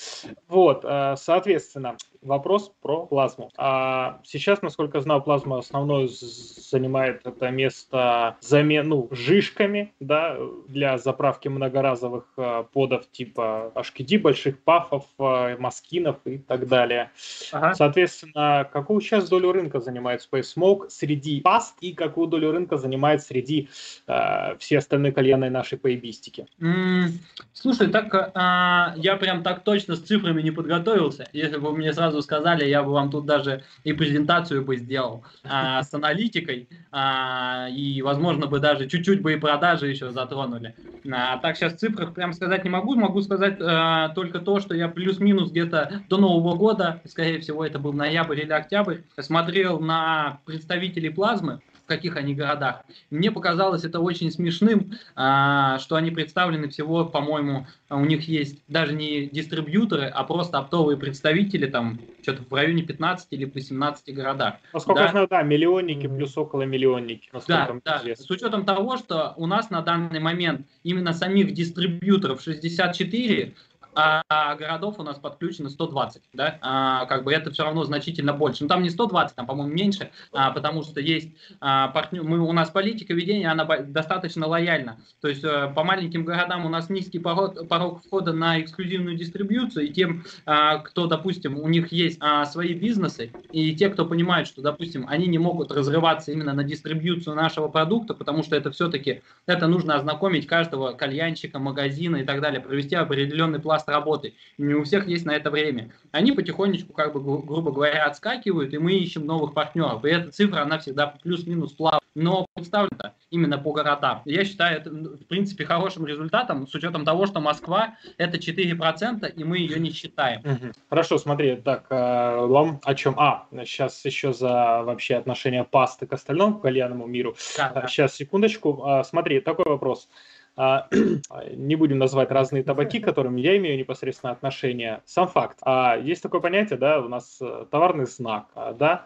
Вот, 0.47 0.84
э, 0.84 1.15
соответственно, 1.17 1.95
вопрос 2.26 2.72
про 2.82 3.06
плазму. 3.06 3.52
А 3.58 4.20
сейчас, 4.24 4.62
насколько 4.62 5.00
знаю, 5.00 5.22
плазма 5.22 5.60
основной 5.60 6.10
занимает 6.10 7.22
это 7.24 7.50
место 7.50 8.38
замен, 8.42 8.90
ну, 8.90 9.08
жишками, 9.12 9.94
да, 10.00 10.38
для 10.68 10.98
заправки 10.98 11.48
многоразовых 11.48 12.26
э, 12.38 12.64
подов 12.74 13.10
типа 13.12 13.72
HKD, 13.76 14.20
больших 14.20 14.60
пафов, 14.60 15.06
э, 15.20 15.58
маскинов 15.58 16.18
и 16.26 16.38
так 16.38 16.68
далее. 16.68 17.12
Ага. 17.52 17.76
Соответственно, 17.76 18.68
какую 18.72 19.02
сейчас 19.02 19.30
долю 19.30 19.52
рынка 19.52 19.80
занимает 19.80 20.28
Space 20.32 20.56
Smoke 20.56 20.90
среди 20.90 21.42
паст 21.42 21.76
и 21.82 21.94
какую 21.94 22.28
долю 22.28 22.52
рынка 22.52 22.78
занимает 22.78 23.22
среди 23.22 23.70
э, 24.08 24.58
все 24.58 24.80
остальные 24.80 25.12
кальянные 25.12 25.52
нашей 25.52 25.78
поебистики? 25.78 26.48
Mm, 26.60 27.10
слушай, 27.54 27.88
так 27.88 28.14
э, 28.14 29.00
я 29.00 29.18
прям 29.18 29.44
так 29.44 29.64
точно 29.64 29.96
с 29.96 30.00
цифрами 30.00 30.42
не 30.42 30.52
подготовился. 30.52 31.28
Если 31.34 31.58
бы 31.58 31.72
мне 31.72 31.94
сразу 31.94 32.14
сказали, 32.21 32.65
я 32.65 32.84
бы 32.84 32.91
вам 32.91 33.10
тут 33.10 33.25
даже 33.25 33.63
и 33.84 33.93
презентацию 33.93 34.63
бы 34.63 34.78
сделал 34.78 35.23
э, 35.43 35.82
с 35.82 35.93
аналитикой, 35.93 36.67
э, 36.91 37.71
и, 37.71 38.01
возможно, 38.01 38.47
бы 38.47 38.60
даже 38.60 38.88
чуть-чуть 38.88 39.21
бы 39.21 39.34
и 39.34 39.38
продажи 39.38 39.88
еще 39.88 40.12
затронули. 40.12 40.75
А 41.12 41.38
так 41.38 41.56
сейчас 41.56 41.73
в 41.73 41.78
цифрах 41.78 42.13
прям 42.13 42.34
сказать 42.34 42.63
не 42.63 42.69
могу, 42.69 42.95
могу 42.95 43.21
сказать 43.21 43.58
э, 43.60 44.10
только 44.15 44.39
то, 44.39 44.60
что 44.60 44.75
я 44.75 44.88
плюс-минус 44.88 45.51
где-то 45.51 46.04
до 46.10 46.17
Нового 46.17 46.56
года, 46.56 47.01
скорее 47.06 47.39
всего, 47.39 47.65
это 47.65 47.80
был 47.80 47.93
ноябрь 47.93 48.41
или 48.41 48.51
октябрь, 48.51 48.99
смотрел 49.19 49.80
на 49.80 50.39
представителей 50.45 51.10
плазмы, 51.10 51.62
в 51.86 51.88
каких 51.88 52.17
они 52.17 52.34
городах. 52.34 52.84
Мне 53.12 53.32
показалось 53.32 53.84
это 53.84 54.00
очень 54.00 54.32
смешным, 54.32 54.93
а, 55.15 55.78
что 55.78 55.95
они 55.95 56.10
представлены 56.10 56.67
всего, 56.67 57.06
по-моему, 57.06 57.67
у 57.91 58.06
них 58.06 58.28
есть 58.28 58.63
даже 58.67 58.93
не 58.93 59.28
дистрибьюторы, 59.28 60.08
а 60.08 60.24
просто 60.24 60.58
оптовые 60.58 60.98
представители, 60.98 61.67
там, 61.67 62.00
что-то 62.24 62.41
в 62.50 62.54
районе 62.54 62.82
15 62.82 63.28
или 63.32 63.45
18 63.45 64.15
городах. 64.15 64.56
Насколько 64.74 65.02
да? 65.02 65.06
я 65.06 65.12
знаю, 65.12 65.28
да, 65.30 65.43
миллионники 65.43 66.08
плюс 66.08 66.36
около 66.36 66.63
миллионники. 66.63 67.30
Да, 67.48 67.71
да. 67.86 68.02
С 68.15 68.30
учетом 68.32 68.65
того, 68.65 68.98
что 68.98 69.34
у 69.38 69.45
нас 69.45 69.69
на 69.69 69.82
данный 69.82 70.19
момент 70.19 70.65
именно 70.82 71.13
самих 71.13 71.54
дистрибьюторов 71.54 72.41
64, 72.41 73.54
а 73.95 74.55
городов 74.55 74.99
у 74.99 75.03
нас 75.03 75.17
подключено 75.17 75.69
120, 75.69 76.21
да, 76.34 76.58
а, 76.62 77.05
как 77.05 77.23
бы 77.23 77.34
это 77.34 77.51
все 77.51 77.63
равно 77.63 77.84
значительно 77.86 78.34
больше. 78.34 78.63
Но 78.63 78.65
ну, 78.65 78.69
там 78.69 78.84
не 78.84 78.89
120, 78.89 79.36
там, 79.36 79.45
по-моему, 79.45 79.73
меньше, 79.73 80.12
а, 80.34 80.51
потому 80.51 80.84
что 80.84 80.99
есть 80.99 81.29
а, 81.62 81.88
партнер, 81.88 82.23
мы, 82.23 82.39
у 82.39 82.51
нас 82.51 82.69
политика 82.69 83.13
ведения, 83.13 83.49
она 83.49 83.65
достаточно 83.65 84.47
лояльна. 84.47 84.97
То 85.21 85.29
есть 85.29 85.43
а, 85.43 85.69
по 85.69 85.84
маленьким 85.84 86.25
городам 86.25 86.65
у 86.65 86.69
нас 86.69 86.89
низкий 86.89 87.19
порог, 87.19 87.67
порог 87.67 88.03
входа 88.05 88.34
на 88.34 88.60
эксклюзивную 88.62 89.15
дистрибьюцию, 89.15 89.88
и 89.88 89.93
тем, 89.93 90.25
а, 90.45 90.79
кто, 90.79 91.08
допустим, 91.08 91.58
у 91.58 91.67
них 91.69 91.91
есть 91.91 92.17
а, 92.19 92.45
свои 92.45 92.73
бизнесы, 92.73 93.31
и 93.51 93.73
те, 93.75 93.89
кто 93.89 94.05
понимает, 94.05 94.47
что, 94.47 94.62
допустим, 94.62 95.05
они 95.08 95.27
не 95.27 95.38
могут 95.38 95.71
разрываться 95.71 96.31
именно 96.31 96.53
на 96.53 96.63
дистрибьюцию 96.63 97.36
нашего 97.36 97.69
продукта, 97.69 98.13
потому 98.13 98.43
что 98.43 98.55
это 98.55 98.71
все-таки, 98.71 99.21
это 99.45 99.67
нужно 99.67 99.95
ознакомить 99.95 100.47
каждого 100.47 100.91
кальянщика, 100.91 101.60
магазина 101.60 102.17
и 102.17 102.23
так 102.23 102.41
далее, 102.41 102.60
провести 102.60 102.95
определенный 102.95 103.60
пласт 103.60 103.85
масса 103.86 103.91
работы, 103.91 104.34
не 104.58 104.74
у 104.74 104.84
всех 104.84 105.08
есть 105.08 105.26
на 105.26 105.32
это 105.32 105.50
время. 105.50 105.91
Они 106.12 106.32
потихонечку, 106.32 106.93
как 106.93 107.13
бы, 107.13 107.21
гру- 107.21 107.41
грубо 107.43 107.71
говоря, 107.71 108.06
отскакивают, 108.06 108.74
и 108.74 108.78
мы 108.78 108.93
ищем 108.93 109.26
новых 109.26 109.54
партнеров. 109.54 110.04
И 110.06 110.10
эта 110.10 110.32
цифра, 110.32 110.62
она 110.62 110.80
всегда 110.80 111.08
плюс-минус 111.21 111.74
плавает. 111.74 112.02
Но 112.15 112.45
представлена 112.56 113.13
именно 113.30 113.58
по 113.58 113.74
городам. 113.74 114.21
Я 114.26 114.45
считаю 114.45 114.78
это, 114.80 114.89
ну, 114.89 115.10
в 115.17 115.26
принципе, 115.26 115.65
хорошим 115.65 116.06
результатом, 116.06 116.65
с 116.67 116.74
учетом 116.74 117.04
того, 117.04 117.26
что 117.26 117.41
Москва 117.41 117.95
это 118.17 118.38
4%, 118.38 119.28
и 119.36 119.43
мы 119.43 119.58
ее 119.58 119.80
не 119.80 119.91
считаем. 119.91 120.41
Хорошо, 120.89 121.17
смотри, 121.17 121.58
так, 121.58 121.88
э, 121.89 122.45
вам 122.45 122.80
о 122.84 122.95
чем? 122.95 123.15
А, 123.17 123.48
сейчас 123.65 124.06
еще 124.06 124.32
за 124.32 124.84
вообще 124.84 125.15
отношение 125.15 125.65
пасты 125.65 126.08
к 126.08 126.13
остальному, 126.13 126.60
кальянному 126.60 127.06
миру. 127.06 127.36
Да, 127.58 127.71
да. 127.74 127.88
Сейчас, 127.88 128.15
секундочку. 128.15 128.82
А, 128.86 129.04
Смотри, 129.04 129.39
такой 129.41 129.65
вопрос. 129.65 130.08
А, 130.08 130.15
Не 131.56 131.76
будем 131.76 131.98
называть 131.98 132.32
разные 132.32 132.63
табаки, 132.63 133.00
к 133.00 133.06
которым 133.06 133.36
я 133.36 133.58
имею 133.58 133.78
непосредственно 133.78 134.32
отношение. 134.32 135.02
Сам 135.06 135.28
факт. 135.28 135.60
А, 135.62 135.98
Есть 135.98 136.24
такое 136.24 136.41
понятие, 136.41 136.80
да, 136.80 137.02
у 137.02 137.10
нас 137.10 137.38
э, 137.41 137.65
товарный 137.70 138.06
знак, 138.06 138.48
а, 138.56 138.74
да, 138.74 139.06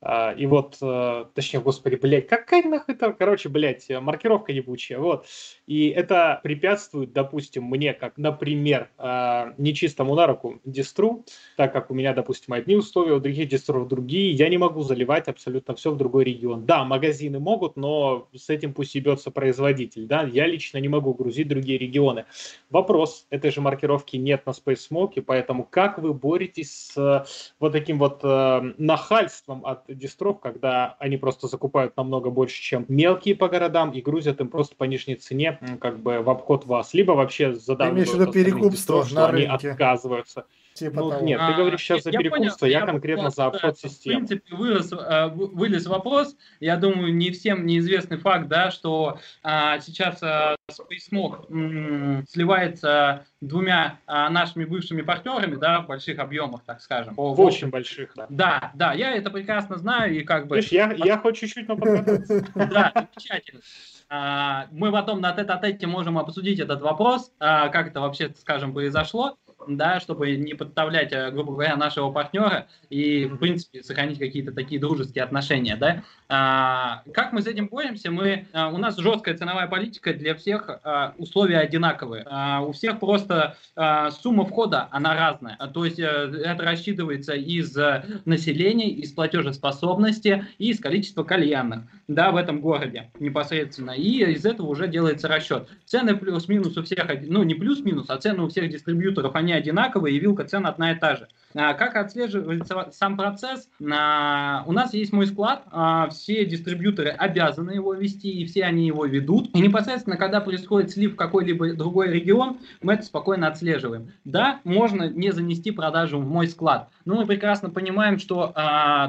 А, 0.00 0.32
и 0.32 0.46
вот, 0.46 0.76
э, 0.82 1.24
точнее, 1.34 1.60
господи, 1.60 1.96
блядь, 1.96 2.28
какая 2.28 2.62
нахуй 2.62 2.94
это, 2.94 3.12
короче, 3.12 3.48
блядь, 3.48 3.88
маркировка 3.90 4.52
ебучая, 4.52 4.98
вот. 4.98 5.26
И 5.66 5.88
это 5.88 6.40
препятствует, 6.42 7.12
допустим, 7.12 7.64
мне, 7.64 7.94
как, 7.94 8.18
например, 8.18 8.90
э, 8.98 9.52
нечистому 9.56 10.14
на 10.14 10.26
руку 10.26 10.60
дистру, 10.64 11.24
так 11.56 11.72
как 11.72 11.90
у 11.90 11.94
меня, 11.94 12.12
допустим, 12.12 12.52
одни 12.52 12.76
условия, 12.76 13.14
у 13.14 13.20
других 13.20 13.48
дистров 13.48 13.88
другие, 13.88 14.32
я 14.32 14.48
не 14.50 14.58
могу 14.58 14.82
заливать 14.82 15.28
абсолютно 15.28 15.74
все 15.74 15.90
в 15.90 15.96
другой 15.96 16.24
регион. 16.24 16.66
Да, 16.66 16.84
магазины 16.84 17.38
могут, 17.38 17.76
но 17.76 18.28
с 18.34 18.50
этим 18.50 18.74
пусть 18.74 18.94
ебется 18.94 19.30
производитель, 19.30 20.06
да, 20.06 20.22
я 20.22 20.46
лично 20.46 20.78
не 20.78 20.88
могу 20.88 21.14
грузить 21.14 21.48
другие 21.48 21.78
регионы. 21.78 22.26
Вопрос, 22.68 23.26
этой 23.30 23.50
же 23.50 23.62
маркировки 23.62 24.16
нет 24.16 24.44
на 24.44 24.50
Space 24.50 24.80
Smoke, 24.90 25.22
поэтому 25.22 25.64
как 25.64 25.98
вы 25.98 26.12
боретесь 26.12 26.92
с 26.92 26.96
э, 26.96 27.24
вот 27.58 27.72
таким 27.72 27.98
вот 27.98 28.20
э, 28.22 28.72
нахальством 28.76 29.64
от 29.64 29.84
дистров, 29.88 30.40
когда 30.40 30.96
они 30.98 31.16
просто 31.16 31.48
закупают 31.48 31.96
намного 31.96 32.28
больше, 32.28 32.60
чем 32.60 32.84
мелкие 32.88 33.34
по 33.34 33.48
городам 33.48 33.92
и 33.92 34.02
грузят 34.02 34.40
им 34.40 34.48
просто 34.48 34.76
по 34.76 34.84
нижней 34.84 35.14
цене, 35.14 35.53
как 35.80 35.98
бы 35.98 36.20
в 36.20 36.30
обход 36.30 36.64
вас, 36.66 36.94
либо 36.94 37.12
вообще 37.12 37.54
задавливают 37.54 38.08
имеешь 38.08 38.16
в 38.16 38.20
виду 38.20 38.32
перекупство 38.32 38.98
на 39.00 39.04
что 39.06 39.26
они 39.26 39.46
рынке? 39.46 39.70
отказываются. 39.70 40.44
Типа 40.74 40.96
Ну, 41.02 41.10
того. 41.10 41.24
нет, 41.24 41.40
ты 41.46 41.52
говоришь 41.54 41.80
сейчас 41.82 42.02
за 42.02 42.10
перекупство, 42.10 42.66
я 42.66 42.80
конкретно 42.84 43.30
за 43.30 43.46
обход 43.46 43.76
В 43.76 43.80
системы. 43.80 44.26
принципе, 44.26 44.56
вырос, 44.56 44.92
э, 44.92 45.28
вы- 45.28 45.46
вылез 45.46 45.86
вопрос. 45.86 46.36
Я 46.58 46.76
думаю, 46.76 47.14
не 47.14 47.30
всем 47.30 47.64
неизвестный 47.64 48.16
факт, 48.16 48.48
да, 48.48 48.72
что 48.72 49.20
а, 49.44 49.78
сейчас 49.78 50.20
а, 50.20 50.56
Space 50.72 51.12
Smoke, 51.12 51.48
м, 51.48 52.24
сливается 52.28 53.24
двумя 53.40 54.00
а, 54.06 54.28
нашими 54.30 54.64
бывшими 54.64 55.02
партнерами, 55.02 55.54
да, 55.54 55.80
в 55.82 55.86
больших 55.86 56.18
объемах, 56.18 56.62
так 56.66 56.80
скажем. 56.80 57.14
По- 57.14 57.32
В 57.34 57.40
очень 57.40 57.68
больших, 57.70 58.10
да. 58.16 58.26
Да, 58.28 58.72
да, 58.74 58.92
я 58.94 59.12
это 59.14 59.30
прекрасно 59.30 59.78
знаю 59.78 60.18
и 60.18 60.24
как 60.24 60.48
бы. 60.48 60.56
Видишь, 60.56 60.72
я, 60.72 60.92
я 60.92 61.18
хоть 61.18 61.36
чуть-чуть, 61.36 61.68
но. 61.68 61.76
Да, 62.56 62.92
замечательно. 62.96 63.60
А, 64.08 64.66
Мы 64.72 64.92
потом 64.92 65.20
на 65.20 65.32
тет-а-тете 65.32 65.86
можем 65.86 66.18
обсудить 66.18 66.60
этот 66.60 66.80
вопрос, 66.82 67.32
а, 67.40 67.68
как 67.68 67.88
это 67.88 68.00
вообще, 68.00 68.32
скажем, 68.38 68.72
произошло, 68.74 69.36
да, 69.66 69.98
чтобы 69.98 70.36
не 70.36 70.54
подставлять, 70.54 71.12
а, 71.12 71.30
грубо 71.30 71.52
говоря, 71.52 71.76
нашего 71.76 72.10
партнера 72.10 72.66
и, 72.90 73.24
в 73.24 73.38
принципе, 73.38 73.82
сохранить 73.82 74.18
какие-то 74.18 74.52
такие 74.52 74.80
дружеские 74.80 75.24
отношения, 75.24 75.76
да. 75.76 76.02
А, 76.28 77.02
Как 77.12 77.32
мы 77.32 77.42
с 77.42 77.46
этим 77.46 77.68
боремся? 77.68 78.10
Мы, 78.10 78.46
а, 78.52 78.68
у 78.68 78.76
нас 78.78 78.96
жесткая 78.98 79.36
ценовая 79.36 79.66
политика 79.68 80.12
для 80.12 80.34
всех, 80.34 80.68
а, 80.84 81.14
условия 81.18 81.58
одинаковые. 81.58 82.24
А, 82.26 82.60
У 82.60 82.72
всех 82.72 83.00
просто 83.00 83.56
а, 83.76 84.10
сумма 84.10 84.44
входа, 84.44 84.88
она 84.90 85.14
разная. 85.14 85.56
А, 85.58 85.68
То 85.68 85.84
есть 85.84 85.98
э, 85.98 86.04
это 86.04 86.62
рассчитывается 86.62 87.34
из 87.34 87.76
э, 87.76 88.04
населения, 88.24 88.90
из 88.90 89.12
платежеспособности 89.12 90.46
и 90.58 90.70
из 90.70 90.80
количества 90.80 91.24
кальянных 91.24 91.82
да, 92.08 92.30
в 92.32 92.36
этом 92.36 92.60
городе 92.60 93.10
непосредственно. 93.18 93.92
И 93.92 94.32
из 94.32 94.44
этого 94.44 94.66
уже 94.66 94.88
делается 94.88 95.28
расчет. 95.28 95.68
Цены 95.86 96.16
плюс-минус 96.16 96.76
у 96.76 96.82
всех, 96.82 97.06
ну 97.22 97.42
не 97.42 97.54
плюс-минус, 97.54 98.06
а 98.08 98.18
цены 98.18 98.42
у 98.42 98.48
всех 98.48 98.68
дистрибьюторов, 98.70 99.34
они 99.34 99.52
одинаковые, 99.52 100.16
и 100.16 100.18
вилка 100.18 100.44
цен 100.44 100.66
одна 100.66 100.92
и 100.92 100.98
та 100.98 101.16
же. 101.16 101.28
А 101.56 101.74
как 101.74 101.94
отслеживается 101.96 102.88
сам 102.92 103.16
процесс? 103.16 103.68
А, 103.92 104.64
у 104.66 104.72
нас 104.72 104.92
есть 104.92 105.12
мой 105.12 105.26
склад, 105.26 105.62
а, 105.70 106.08
все 106.08 106.44
дистрибьюторы 106.44 107.10
обязаны 107.10 107.72
его 107.72 107.94
вести, 107.94 108.30
и 108.30 108.44
все 108.44 108.64
они 108.64 108.86
его 108.86 109.04
ведут. 109.06 109.50
И 109.54 109.60
непосредственно, 109.60 110.16
когда 110.16 110.40
происходит 110.40 110.90
слив 110.90 111.12
в 111.12 111.16
какой-либо 111.16 111.74
другой 111.74 112.10
регион, 112.10 112.58
мы 112.82 112.94
это 112.94 113.04
спокойно 113.04 113.46
отслеживаем. 113.46 114.12
Да, 114.24 114.60
можно 114.64 115.08
не 115.08 115.30
занести 115.30 115.70
продажу 115.70 116.18
в 116.18 116.26
мой 116.26 116.48
склад, 116.48 116.88
но 117.04 117.14
мы 117.14 117.26
прекрасно 117.26 117.70
понимаем, 117.70 118.18
что 118.18 118.52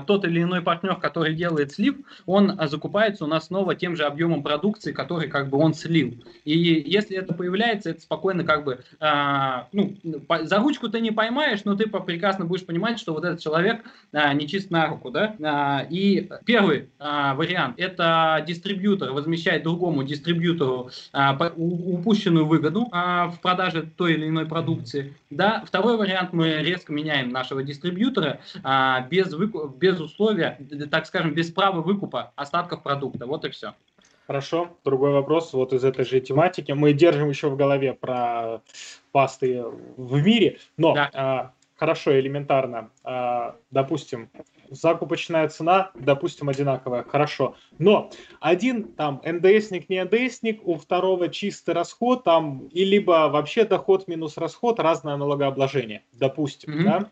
тот 0.05 0.25
или 0.25 0.43
иной 0.43 0.61
партнер, 0.61 0.95
который 0.95 1.33
делает 1.33 1.71
слив, 1.71 1.95
он 2.25 2.59
закупается 2.67 3.25
у 3.25 3.27
нас 3.27 3.47
снова 3.47 3.75
тем 3.75 3.95
же 3.95 4.03
объемом 4.03 4.43
продукции, 4.43 4.91
который 4.91 5.29
как 5.29 5.49
бы 5.49 5.57
он 5.57 5.73
слил. 5.73 6.23
И 6.43 6.57
если 6.57 7.17
это 7.17 7.33
появляется, 7.33 7.89
это 7.89 8.01
спокойно 8.01 8.43
как 8.43 8.63
бы, 8.65 8.79
ну, 9.71 9.95
за 10.41 10.57
ручку 10.57 10.89
ты 10.89 10.99
не 10.99 11.11
поймаешь, 11.11 11.63
но 11.65 11.75
ты 11.75 11.87
по- 11.87 12.01
прекрасно 12.01 12.34
будешь 12.43 12.65
понимать, 12.65 12.99
что 12.99 13.13
вот 13.13 13.23
этот 13.23 13.39
человек 13.39 13.85
а, 14.11 14.33
не 14.33 14.47
чист 14.47 14.71
на 14.71 14.87
руку, 14.87 15.11
да. 15.11 15.35
А, 15.41 15.85
и 15.89 16.29
первый 16.45 16.89
а, 16.99 17.33
вариант– 17.35 17.75
это 17.77 18.43
дистрибьютор 18.45 19.11
возмещает 19.11 19.63
другому 19.63 20.03
дистрибьютору 20.03 20.89
а, 21.13 21.37
упущенную 21.55 22.45
выгоду 22.45 22.87
а, 22.91 23.29
в 23.29 23.39
продаже 23.39 23.83
той 23.97 24.13
или 24.13 24.27
иной 24.27 24.45
продукции. 24.45 25.13
Да, 25.29 25.63
второй 25.65 25.97
вариант 25.97 26.33
мы 26.33 26.49
резко 26.63 26.91
меняем 26.91 27.29
нашего 27.29 27.63
дистрибьютора 27.63 28.39
а, 28.63 29.01
без, 29.01 29.33
выку- 29.33 29.67
без 29.67 29.99
условия, 29.99 30.59
так 30.91 31.05
скажем, 31.05 31.33
без 31.33 31.51
права 31.51 31.81
выкупа 31.81 32.33
остатков 32.35 32.83
продукта. 32.83 33.25
Вот 33.25 33.45
и 33.45 33.49
все. 33.49 33.73
Хорошо, 34.27 34.75
другой 34.83 35.11
вопрос, 35.11 35.53
вот 35.53 35.71
из 35.71 35.83
этой 35.83 36.03
же 36.03 36.19
тематики. 36.19 36.71
Мы 36.71 36.93
держим 36.93 37.29
еще 37.29 37.47
в 37.49 37.55
голове 37.55 37.93
про 37.93 38.61
пасты 39.11 39.63
в 39.97 40.19
мире, 40.19 40.57
но 40.77 40.93
Да. 40.95 41.53
Хорошо, 41.75 42.19
элементарно, 42.19 42.91
а, 43.03 43.55
допустим, 43.71 44.29
закупочная 44.69 45.47
цена, 45.49 45.91
допустим, 45.95 46.49
одинаковая, 46.49 47.03
хорошо, 47.03 47.55
но 47.77 48.09
один 48.39 48.93
там 48.93 49.21
НДСник, 49.23 49.89
не 49.89 50.03
НДСник, 50.03 50.65
у 50.65 50.75
второго 50.77 51.29
чистый 51.29 51.73
расход, 51.73 52.23
там, 52.23 52.67
и 52.67 52.83
либо 52.83 53.29
вообще 53.29 53.65
доход 53.65 54.07
минус 54.07 54.37
расход, 54.37 54.79
разное 54.79 55.17
налогообложение, 55.17 56.03
допустим, 56.13 56.73
Мгм. 56.73 56.83
да? 56.83 57.09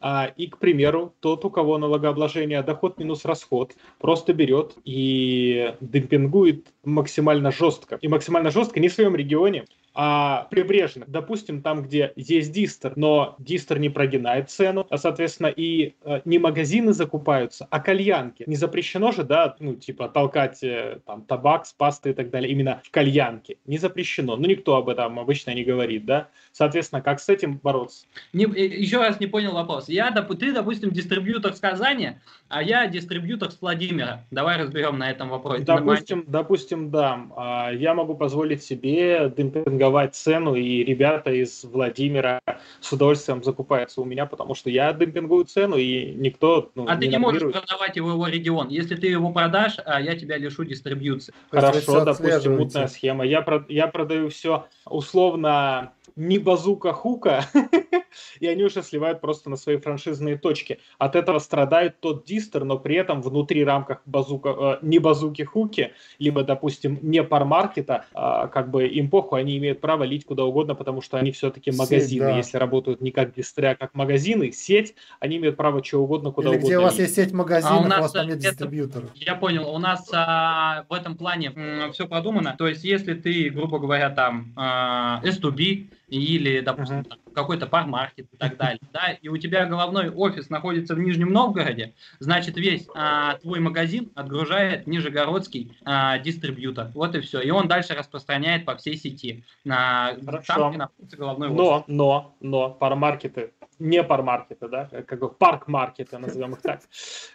А, 0.00 0.26
и, 0.36 0.46
к 0.46 0.58
примеру, 0.58 1.12
тот, 1.20 1.44
у 1.44 1.50
кого 1.50 1.76
налогообложение 1.76 2.62
доход 2.62 2.98
минус 2.98 3.24
расход, 3.24 3.74
просто 3.98 4.32
берет 4.32 4.76
и 4.84 5.74
демпингует 5.80 6.68
максимально 6.84 7.50
жестко. 7.50 7.98
И 8.00 8.06
максимально 8.06 8.50
жестко 8.50 8.78
не 8.78 8.88
в 8.88 8.92
своем 8.92 9.16
регионе, 9.16 9.64
а 10.00 10.46
прибрежных. 10.48 11.10
Допустим, 11.10 11.60
там, 11.60 11.82
где 11.82 12.12
есть 12.14 12.52
дистер, 12.52 12.92
но 12.94 13.34
дистер 13.40 13.80
не 13.80 13.88
прогинает 13.88 14.48
цену, 14.48 14.86
а, 14.88 14.96
соответственно, 14.96 15.48
и 15.48 15.96
э, 16.04 16.20
не 16.24 16.38
магазины 16.38 16.92
закупаются, 16.92 17.66
а 17.68 17.80
кальянки. 17.80 18.44
Не 18.46 18.54
запрещено 18.54 19.10
же, 19.10 19.24
да, 19.24 19.56
ну, 19.58 19.74
типа, 19.74 20.08
толкать 20.08 20.62
э, 20.62 21.00
там 21.04 21.22
табак, 21.22 21.64
пасты 21.76 22.10
и 22.10 22.12
так 22.12 22.30
далее 22.30 22.48
именно 22.48 22.80
в 22.84 22.92
кальянке. 22.92 23.56
Не 23.66 23.78
запрещено. 23.78 24.36
Ну, 24.36 24.46
никто 24.46 24.76
об 24.76 24.88
этом 24.88 25.18
обычно 25.18 25.52
не 25.52 25.64
говорит, 25.64 26.04
да. 26.04 26.28
Соответственно, 26.52 27.02
как 27.02 27.18
с 27.18 27.28
этим 27.28 27.58
бороться? 27.58 28.06
Не- 28.32 28.44
э, 28.44 28.66
еще 28.66 28.98
раз 28.98 29.18
не 29.18 29.26
понял 29.26 29.52
вопрос. 29.52 29.88
Я, 29.88 30.10
доп- 30.10 30.36
ты, 30.36 30.52
допустим, 30.52 30.92
дистрибьютор 30.92 31.54
с 31.54 31.58
Казани, 31.58 32.10
а 32.48 32.62
я 32.62 32.86
дистрибьютор 32.86 33.50
с 33.50 33.60
Владимира. 33.60 34.24
Давай 34.30 34.62
разберем 34.62 34.96
на 34.96 35.10
этом 35.10 35.28
вопросе. 35.28 35.64
Допустим, 35.64 36.24
допустим, 36.28 36.90
да, 36.92 37.26
а, 37.36 37.72
я 37.72 37.94
могу 37.94 38.14
позволить 38.14 38.62
себе 38.62 39.32
демпинговать 39.36 39.87
цену, 40.14 40.54
и 40.54 40.84
ребята 40.84 41.30
из 41.30 41.64
Владимира 41.64 42.40
с 42.80 42.92
удовольствием 42.92 43.42
закупаются 43.42 44.00
у 44.00 44.04
меня, 44.04 44.26
потому 44.26 44.54
что 44.54 44.70
я 44.70 44.92
демпингую 44.92 45.44
цену, 45.44 45.76
и 45.76 46.14
никто 46.14 46.70
ну, 46.74 46.86
А 46.88 46.96
ты 46.96 47.08
не 47.08 47.18
можешь 47.18 47.42
продавать 47.42 47.96
его 47.96 48.08
в 48.08 48.12
его 48.12 48.28
регион. 48.28 48.68
Если 48.68 48.94
ты 48.96 49.08
его 49.08 49.32
продашь, 49.32 49.76
а 49.84 50.00
я 50.00 50.16
тебя 50.16 50.36
лишу 50.38 50.64
дистрибьюции. 50.64 51.34
Хорошо, 51.50 52.04
допустим, 52.04 52.56
мутная 52.56 52.88
схема. 52.88 53.24
Я, 53.24 53.42
про- 53.42 53.64
я 53.68 53.86
продаю 53.86 54.28
все 54.30 54.66
условно 54.84 55.92
не 56.18 56.38
базука 56.38 56.92
хука, 56.92 57.44
и 58.40 58.46
они 58.46 58.64
уже 58.64 58.82
сливают 58.82 59.20
просто 59.20 59.48
на 59.50 59.56
свои 59.56 59.76
франшизные 59.76 60.36
точки. 60.36 60.80
От 60.98 61.14
этого 61.16 61.38
страдает 61.38 62.00
тот 62.00 62.24
дистер, 62.24 62.64
но 62.64 62.78
при 62.78 62.96
этом 62.96 63.22
внутри 63.22 63.64
рамках 63.64 64.02
базука, 64.04 64.78
э, 64.82 64.86
не 64.86 64.98
базуки 64.98 65.42
хуки, 65.42 65.92
либо, 66.18 66.42
допустим, 66.42 66.98
не 67.02 67.22
пармаркета, 67.22 68.04
а, 68.12 68.48
как 68.48 68.70
бы 68.70 68.86
им 68.88 69.08
похуй, 69.10 69.40
они 69.40 69.56
имеют 69.58 69.80
право 69.80 70.02
лить 70.02 70.24
куда 70.24 70.44
угодно, 70.44 70.74
потому 70.74 71.00
что 71.02 71.18
они 71.18 71.30
все-таки 71.30 71.70
Сеть, 71.70 71.78
магазины. 71.78 72.26
да. 72.26 72.36
Если 72.36 72.56
работают 72.58 73.00
не 73.00 73.10
как 73.12 73.34
дистря, 73.34 73.70
а 73.70 73.74
как 73.76 73.94
магазины, 73.94 74.50
сеть, 74.52 74.94
они 75.20 75.36
имеют 75.36 75.56
право 75.56 75.80
чего 75.82 76.02
угодно, 76.04 76.32
куда 76.32 76.48
Или 76.50 76.56
угодно 76.56 76.66
где 76.68 76.78
у 76.78 76.82
вас 76.82 76.92
лить. 76.94 77.00
есть 77.02 77.14
сеть 77.14 77.32
магазинов, 77.32 77.72
А 77.78 77.80
у 77.80 77.84
у, 77.84 77.88
нас 77.88 78.00
вас 78.00 78.12
там 78.12 78.26
нет 78.26 78.38
это- 78.38 78.50
дистрибьюторов. 78.50 79.10
Я 79.14 79.36
понял, 79.36 79.68
у 79.72 79.78
нас 79.78 80.08
а, 80.12 80.84
в 80.88 80.92
этом 80.92 81.16
плане 81.16 81.52
все 81.92 82.08
продумано. 82.08 82.56
То 82.58 82.66
есть, 82.66 82.82
если 82.84 83.14
ты, 83.14 83.50
грубо 83.50 83.78
говоря, 83.78 84.10
там 84.10 84.52
а, 84.56 85.20
S2B 85.22 85.88
или, 86.08 86.60
допустим, 86.60 87.04
там, 87.04 87.18
какой-то 87.34 87.66
пармаркет 87.66 88.26
и 88.32 88.36
так 88.36 88.56
далее, 88.56 88.80
да, 88.92 89.12
и 89.12 89.28
у 89.28 89.36
тебя 89.36 89.66
головной 89.66 90.10
офис 90.10 90.50
находится 90.50 90.94
в 90.94 90.98
Нижнем 90.98 91.32
Новгороде, 91.32 91.94
значит, 92.18 92.56
весь 92.56 92.86
а, 92.94 93.34
твой 93.38 93.60
магазин 93.60 94.10
отгружает 94.14 94.86
нижегородский 94.86 95.76
а, 95.84 96.18
дистрибьютор. 96.18 96.88
Вот 96.94 97.14
и 97.14 97.20
все. 97.20 97.40
И 97.40 97.50
он 97.50 97.68
дальше 97.68 97.94
распространяет 97.94 98.64
по 98.64 98.76
всей 98.76 98.96
сети. 98.96 99.44
На, 99.64 100.16
Хорошо. 100.24 100.54
там, 100.54 100.70
где 100.70 100.78
находится 100.78 101.16
головной 101.16 101.48
офис. 101.48 101.58
Но, 101.58 101.84
но, 101.86 102.36
но, 102.40 102.70
пармаркеты, 102.70 103.52
не 103.78 104.02
пармаркеты, 104.02 104.68
да, 104.68 104.88
как 105.06 105.20
бы 105.20 105.28
парк-маркеты, 105.28 106.18
назовем 106.18 106.52
их 106.52 106.62
так. 106.62 106.80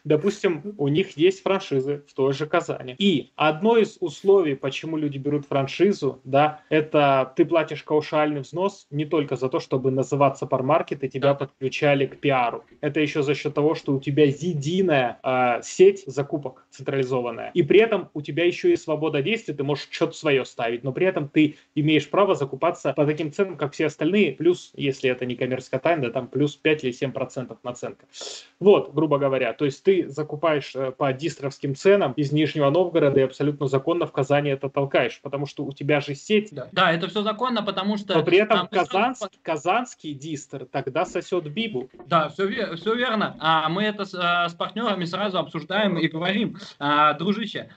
Допустим, 0.04 0.76
у 0.78 0.88
них 0.88 1.18
есть 1.18 1.42
франшизы 1.42 2.04
в 2.08 2.14
той 2.14 2.34
же 2.34 2.46
Казани. 2.46 2.96
И 2.98 3.32
одно 3.36 3.78
из 3.78 3.98
условий, 4.00 4.56
почему 4.56 4.98
люди 4.98 5.18
берут 5.18 5.46
франшизу, 5.46 6.20
да, 6.24 6.62
это 6.70 7.34
ты 7.36 7.46
платишь 7.46 7.84
каушальный 7.84 8.42
взнос 8.42 8.88
не 8.90 9.06
только 9.06 9.36
за 9.36 9.50
то, 9.50 9.60
чтобы 9.60 9.92
называться 9.92 10.46
пармаркет, 10.46 11.04
и 11.04 11.10
тебя 11.10 11.34
подключали 11.34 12.06
к 12.06 12.20
пиару. 12.20 12.66
Это 12.82 13.00
еще 13.00 13.24
за 13.24 13.36
счет 13.36 13.54
того, 13.54 13.76
что 13.76 13.94
у 13.94 14.00
тебя 14.00 14.26
единая 14.26 15.20
э, 15.24 15.62
сеть 15.64 16.04
закупок 16.06 16.66
централизованная. 16.70 17.52
И 17.54 17.64
при 17.64 17.80
этом 17.80 18.10
у 18.14 18.22
тебя 18.22 18.46
еще 18.46 18.74
и 18.74 18.76
свобода 18.76 19.22
действий, 19.22 19.54
ты 19.54 19.64
можешь 19.64 19.88
что-то 19.90 20.14
свое 20.14 20.46
ставить, 20.46 20.84
но 20.84 20.92
при 20.92 21.06
этом 21.06 21.30
ты 21.30 21.58
имеешь 21.76 22.10
право 22.10 22.36
закупаться 22.36 22.94
по 22.94 23.06
таким 23.06 23.32
ценам, 23.32 23.58
как 23.58 23.74
все 23.74 23.88
остальные, 23.88 24.34
плюс, 24.34 24.72
если 24.76 25.10
это 25.10 25.26
не 25.26 25.36
коммерческая 25.36 25.80
тайна, 25.80 26.10
там 26.10 26.28
плюс 26.34 26.56
5 26.56 26.84
или 26.84 26.92
7 26.92 27.12
процентов 27.12 27.60
наценка. 27.64 28.06
Вот, 28.60 28.94
грубо 28.94 29.18
говоря, 29.20 29.54
то 29.54 29.66
есть 29.66 29.84
ты 29.84 30.10
закупаешь 30.10 30.76
э, 30.76 30.92
по 30.92 31.14
дистровским 31.14 31.76
ценам 31.76 32.14
из 32.14 32.32
Нижнего 32.32 32.70
Новгорода 32.70 33.20
и 33.20 33.24
абсолютно 33.24 33.68
законно 33.68 34.06
в 34.08 34.12
Казани 34.12 34.50
это 34.50 34.70
толкаешь, 34.70 35.20
потому 35.22 35.46
что 35.46 35.64
у 35.64 35.72
тебя 35.72 36.02
же 36.02 36.16
сеть, 36.16 36.50
Да, 36.52 36.68
да, 36.72 36.92
это 36.92 37.08
все 37.08 37.22
законно, 37.22 37.62
потому 37.64 37.98
что... 37.98 38.16
но 38.16 38.24
при 38.24 38.38
этом 38.40 38.58
там 38.60 38.68
присутствует- 38.68 39.32
казанский, 39.42 40.14
дистр 40.14 40.66
тогда 40.66 41.06
сосет 41.06 41.52
бибу. 41.52 41.90
Да, 42.08 42.30
все, 42.30 42.76
все 42.76 42.96
верно. 42.96 43.36
А 43.40 43.70
мы 43.70 43.84
это 43.84 44.06
с, 44.06 44.16
а, 44.16 44.50
с 44.50 44.54
партнерами 44.54 45.06
сразу 45.06 45.38
обсуждаем 45.38 45.98
и 45.98 46.08
говорим, 46.08 46.58
А, 46.80 47.14
дружище, 47.14 47.70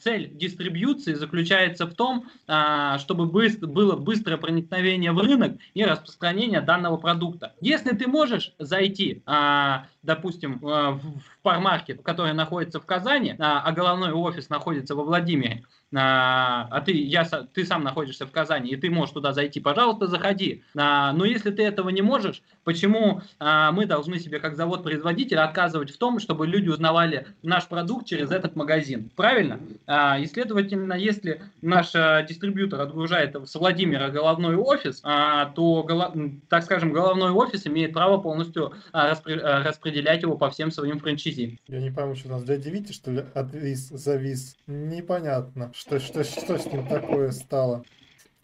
цель 0.00 0.30
дистрибьюции 0.34 1.14
заключается 1.14 1.86
в 1.86 1.94
том, 1.94 2.26
а, 2.46 2.98
чтобы 2.98 3.26
было 3.26 3.96
быстрое 3.96 4.36
проникновение 4.38 5.12
в 5.12 5.18
рынок 5.18 5.58
и 5.74 5.84
распространение 5.84 6.60
данного 6.60 6.96
продукта. 6.96 7.54
Если 7.60 7.90
ты 7.96 8.06
можешь 8.06 8.52
зайти, 8.58 9.22
а, 9.26 9.86
допустим, 10.02 10.60
а, 10.62 10.92
в 10.92 11.02
пармаркет, 11.42 12.02
который 12.02 12.32
находится 12.32 12.80
в 12.80 12.86
Казани, 12.86 13.34
а 13.38 13.60
а 13.60 13.72
головной 13.72 14.12
офис 14.12 14.48
находится 14.48 14.94
во 14.94 15.04
Владимире, 15.04 15.64
а, 15.94 16.80
ты, 16.82 16.92
я, 16.92 17.24
ты 17.24 17.64
сам 17.64 17.82
находишься 17.82 18.26
в 18.26 18.30
Казани, 18.30 18.70
и 18.70 18.76
ты 18.76 18.90
можешь 18.90 19.14
туда 19.14 19.32
зайти, 19.32 19.60
пожалуйста, 19.60 20.06
заходи. 20.06 20.62
А, 20.76 21.12
но 21.12 21.24
если 21.24 21.50
ты 21.50 21.62
этого 21.62 21.88
не 21.88 22.02
можешь, 22.02 22.42
почему 22.64 23.22
а, 23.38 23.72
мы 23.72 23.86
должны 23.86 24.18
себе 24.18 24.38
как 24.38 24.56
завод-производитель 24.56 25.38
отказывать 25.38 25.90
в 25.90 25.98
том, 25.98 26.20
чтобы 26.20 26.46
люди 26.46 26.68
узнавали 26.68 27.28
наш 27.42 27.66
продукт 27.66 28.06
через 28.06 28.30
этот 28.30 28.54
магазин? 28.54 29.10
Правильно? 29.16 29.60
А, 29.86 30.18
и, 30.18 30.26
следовательно, 30.26 30.92
если 30.92 31.42
наш 31.62 31.94
а, 31.94 32.22
дистрибьютор 32.22 32.80
отгружает 32.82 33.34
с 33.34 33.54
Владимира 33.54 34.10
головной 34.10 34.56
офис, 34.56 35.00
а, 35.02 35.46
то, 35.46 35.86
голо- 35.88 36.14
так 36.48 36.64
скажем, 36.64 36.92
головной 36.92 37.30
офис 37.30 37.66
имеет 37.66 37.92
право 37.94 38.18
полностью 38.18 38.74
а, 38.92 39.12
распре- 39.12 39.40
а, 39.40 39.62
распределять 39.62 40.22
его 40.22 40.36
по 40.36 40.50
всем 40.50 40.70
своим 40.70 40.98
франчайзи. 40.98 41.58
Я 41.66 41.80
не 41.80 41.90
пойму, 41.90 42.14
что 42.14 42.28
у 42.28 42.32
нас 42.32 42.44
дядя 42.44 42.70
Витя, 42.70 42.92
что 42.92 43.10
ли, 43.10 43.24
отвис, 43.34 43.88
завис. 43.88 44.56
Непонятно, 44.66 45.72
что, 45.78 46.00
что, 46.00 46.24
что 46.24 46.58
с 46.58 46.66
ним 46.66 46.86
такое 46.88 47.30
стало. 47.30 47.84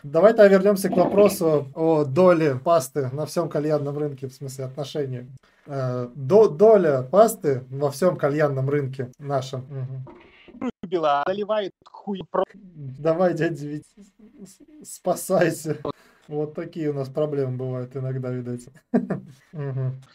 Давай-то 0.04 0.46
вернемся 0.46 0.88
к 0.88 0.96
вопросу 0.96 1.66
о 1.74 2.04
доле 2.04 2.56
пасты 2.56 3.08
на 3.12 3.26
всем 3.26 3.48
кальянном 3.48 3.98
рынке, 3.98 4.28
в 4.28 4.32
смысле 4.32 4.66
отношении. 4.66 5.26
Э, 5.66 6.08
до- 6.14 6.48
доля 6.48 7.02
пасты 7.02 7.64
во 7.70 7.90
всем 7.90 8.16
кальянном 8.16 8.68
рынке 8.68 9.10
нашем. 9.18 9.66
Любила, 10.82 11.24
заливает 11.26 11.72
хуй 11.84 12.22
про... 12.30 12.44
Давай, 12.54 13.34
дядя 13.34 13.56
с- 13.56 14.92
спасайся. 14.94 15.78
Вот 16.28 16.54
такие 16.54 16.88
у 16.90 16.94
нас 16.94 17.08
проблемы 17.08 17.56
бывают 17.56 17.96
иногда, 17.96 18.30
видать. 18.30 18.66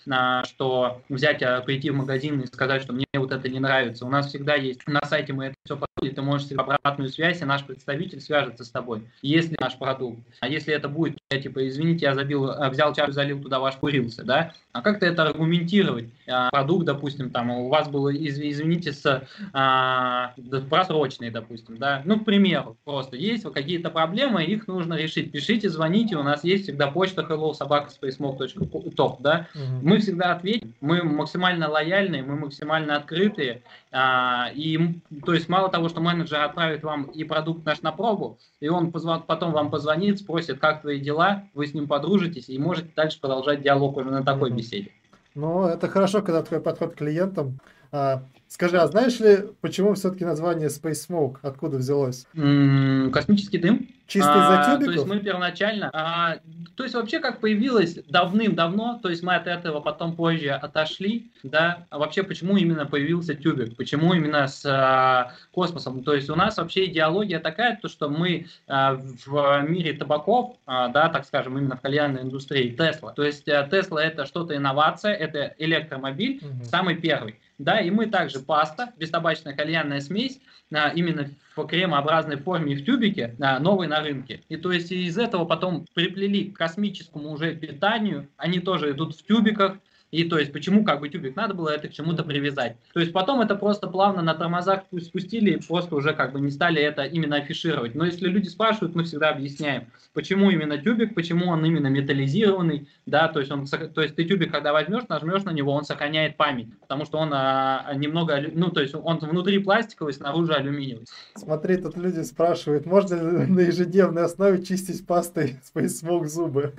На 0.06 0.44
что 0.44 1.02
взять, 1.10 1.44
а, 1.44 1.62
прийти 1.62 1.92
в 1.92 1.96
магазин 1.96 2.40
и 2.42 2.48
сказать, 2.48 2.82
что 2.82 2.94
мне 2.94 3.06
вот 3.16 3.32
это 3.32 3.48
не 3.50 3.60
нравится. 3.60 4.06
У 4.06 4.10
нас 4.10 4.28
всегда 4.28 4.56
есть 4.56 4.88
на 4.88 5.02
сайте 5.06 5.34
мы 5.34 5.46
это 5.48 5.56
все 5.70 5.78
подходит, 5.78 6.16
ты 6.16 6.22
можешь 6.24 6.52
обратную 6.52 7.10
связь, 7.10 7.42
и 7.42 7.46
наш 7.46 7.64
представитель 7.64 8.20
свяжется 8.22 8.64
с 8.64 8.70
тобой. 8.70 9.04
Если 9.22 9.56
наш 9.60 9.78
продукт, 9.78 10.20
а 10.40 10.48
если 10.48 10.74
это 10.74 10.88
будет, 10.90 11.20
я 11.30 11.40
типа, 11.40 11.68
извините, 11.68 12.08
я 12.08 12.16
забил, 12.16 12.50
а, 12.50 12.70
взял 12.72 12.92
чашку, 12.96 13.12
залил 13.12 13.40
туда 13.40 13.60
ваш 13.60 13.76
курился, 13.76 14.24
да? 14.24 14.54
А 14.72 14.82
как 14.82 15.00
ты 15.00 15.06
это 15.06 15.24
аргументировать? 15.24 16.10
А, 16.28 16.50
Продукт, 16.50 16.86
допустим, 16.86 17.30
там 17.30 17.52
у 17.52 17.70
вас 17.70 17.88
был, 17.88 18.10
из- 18.10 18.40
извините, 18.40 18.94
с 18.94 19.24
а, 19.54 20.34
да, 20.38 20.62
просроченный, 20.62 21.30
допустим, 21.30 21.78
да? 21.78 22.02
Ну, 22.04 22.20
к 22.20 22.26
примеру, 22.26 22.78
просто 22.84 23.16
есть 23.16 23.44
вот 23.44 23.54
какие-то 23.54 23.92
проблемы, 23.92 24.44
их 24.44 24.68
нужно 24.68 24.96
решить. 24.96 25.32
Пишите, 25.32 25.70
звоните, 25.70 26.16
у 26.16 26.24
нас 26.24 26.44
есть 26.44 26.64
всегда 26.64 26.88
почта 26.88 27.22
hello 27.22 27.54
собака 27.54 27.92
top, 28.02 29.18
да? 29.20 29.48
Мгм. 29.54 29.80
Мы 29.84 30.00
всегда 30.00 30.32
ответим, 30.34 30.74
мы 30.82 31.04
максимально 31.04 31.70
лояльные, 31.70 32.24
мы 32.24 32.36
максимально 32.36 32.96
открытые. 32.96 33.62
а, 33.92 34.52
и, 34.54 35.00
то 35.26 35.34
есть, 35.34 35.50
мало 35.60 35.70
того, 35.70 35.90
что 35.90 36.00
менеджер 36.00 36.42
отправит 36.42 36.84
вам 36.84 37.04
и 37.04 37.26
продукт 37.26 37.66
наш 37.66 37.82
на 37.82 37.92
пробу, 37.92 38.40
и 38.62 38.70
он 38.70 38.92
позва- 38.92 39.22
потом 39.26 39.52
вам 39.52 39.70
позвонит, 39.70 40.20
спросит, 40.20 40.60
как 40.60 40.82
твои 40.82 41.00
дела, 41.02 41.44
вы 41.54 41.68
с 41.68 41.74
ним 41.74 41.88
подружитесь 41.88 42.48
и 42.48 42.58
можете 42.58 42.90
дальше 42.96 43.20
продолжать 43.20 43.62
диалог 43.62 43.98
уже 43.98 44.10
на 44.10 44.24
такой 44.24 44.52
беседе. 44.52 44.92
Ну, 45.36 45.66
это 45.66 45.90
хорошо, 45.90 46.22
когда 46.22 46.42
твой 46.44 46.62
подход 46.62 46.94
к 46.94 46.98
клиентам. 46.98 47.60
А, 47.92 48.24
скажи, 48.48 48.78
а 48.78 48.88
знаешь 48.88 49.20
ли, 49.20 49.38
почему 49.62 49.94
все-таки 49.96 50.26
название 50.26 50.68
Space 50.70 51.08
Smoke? 51.10 51.38
Откуда 51.42 51.78
взялось? 51.78 52.26
М, 52.36 53.12
Космический 53.12 53.58
дым. 53.58 53.88
Чисто 54.06 54.32
А, 54.34 54.64
То 54.64 54.72
тюбиков? 54.74 54.96
есть 54.96 55.06
мы 55.06 55.20
первоначально, 55.20 55.92
а, 55.94 56.38
то 56.76 56.82
есть 56.82 56.96
вообще 56.96 57.20
как 57.20 57.40
появилось 57.42 58.00
давным-давно, 58.10 59.00
то 59.04 59.10
есть 59.10 59.22
мы 59.22 59.36
от 59.36 59.46
этого 59.46 59.82
потом 59.82 60.16
позже 60.16 60.50
отошли, 60.50 61.30
да, 61.44 61.86
а 61.92 62.00
вообще 62.00 62.24
почему 62.24 62.58
именно 62.58 62.88
появился 62.88 63.36
тюбик, 63.36 63.76
почему 63.78 64.16
именно 64.16 64.48
с 64.48 64.66
а, 64.66 65.34
космосом, 65.52 66.04
то 66.04 66.16
есть 66.16 66.28
у 66.28 66.36
нас 66.36 66.58
вообще 66.58 66.86
идеология 66.86 67.40
такая, 67.40 67.78
то 67.80 67.88
что 67.88 68.10
мы 68.10 68.48
а, 68.68 68.96
в 69.28 69.62
мире 69.70 69.94
табаков, 69.94 70.56
а, 70.66 70.88
да, 70.88 71.10
так 71.10 71.26
скажем, 71.28 71.60
именно 71.60 71.76
в 71.78 71.82
кальянной 71.82 72.24
индустрии, 72.24 72.72
Тесла, 72.76 73.12
то 73.14 73.22
есть 73.24 73.48
а, 73.48 73.68
Тесла 73.70 74.04
это 74.04 74.26
что-то 74.26 74.56
инновация, 74.58 75.14
это 75.14 75.54
электромобиль, 75.60 76.40
Мгм. 76.42 76.64
самый 76.66 76.96
первый. 76.96 77.40
Да, 77.60 77.82
и 77.82 77.92
мы 77.92 78.08
также 78.08 78.40
паста, 78.40 78.94
бестабачная 78.98 79.54
кальянная 79.54 80.00
смесь, 80.00 80.40
а, 80.74 80.90
именно 80.96 81.30
в 81.56 81.68
кремообразной 81.68 82.38
форме 82.38 82.74
и 82.74 82.76
в 82.78 82.86
тюбике, 82.86 83.36
а, 83.42 83.60
новый 83.60 83.90
на 83.90 84.00
рынке. 84.00 84.44
И 84.48 84.56
то 84.56 84.72
есть 84.72 84.94
из 84.94 85.18
этого 85.18 85.44
потом 85.44 85.86
приплели 85.94 86.52
к 86.52 86.58
космическому 86.58 87.32
уже 87.32 87.54
питанию, 87.54 88.30
они 88.38 88.62
тоже 88.62 88.92
идут 88.92 89.14
в 89.14 89.26
тюбиках, 89.26 89.78
и 90.12 90.24
то 90.24 90.40
есть 90.40 90.52
почему 90.52 90.84
как 90.84 91.00
бы 91.00 91.10
тюбик 91.10 91.36
надо 91.36 91.54
было 91.54 91.70
это 91.70 91.88
к 91.88 91.94
чему-то 91.94 92.24
привязать. 92.24 92.78
То 92.94 93.00
есть 93.00 93.14
потом 93.14 93.42
это 93.42 93.56
просто 93.56 93.88
плавно 93.88 94.22
на 94.22 94.34
тормозах 94.34 94.84
спустили 95.02 95.52
и 95.52 95.68
просто 95.68 95.96
уже 95.96 96.14
как 96.14 96.34
бы 96.34 96.40
не 96.40 96.52
стали 96.52 96.82
это 96.82 97.04
именно 97.04 97.38
афишировать. 97.38 97.96
Но 97.96 98.06
если 98.06 98.28
люди 98.28 98.48
спрашивают, 98.48 98.96
мы 98.96 99.04
всегда 99.04 99.30
объясняем, 99.30 99.88
почему 100.14 100.50
именно 100.50 100.78
тюбик, 100.78 101.16
почему 101.16 101.48
он 101.48 101.64
именно 101.66 101.88
металлизированный, 101.88 102.88
да, 103.06 103.28
то 103.28 103.40
есть 103.40 103.52
он, 103.52 103.66
то 103.66 104.02
есть 104.02 104.16
ты 104.16 104.26
тюбик, 104.26 104.52
когда 104.52 104.74
возьмешь, 104.74 105.08
нажмешь 105.08 105.44
на 105.44 105.52
него, 105.52 105.74
он 105.74 105.84
сохраняет 105.84 106.38
память, 106.38 106.68
потому 106.80 107.06
что 107.06 107.20
он 107.20 107.30
а, 107.34 107.94
немного, 107.96 108.36
алю- 108.36 108.52
ну 108.54 108.70
то 108.72 108.82
есть 108.82 108.96
он 108.96 109.20
внутри 109.20 109.60
пластиковый, 109.60 110.14
снаружи 110.14 110.54
алюминиевый. 110.54 111.06
Смотри, 111.36 111.78
тут 111.78 111.98
люди 111.98 112.22
спрашивают, 112.22 112.86
можно 112.86 113.16
ли 113.16 113.46
на 113.46 113.60
ежедневной 113.62 114.24
основе 114.24 114.64
чистить 114.64 115.06
пастой 115.06 115.60
Space 115.74 116.04
Smoke 116.04 116.26
зубы? 116.26 116.74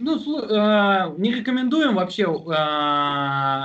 Ну, 0.00 0.16
э, 0.16 1.14
не 1.18 1.32
рекомендуем 1.32 1.94
вообще 1.94 2.26
э, 2.46 2.54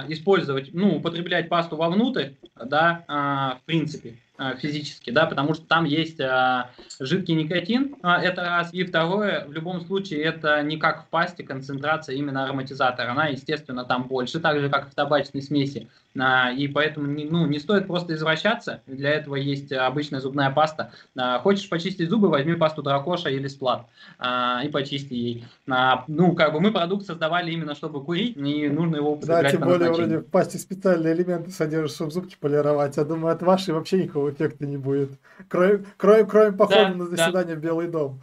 использовать, 0.10 0.74
ну, 0.74 0.98
употреблять 0.98 1.50
пасту 1.50 1.76
вовнутрь, 1.76 2.30
да, 2.56 3.04
э, 3.08 3.62
в 3.62 3.66
принципе, 3.66 4.16
э, 4.38 4.56
физически, 4.58 5.12
да, 5.12 5.26
потому 5.26 5.54
что 5.54 5.66
там 5.66 5.86
есть 5.86 6.20
э, 6.20 6.66
жидкий 7.00 7.36
никотин, 7.36 7.96
э, 8.04 8.08
это 8.08 8.44
раз, 8.44 8.74
и 8.74 8.84
второе, 8.84 9.46
в 9.46 9.52
любом 9.52 9.82
случае, 9.82 10.24
это 10.24 10.62
не 10.64 10.78
как 10.78 11.04
в 11.04 11.08
пасте 11.08 11.44
концентрация 11.44 12.16
именно 12.16 12.44
ароматизатора, 12.44 13.12
она, 13.12 13.28
естественно, 13.28 13.86
там 13.86 14.08
больше, 14.08 14.40
так 14.40 14.60
же, 14.60 14.70
как 14.70 14.90
в 14.90 14.96
табачной 14.96 15.42
смеси, 15.42 15.88
и 16.16 16.68
поэтому 16.68 17.08
не, 17.08 17.26
ну, 17.26 17.46
не 17.48 17.60
стоит 17.60 17.88
просто 17.88 18.14
извращаться, 18.14 18.82
для 18.86 19.10
этого 19.12 19.36
есть 19.36 19.72
обычная 19.72 20.20
зубная 20.20 20.52
паста. 20.52 20.92
А, 21.18 21.40
Хочешь 21.40 21.68
почистить 21.70 22.10
зубы, 22.10 22.30
возьми 22.30 22.54
пасту 22.56 22.84
дракоша 22.84 23.30
или 23.30 23.48
сплат 23.48 23.88
а, 24.20 24.62
и 24.64 24.70
почисти 24.70 25.14
ей. 25.14 25.46
А, 25.70 26.04
Ну, 26.08 26.34
как 26.34 26.54
бы 26.54 26.60
мы 26.60 26.72
продукт 26.72 27.06
создавали 27.06 27.52
именно 27.52 27.74
чтобы 27.76 28.04
курить, 28.04 28.38
и 28.38 28.70
нужно 28.70 28.98
его 28.98 29.10
Да, 29.10 29.16
употреблять 29.16 29.52
тем 29.52 29.62
по 29.62 29.68
более 29.68 29.92
вроде 29.92 30.18
в 30.20 30.30
пасте 30.30 30.58
специальные 30.58 31.14
элементы 31.16 31.52
содержат, 31.52 31.96
чтобы 31.96 32.12
зубки 32.12 32.38
полировать. 32.40 32.98
Я 32.98 33.04
думаю, 33.06 33.34
от 33.34 33.42
вашей 33.42 33.74
вообще 33.74 34.04
никакого 34.04 34.30
эффекта 34.32 34.66
не 34.66 34.78
будет. 34.78 35.12
Кроме, 35.48 35.84
кроме, 35.98 36.26
кроме 36.26 36.52
похода 36.58 36.90
Да, 36.90 36.96
на 36.96 37.10
да. 37.10 37.16
заседание 37.18 37.56
в 37.56 37.60
Белый 37.60 37.88
дом. 37.88 38.22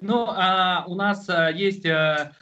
Ну, 0.00 0.26
а, 0.28 0.84
у 0.86 0.94
нас 0.94 1.28
а, 1.28 1.50
есть 1.50 1.86
а, 1.86 2.32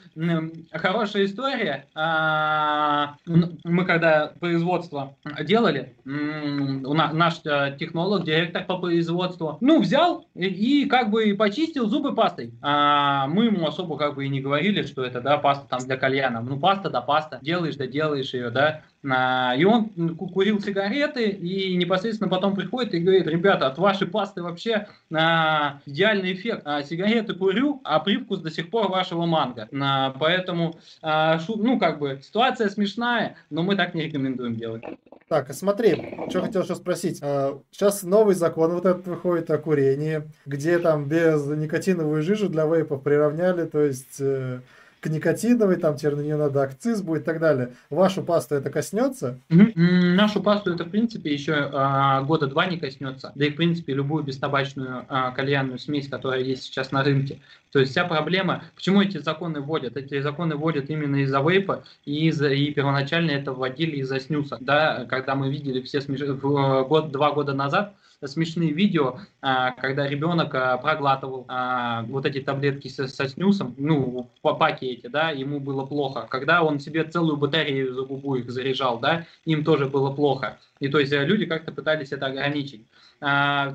хорошая 0.72 1.24
история. 1.26 1.86
А, 1.94 3.16
мы 3.26 3.84
когда 3.84 4.32
производство 4.40 5.16
делали, 5.42 5.94
у 6.04 6.94
на- 6.94 7.12
наш 7.12 7.40
а, 7.46 7.70
технолог, 7.72 8.24
директор 8.24 8.64
по 8.64 8.78
производству, 8.78 9.58
ну, 9.60 9.80
взял 9.80 10.26
и, 10.34 10.46
и 10.46 10.86
как 10.86 11.10
бы 11.10 11.34
почистил 11.34 11.88
зубы 11.88 12.14
пастой. 12.14 12.52
А, 12.62 13.26
мы 13.28 13.46
ему 13.46 13.66
особо 13.66 13.96
как 13.96 14.14
бы 14.14 14.26
и 14.26 14.28
не 14.28 14.40
говорили, 14.40 14.82
что 14.82 15.04
это, 15.04 15.20
да, 15.20 15.38
паста 15.38 15.66
там 15.68 15.80
для 15.80 15.96
кальяна. 15.96 16.40
Ну, 16.40 16.58
паста 16.58 16.90
да 16.90 17.00
паста, 17.00 17.38
делаешь 17.42 17.76
да 17.76 17.86
делаешь 17.86 18.34
ее, 18.34 18.50
да. 18.50 18.82
И 19.04 19.64
он 19.64 20.16
курил 20.16 20.60
сигареты 20.62 21.28
и 21.28 21.76
непосредственно 21.76 22.30
потом 22.30 22.54
приходит 22.54 22.94
и 22.94 23.00
говорит, 23.00 23.26
ребята, 23.26 23.66
от 23.66 23.76
вашей 23.76 24.06
пасты 24.06 24.42
вообще 24.42 24.86
а, 25.12 25.80
идеальный 25.84 26.32
эффект. 26.32 26.62
А, 26.64 26.82
сигареты 26.82 27.34
курю, 27.34 27.80
а 27.84 28.00
привкус 28.00 28.40
до 28.40 28.50
сих 28.50 28.70
пор 28.70 28.88
вашего 28.88 29.26
манго. 29.26 29.68
А, 29.78 30.10
поэтому, 30.18 30.78
а, 31.02 31.38
ну, 31.48 31.78
как 31.78 31.98
бы, 31.98 32.20
ситуация 32.22 32.70
смешная, 32.70 33.36
но 33.50 33.62
мы 33.62 33.76
так 33.76 33.94
не 33.94 34.04
рекомендуем 34.04 34.56
делать. 34.56 34.82
Так, 35.28 35.52
смотри, 35.52 36.26
что 36.30 36.42
хотел 36.42 36.62
еще 36.62 36.74
спросить. 36.74 37.18
Сейчас 37.18 38.02
новый 38.02 38.34
закон 38.34 38.72
вот 38.72 38.86
этот 38.86 39.06
выходит 39.06 39.50
о 39.50 39.58
курении, 39.58 40.22
где 40.46 40.78
там 40.78 41.08
без 41.08 41.46
никотиновую 41.46 42.22
жижу 42.22 42.48
для 42.48 42.66
вейпов 42.66 43.02
приравняли, 43.02 43.64
то 43.64 43.80
есть 43.80 44.20
э, 44.20 44.60
к 45.04 45.06
никотиновой, 45.08 45.76
там 45.76 45.96
теперь 45.96 46.14
на 46.14 46.22
нее 46.22 46.36
надо 46.36 46.62
акциз 46.62 47.02
будет 47.02 47.22
и 47.22 47.24
так 47.26 47.38
далее. 47.38 47.72
Вашу 47.90 48.22
пасту 48.22 48.54
это 48.54 48.70
коснется? 48.70 49.38
Нашу 49.50 50.42
пасту 50.42 50.72
это, 50.72 50.84
в 50.84 50.88
принципе, 50.88 51.30
еще 51.30 51.52
а, 51.74 52.22
года 52.22 52.46
два 52.46 52.64
не 52.64 52.78
коснется. 52.78 53.30
Да 53.34 53.44
и, 53.44 53.50
в 53.50 53.56
принципе, 53.56 53.92
любую 53.92 54.24
бестабачную 54.24 55.04
а, 55.10 55.30
кальянную 55.32 55.78
смесь, 55.78 56.08
которая 56.08 56.40
есть 56.40 56.62
сейчас 56.62 56.90
на 56.90 57.04
рынке. 57.04 57.40
То 57.70 57.80
есть 57.80 57.90
вся 57.92 58.06
проблема, 58.06 58.64
почему 58.74 59.02
эти 59.02 59.18
законы 59.18 59.60
вводят? 59.60 59.98
Эти 59.98 60.22
законы 60.22 60.56
вводят 60.56 60.88
именно 60.88 61.16
из-за 61.16 61.40
вейпа, 61.40 61.84
и, 62.06 62.28
из 62.28 62.40
и 62.40 62.70
первоначально 62.70 63.32
это 63.32 63.52
вводили 63.52 63.96
из-за 63.96 64.20
снюса. 64.20 64.56
Да, 64.60 65.04
когда 65.10 65.34
мы 65.34 65.50
видели 65.50 65.82
все 65.82 66.00
смеш... 66.00 66.22
э, 66.22 66.32
год, 66.32 67.12
два 67.12 67.32
года 67.32 67.52
назад 67.52 67.94
смешные 68.26 68.72
видео, 68.72 69.18
а, 69.40 69.72
когда 69.72 70.06
ребенок 70.08 70.54
а, 70.54 70.76
проглатывал 70.78 71.44
а, 71.48 72.02
вот 72.08 72.26
эти 72.26 72.40
таблетки 72.40 72.88
со, 72.88 73.06
со 73.06 73.28
снюсом, 73.28 73.74
ну, 73.78 74.30
в 74.42 74.54
паке 74.54 74.86
эти, 74.92 75.06
да, 75.06 75.30
ему 75.30 75.60
было 75.60 75.84
плохо. 75.84 76.26
Когда 76.30 76.62
он 76.62 76.80
себе 76.80 77.04
целую 77.04 77.36
батарею 77.36 77.94
за 77.94 78.02
губу 78.02 78.36
их 78.36 78.50
заряжал, 78.50 78.98
да, 78.98 79.26
им 79.44 79.64
тоже 79.64 79.86
было 79.86 80.10
плохо. 80.10 80.58
И 80.80 80.88
то 80.88 80.98
есть 80.98 81.12
э, 81.12 81.24
люди 81.24 81.46
как-то 81.46 81.72
пытались 81.72 82.12
это 82.12 82.26
ограничить. 82.26 82.86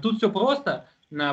Тут 0.01 0.17
все 0.17 0.29
просто. 0.29 0.85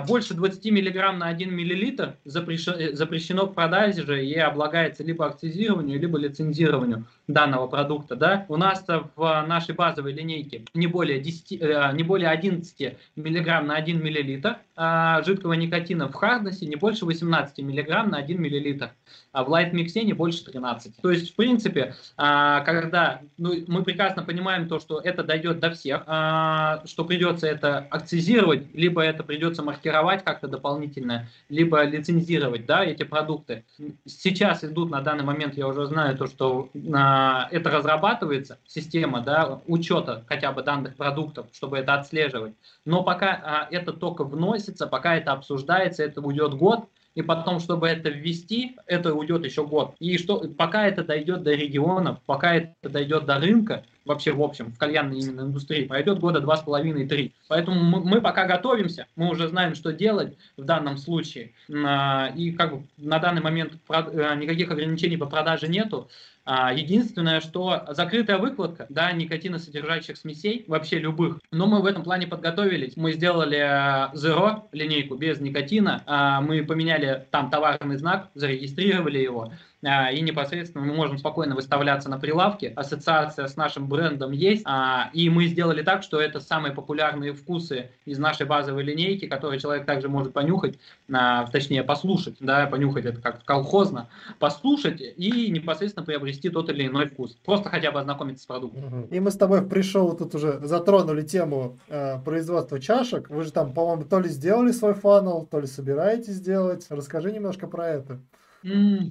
Больше 0.09 0.33
20 0.33 0.65
миллиграмм 0.73 1.19
на 1.19 1.27
1 1.27 1.55
миллилитр 1.55 2.17
запрещено, 2.25 3.47
к 3.47 3.55
продаже 3.55 4.07
же 4.07 4.25
и 4.25 4.35
облагается 4.39 5.05
либо 5.05 5.27
акцизированию, 5.27 6.01
либо 6.01 6.17
лицензированию 6.17 7.05
данного 7.29 7.67
продукта. 7.67 8.17
Да? 8.17 8.47
У 8.49 8.57
нас 8.57 8.85
в 8.87 9.45
нашей 9.47 9.75
базовой 9.75 10.13
линейке 10.13 10.63
не 10.75 10.87
более, 10.87 11.21
10, 11.21 11.53
э, 11.61 11.91
не 11.95 12.03
более 12.03 12.29
11 12.29 12.97
миллиграмм 13.17 13.67
на 13.67 13.77
1 13.77 14.03
миллилитр 14.03 14.59
а 14.77 15.23
жидкого 15.23 15.55
никотина 15.55 16.09
в 16.09 16.15
харднессе 16.15 16.67
не 16.67 16.77
больше 16.77 17.07
18 17.07 17.59
миллиграмм 17.61 18.11
на 18.11 18.19
1 18.19 18.41
миллилитр, 18.41 18.91
а 19.33 19.43
в 19.43 19.49
лайт 19.49 19.73
миксе 19.73 20.05
не 20.05 20.13
больше 20.13 20.45
13. 20.45 20.97
То 21.01 21.11
есть, 21.11 21.33
в 21.33 21.35
принципе, 21.35 21.95
а, 22.19 22.61
когда 22.61 23.23
ну, 23.39 23.55
мы 23.69 23.83
прекрасно 23.85 24.23
понимаем 24.23 24.69
то, 24.69 24.79
что 24.79 25.01
это 25.01 25.25
дойдет 25.25 25.61
до 25.61 25.71
всех, 25.71 26.03
а, 26.07 26.83
что 26.85 27.07
придется 27.07 27.47
это 27.47 27.79
акцизировать, 27.91 28.75
либо 28.75 29.01
это 29.01 29.23
придется 29.23 29.63
маркировать 29.63 30.23
как-то 30.25 30.47
дополнительно, 30.47 31.27
либо 31.49 31.83
лицензировать 31.83 32.67
да, 32.67 32.85
эти 32.85 33.05
продукты. 33.05 33.65
Сейчас 34.05 34.63
идут 34.63 34.91
на 34.91 35.01
данный 35.01 35.25
момент, 35.25 35.57
я 35.57 35.69
уже 35.69 35.87
знаю 35.87 36.19
то, 36.19 36.27
что 36.27 36.69
а, 36.93 37.16
это 37.51 37.71
разрабатывается, 37.71 38.59
система 38.67 39.21
да, 39.21 39.61
учета 39.67 40.25
хотя 40.27 40.53
бы 40.53 40.63
данных 40.63 40.97
продуктов, 40.97 41.47
чтобы 41.53 41.79
это 41.79 41.95
отслеживать. 41.95 42.55
Но 42.85 43.03
пока 43.03 43.41
а, 43.45 43.69
это 43.71 43.93
только 43.93 44.25
вносится, 44.25 44.87
пока 44.87 45.17
это 45.17 45.33
обсуждается, 45.33 46.03
это 46.03 46.21
уйдет 46.21 46.55
год, 46.55 46.89
и 47.15 47.23
потом, 47.23 47.61
чтобы 47.61 47.89
это 47.89 48.11
ввести, 48.11 48.77
это 48.87 49.15
уйдет 49.15 49.45
еще 49.45 49.67
год. 49.67 49.95
И 49.99 50.19
что, 50.19 50.41
пока 50.57 50.87
это 50.87 51.03
дойдет 51.03 51.43
до 51.43 51.53
регионов, 51.53 52.19
пока 52.27 52.55
это 52.55 52.91
дойдет 52.91 53.25
до 53.25 53.39
рынка, 53.39 53.85
вообще 54.07 54.33
в 54.33 54.41
общем, 54.43 54.73
в 54.73 54.79
кальянной 54.79 55.19
именно 55.19 55.43
индустрии, 55.43 55.85
пройдет 55.85 56.19
года 56.19 56.41
два 56.41 56.57
с 56.57 56.63
половиной, 56.63 57.07
три. 57.07 57.35
Поэтому 57.49 57.83
мы, 57.83 58.01
мы 58.01 58.21
пока 58.21 58.47
готовимся, 58.47 59.07
мы 59.17 59.29
уже 59.29 59.49
знаем, 59.49 59.75
что 59.75 59.93
делать 59.93 60.37
в 60.57 60.65
данном 60.65 60.97
случае. 60.97 61.53
А, 61.85 62.33
И 62.35 62.53
как 62.53 62.75
бы 62.75 62.87
на 62.97 63.19
данный 63.19 63.43
момент 63.43 63.75
э, 63.89 64.35
никаких 64.37 64.71
ограничений 64.71 65.17
по 65.17 65.27
продаже 65.27 65.69
нету. 65.69 66.09
А, 66.49 66.73
Единственное, 66.73 67.41
что 67.41 67.85
закрытая 67.89 68.39
выкладка, 68.39 68.87
да, 68.89 69.11
никотиносодержащих 69.11 70.17
смесей, 70.17 70.65
вообще 70.69 71.01
любых, 71.01 71.41
но 71.51 71.67
мы 71.67 71.83
в 71.83 71.87
этом 71.87 72.05
плане 72.05 72.29
подготовились. 72.29 72.97
Мы 72.97 73.13
сделали 73.13 73.59
э, 73.59 74.15
Zero 74.15 74.63
линейку 74.71 75.17
без 75.17 75.41
никотина, 75.41 76.05
а, 76.07 76.41
мы 76.41 76.65
поменяли 76.65 77.27
там 77.33 77.51
товарный 77.51 77.97
знак, 77.97 78.29
зарегистрировали 78.35 79.19
его, 79.19 79.53
и 79.87 80.21
непосредственно 80.21 80.85
мы 80.85 80.95
можем 80.95 81.19
спокойно 81.19 81.55
выставляться 81.55 82.09
на 82.09 82.19
прилавке. 82.19 82.73
Ассоциация 82.75 83.47
с 83.47 83.57
нашим 83.57 83.89
брендом 83.89 84.33
есть, 84.33 84.63
а, 84.67 85.11
и 85.13 85.31
мы 85.31 85.47
сделали 85.47 85.83
так, 85.83 86.03
что 86.03 86.21
это 86.21 86.41
самые 86.41 86.75
популярные 86.75 87.33
вкусы 87.33 87.91
из 88.05 88.19
нашей 88.19 88.47
базовой 88.47 88.83
линейки, 88.83 89.27
которые 89.27 89.61
человек 89.61 89.87
также 89.87 90.09
может 90.09 90.33
понюхать, 90.33 90.79
а, 91.13 91.47
точнее 91.47 91.85
послушать, 91.85 92.37
да, 92.41 92.67
понюхать 92.67 93.05
это 93.05 93.21
как 93.21 93.45
колхозно, 93.45 94.09
послушать 94.39 95.01
и 95.01 95.51
непосредственно 95.51 96.05
приобрести 96.05 96.49
тот 96.51 96.69
или 96.71 96.87
иной 96.87 97.07
вкус. 97.07 97.37
Просто 97.45 97.69
хотя 97.69 97.93
бы 97.93 98.01
ознакомиться 98.01 98.43
с 98.43 98.47
продуктом. 98.47 99.05
И 99.11 99.21
мы 99.21 99.31
с 99.31 99.37
тобой 99.37 99.67
пришел 99.67 100.17
тут 100.17 100.35
уже 100.35 100.59
затронули 100.63 101.23
тему 101.23 101.79
э, 101.89 102.19
производства 102.25 102.81
чашек. 102.81 103.31
Вы 103.31 103.45
же 103.45 103.53
там, 103.53 103.73
по-моему, 103.73 104.05
то 104.05 104.21
ли 104.21 104.29
сделали 104.29 104.73
свой 104.73 104.95
фанал, 104.95 105.47
то 105.51 105.61
ли 105.61 105.67
собираетесь 105.67 106.35
сделать. 106.35 106.87
Расскажи 106.91 107.33
немножко 107.33 107.67
про 107.67 107.89
это. 107.89 108.19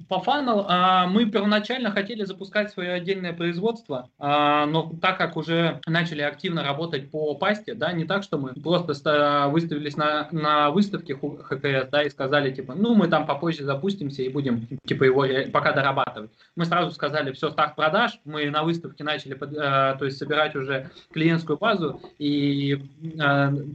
По 0.10 0.20
фанал 0.20 0.66
а, 0.68 1.08
мы 1.08 1.26
первоначально 1.26 1.92
хотели 1.92 2.24
запускать 2.26 2.72
свое 2.72 2.92
отдельное 2.92 3.32
производство, 3.32 4.10
а, 4.20 4.66
но 4.66 4.92
так 5.02 5.18
как 5.18 5.38
уже 5.38 5.80
начали 5.88 6.22
активно 6.24 6.64
работать 6.64 7.10
по 7.10 7.36
пасте, 7.36 7.74
да, 7.74 7.94
не 7.94 8.04
так, 8.04 8.24
что 8.24 8.38
мы 8.38 8.54
просто 8.54 8.94
ста- 8.94 9.48
выставились 9.48 9.96
на, 9.96 10.28
на 10.32 10.72
выставке 10.72 11.16
ХКС, 11.16 11.90
да, 11.90 12.04
и 12.04 12.10
сказали, 12.10 12.54
типа, 12.54 12.74
ну, 12.76 12.96
мы 12.96 13.08
там 13.08 13.26
попозже 13.26 13.64
запустимся 13.64 14.24
и 14.24 14.30
будем, 14.30 14.68
типа, 14.86 15.06
его 15.06 15.26
пока 15.52 15.72
дорабатывать. 15.72 16.32
Мы 16.58 16.66
сразу 16.66 16.92
сказали, 16.92 17.32
все, 17.32 17.50
старт 17.50 17.76
продаж, 17.76 18.20
мы 18.26 18.50
на 18.50 18.64
выставке 18.64 19.06
начали, 19.06 19.36
э, 19.36 19.98
то 19.98 20.06
есть, 20.06 20.18
собирать 20.18 20.56
уже 20.56 20.90
клиентскую 21.14 21.58
базу, 21.58 22.02
и 22.18 22.82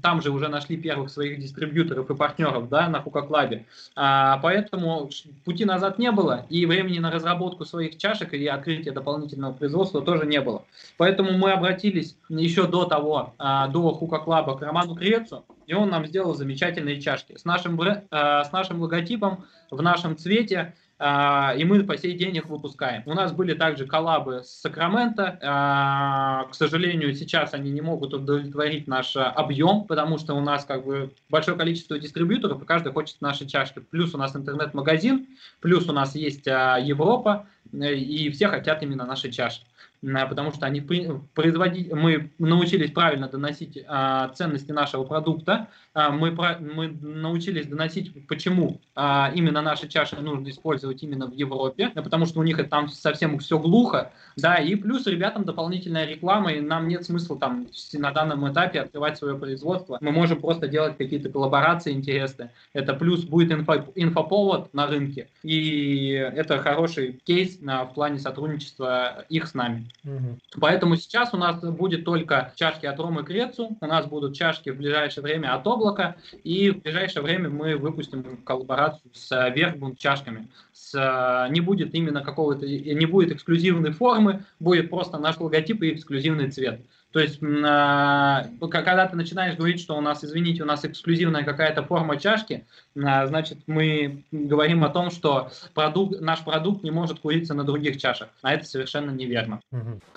там 0.03 0.20
же 0.20 0.31
уже 0.31 0.49
нашли 0.49 0.76
первых 0.76 1.11
своих 1.11 1.41
дистрибьюторов 1.41 2.11
и 2.11 2.14
партнеров, 2.14 2.68
да, 2.68 2.89
на 2.89 3.01
Хука-клабе. 3.01 3.64
А, 3.97 4.39
поэтому 4.43 5.09
пути 5.45 5.64
назад 5.70 5.98
не 5.98 6.10
было, 6.10 6.46
и 6.50 6.66
времени 6.66 6.98
на 6.98 7.10
разработку 7.10 7.64
своих 7.64 7.96
чашек 7.96 8.34
и 8.34 8.46
открытие 8.46 8.92
дополнительного 8.92 9.54
производства 9.54 10.02
тоже 10.02 10.26
не 10.26 10.40
было. 10.40 10.64
Поэтому 10.96 11.32
мы 11.32 11.52
обратились 11.52 12.16
еще 12.28 12.66
до 12.66 12.84
того, 12.84 13.34
а, 13.38 13.68
до 13.68 13.92
Хука 13.92 14.18
Клаба 14.18 14.58
к 14.58 14.62
Роману 14.62 14.94
Крецу, 14.94 15.44
и 15.66 15.74
он 15.74 15.88
нам 15.88 16.06
сделал 16.06 16.34
замечательные 16.34 17.00
чашки 17.00 17.38
с 17.38 17.44
нашим, 17.44 17.80
а, 18.10 18.44
с 18.44 18.52
нашим 18.52 18.82
логотипом, 18.82 19.44
в 19.70 19.80
нашем 19.80 20.16
цвете, 20.16 20.74
и 21.01 21.64
мы 21.64 21.82
по 21.84 21.96
сей 21.96 22.12
день 22.12 22.36
их 22.36 22.46
выпускаем. 22.46 23.03
У 23.07 23.14
нас 23.14 23.32
были 23.32 23.55
также 23.55 23.86
коллабы 23.86 24.42
с 24.44 24.61
Сакраменто. 24.61 25.38
а, 25.42 26.44
К 26.44 26.55
сожалению, 26.55 27.14
сейчас 27.14 27.55
они 27.55 27.70
не 27.70 27.80
могут 27.80 28.12
удовлетворить 28.12 28.86
наш 28.86 29.16
а, 29.16 29.30
объем, 29.30 29.84
потому 29.84 30.18
что 30.18 30.34
у 30.34 30.40
нас 30.42 30.66
как 30.66 30.84
бы 30.84 31.14
большое 31.30 31.57
количество 31.57 31.98
дистрибьюторов, 31.98 32.62
и 32.62 32.66
каждый 32.66 32.92
хочет 32.92 33.20
наши 33.22 33.46
чашки. 33.46 33.78
Плюс 33.78 34.14
у 34.14 34.18
нас 34.18 34.36
интернет-магазин, 34.36 35.26
плюс 35.61 35.88
у 35.88 35.92
нас 35.92 36.14
есть 36.14 36.46
а, 36.46 36.76
Европа, 36.78 37.46
и 37.72 38.30
все 38.30 38.48
хотят 38.48 38.82
именно 38.82 39.07
наши 39.07 39.30
чашки. 39.30 39.64
А, 40.03 40.26
Потому 40.26 40.53
что 40.53 40.66
они 40.66 40.80
производить, 40.80 41.92
мы 41.92 42.30
научились 42.38 42.90
правильно 42.90 43.28
доносить 43.28 43.78
а, 43.86 44.28
ценности 44.28 44.72
нашего 44.72 45.05
продукта, 45.05 45.68
а, 45.89 45.89
мы, 45.95 46.34
про- 46.34 46.59
мы 46.61 46.88
научились 46.88 47.66
доносить, 47.66 48.26
почему 48.28 48.80
а, 48.95 49.32
именно 49.34 49.61
наши 49.61 49.88
чаши 49.88 50.16
нужно 50.16 50.49
использовать 50.51 51.03
именно 51.03 51.26
в 51.26 51.32
Европе, 51.32 51.91
да, 51.95 52.03
потому 52.03 52.26
что 52.26 52.41
у 52.41 52.43
них 52.43 52.59
это 52.59 52.68
там 52.68 52.88
совсем 52.88 53.38
все 53.38 53.59
глухо, 53.59 54.12
да, 54.36 54.57
и 54.57 54.74
плюс 54.76 55.07
ребятам 55.07 55.45
дополнительная 55.45 56.07
реклама, 56.07 56.53
и 56.53 56.61
нам 56.61 56.86
нет 56.86 57.05
смысла 57.05 57.38
там 57.38 57.66
на 57.95 58.12
данном 58.12 58.51
этапе 58.51 58.80
открывать 58.80 59.18
свое 59.18 59.36
производство. 59.36 59.99
Мы 60.01 60.12
можем 60.12 60.41
просто 60.41 60.68
делать 60.68 60.97
какие-то 60.97 61.28
коллаборации 61.28 61.93
интересные. 61.93 62.53
Это 62.72 62.95
плюс 62.95 63.24
будет 63.24 63.51
инфо- 63.51 63.91
инфоповод 63.95 64.72
на 64.72 64.86
рынке, 64.86 65.28
и 65.43 66.11
это 66.12 66.59
хороший 66.59 67.20
кейс 67.24 67.59
а, 67.66 67.84
в 67.84 67.95
плане 67.95 68.18
сотрудничества 68.18 69.24
их 69.28 69.49
с 69.49 69.55
нами. 69.55 69.91
Угу. 70.05 70.38
Поэтому 70.61 70.97
сейчас 70.97 71.34
у 71.34 71.36
нас 71.36 71.61
будет 71.61 72.05
только 72.05 72.53
чашки 72.55 72.86
от 72.86 72.99
Ромы 73.01 73.24
Крецу, 73.24 73.76
у 73.80 73.86
нас 73.86 74.07
будут 74.07 74.36
чашки 74.36 74.70
в 74.70 74.76
ближайшее 74.76 75.22
время 75.22 75.55
от 75.55 75.66
Облака, 75.81 76.16
и 76.45 76.70
в 76.70 76.83
ближайшее 76.83 77.22
время 77.22 77.49
мы 77.49 77.76
выпустим 77.76 78.37
коллаборацию 78.45 79.11
с 79.14 79.51
Верхбунд 79.55 79.99
чашками. 79.99 80.49
С, 80.72 81.49
не 81.51 81.61
будет 81.61 81.95
именно 81.95 82.22
какого-то, 82.22 82.66
не 82.66 83.07
будет 83.07 83.33
эксклюзивной 83.33 83.93
формы, 83.93 84.45
будет 84.59 84.91
просто 84.91 85.18
наш 85.18 85.39
логотип 85.39 85.83
и 85.83 85.93
эксклюзивный 85.93 86.51
цвет. 86.51 86.81
То 87.12 87.18
есть, 87.18 87.40
а, 87.42 88.46
когда 88.61 89.06
ты 89.06 89.16
начинаешь 89.16 89.56
говорить, 89.56 89.80
что 89.80 89.96
у 89.96 90.00
нас, 90.00 90.24
извините, 90.24 90.62
у 90.62 90.66
нас 90.66 90.84
эксклюзивная 90.84 91.42
какая-то 91.42 91.82
форма 91.82 92.16
чашки, 92.18 92.66
а, 92.96 93.26
значит, 93.26 93.58
мы 93.66 94.24
говорим 94.30 94.84
о 94.84 94.90
том, 94.90 95.11
что 95.11 95.50
продукт, 95.74 96.20
наш 96.20 96.44
продукт 96.44 96.84
не 96.84 96.92
может 96.92 97.18
куриться 97.18 97.54
на 97.54 97.64
других 97.64 97.98
чашах. 97.98 98.28
А 98.42 98.54
это 98.54 98.64
совершенно 98.64 99.11
неверно. 99.11 99.61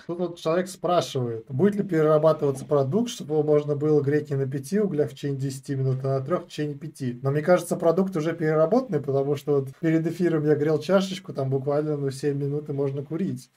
Тут 0.06 0.20
вот 0.20 0.40
человек 0.40 0.68
спрашивает, 0.68 1.46
будет 1.50 1.76
ли 1.76 1.84
перерабатываться 1.84 2.66
продукт, 2.66 3.10
чтобы 3.10 3.34
его 3.34 3.44
можно 3.44 3.76
было 3.76 4.02
греть 4.02 4.30
не 4.30 4.36
на 4.36 4.48
5 4.48 4.74
углях 4.84 5.10
в 5.10 5.16
течение 5.16 5.40
10 5.40 5.70
минут, 5.70 6.04
а 6.04 6.20
на 6.20 6.26
3 6.26 6.36
в 6.36 6.48
течение 6.48 6.76
5. 6.76 7.24
Но 7.24 7.32
мне 7.32 7.42
кажется, 7.42 7.76
продукт 7.76 8.16
уже 8.16 8.34
переработанный, 8.34 9.02
потому 9.02 9.36
что 9.36 9.62
вот 9.62 9.70
перед 9.80 10.06
эфиром 10.06 10.46
я 10.46 10.56
грел 10.56 10.80
чашечку, 10.80 11.34
там 11.34 11.50
буквально 11.50 11.98
ну, 11.98 12.12
7 12.12 12.38
минут 12.38 12.70
и 12.70 12.74
можно 12.74 13.04
курить. 13.04 13.50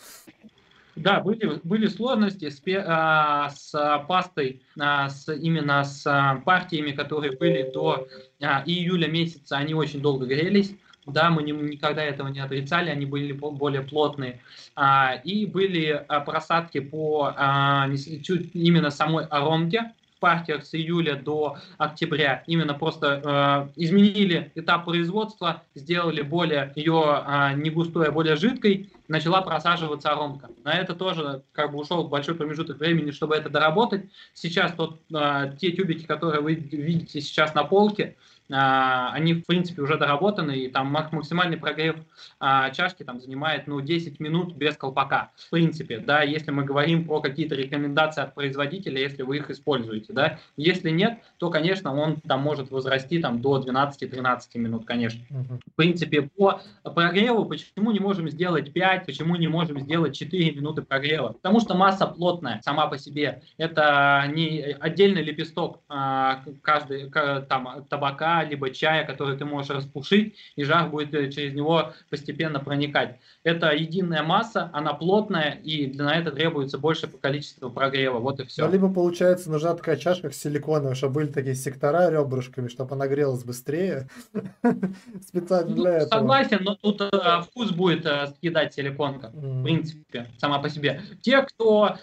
Да, 0.97 1.21
были, 1.21 1.61
были 1.63 1.89
сложности 1.89 2.49
с, 2.49 2.63
а, 2.67 3.51
с 3.51 4.05
пастой, 4.09 4.63
а, 4.81 5.11
с, 5.11 5.31
именно 5.33 5.85
с 5.85 6.07
а, 6.07 6.37
партиями, 6.37 6.93
которые 6.93 7.37
были 7.37 7.71
до 7.71 8.09
а, 8.41 8.63
июля 8.65 9.07
месяца, 9.07 9.59
они 9.59 9.75
очень 9.75 10.01
долго 10.01 10.25
грелись. 10.25 10.75
Да, 11.07 11.31
мы 11.31 11.43
не, 11.43 11.53
никогда 11.53 12.03
этого 12.03 12.29
не 12.29 12.41
отрицали, 12.41 12.91
они 12.91 13.07
были 13.07 13.33
более 13.33 13.83
плотные. 13.83 14.41
А, 14.75 15.15
и 15.23 15.47
были 15.47 16.05
а, 16.09 16.21
просадки 16.21 16.81
по 16.81 17.33
а, 17.37 17.89
чуть, 18.23 18.51
именно 18.55 18.91
самой 18.91 19.27
аромке, 19.27 19.93
партиях 20.21 20.65
с 20.65 20.75
июля 20.75 21.17
до 21.17 21.57
октября 21.79 22.43
именно 22.47 22.75
просто 22.75 23.71
э, 23.77 23.83
изменили 23.83 24.53
этап 24.55 24.85
производства, 24.85 25.63
сделали 25.75 26.23
более 26.23 26.73
ее 26.75 27.25
э, 27.27 27.55
не 27.55 27.71
густой, 27.71 28.09
а 28.09 28.13
более 28.13 28.37
жидкой, 28.37 28.91
начала 29.09 29.43
просаживаться 29.43 30.11
аромка. 30.11 30.49
На 30.65 30.75
это 30.75 30.95
тоже 30.95 31.43
как 31.53 31.73
бы 31.73 31.79
ушел 31.79 32.09
большой 32.09 32.35
промежуток 32.35 32.79
времени, 32.79 33.11
чтобы 33.11 33.37
это 33.37 33.49
доработать. 33.51 34.07
Сейчас 34.35 34.73
тот, 34.73 35.01
э, 35.15 35.53
те 35.59 35.73
тюбики, 35.73 36.05
которые 36.05 36.41
вы 36.41 36.55
видите 36.55 37.21
сейчас 37.21 37.55
на 37.55 37.65
полке, 37.65 38.17
а, 38.17 38.36
они, 38.49 39.35
в 39.35 39.47
принципе, 39.47 39.83
уже 39.83 39.97
доработаны, 39.97 40.53
и 40.53 40.69
там 40.69 40.89
максимальный 40.89 41.57
прогрев 41.57 41.97
а, 42.39 42.71
чашки 42.71 43.03
там 43.03 43.21
занимает, 43.21 43.67
ну, 43.67 43.81
10 43.81 44.21
минут 44.21 44.55
без 44.55 44.77
колпака, 44.77 45.31
в 45.37 45.51
принципе, 45.51 45.99
да, 45.99 46.23
если 46.23 46.51
мы 46.51 46.65
говорим 46.65 47.05
про 47.05 47.21
какие-то 47.21 47.55
рекомендации 47.55 48.23
от 48.23 48.35
производителя, 48.35 49.01
если 49.01 49.23
вы 49.23 49.39
их 49.39 49.51
используете, 49.51 50.13
да, 50.13 50.39
если 50.57 50.91
нет, 50.91 51.19
то, 51.39 51.51
конечно, 51.51 51.95
он 51.95 52.21
там 52.21 52.41
может 52.43 52.71
возрасти 52.71 53.19
там 53.21 53.41
до 53.41 53.61
12-13 53.61 54.41
минут, 54.55 54.85
конечно. 54.85 55.21
В 55.31 55.75
принципе, 55.75 56.23
по 56.23 56.61
прогреву, 56.83 57.45
почему 57.47 57.91
не 57.91 58.01
можем 58.01 58.29
сделать 58.29 58.73
5, 58.73 59.07
почему 59.07 59.37
не 59.37 59.49
можем 59.49 59.81
сделать 59.81 60.17
4 60.17 60.53
минуты 60.53 60.83
прогрева? 60.83 61.29
Потому 61.29 61.61
что 61.61 61.75
масса 61.75 62.07
плотная 62.07 62.61
сама 62.65 62.87
по 62.87 62.99
себе, 62.99 63.43
это 63.59 64.25
не 64.33 64.77
отдельный 64.79 65.23
лепесток 65.23 65.81
а, 65.89 66.43
каждый, 66.63 67.11
там, 67.11 67.85
табака, 67.89 68.36
либо 68.45 68.71
чая, 68.71 69.05
который 69.05 69.37
ты 69.37 69.45
можешь 69.45 69.71
распушить, 69.71 70.37
и 70.57 70.65
жар 70.65 70.89
будет 70.89 71.15
э, 71.15 71.31
через 71.31 71.55
него 71.55 71.93
постепенно 72.11 72.61
проникать. 72.61 73.19
Это 73.43 73.73
единая 73.73 74.23
масса, 74.23 74.71
она 74.73 74.93
плотная, 74.95 75.53
и 75.63 75.87
на 75.97 76.15
это 76.17 76.31
требуется 76.31 76.79
больше 76.79 77.07
по 77.07 77.19
количеству 77.19 77.71
прогрева. 77.71 78.19
Вот 78.19 78.41
и 78.41 78.45
все. 78.45 78.67
Ну, 78.67 78.73
либо, 78.73 78.93
получается, 78.93 79.51
нужна 79.51 79.75
такая 79.75 79.97
чашка 79.97 80.33
силиконовая, 80.33 80.95
чтобы 80.95 81.15
были 81.15 81.29
такие 81.29 81.55
сектора 81.55 82.11
ребрышками, 82.11 82.69
чтобы 82.69 82.95
она 82.95 83.07
грелась 83.07 83.45
быстрее. 83.45 84.09
Специально 85.27 85.75
для 85.75 85.91
ну, 85.91 85.97
этого. 85.97 86.21
Согласен, 86.21 86.59
но 86.63 86.75
тут 86.77 87.01
э, 87.01 87.43
вкус 87.43 87.71
будет 87.73 88.07
э, 88.07 88.33
съедать 88.39 88.75
силиконка, 88.75 89.31
в 89.33 89.63
принципе, 89.63 90.31
сама 90.39 90.59
по 90.59 90.69
себе. 90.69 91.03
Те, 91.21 91.43
кто 91.43 91.97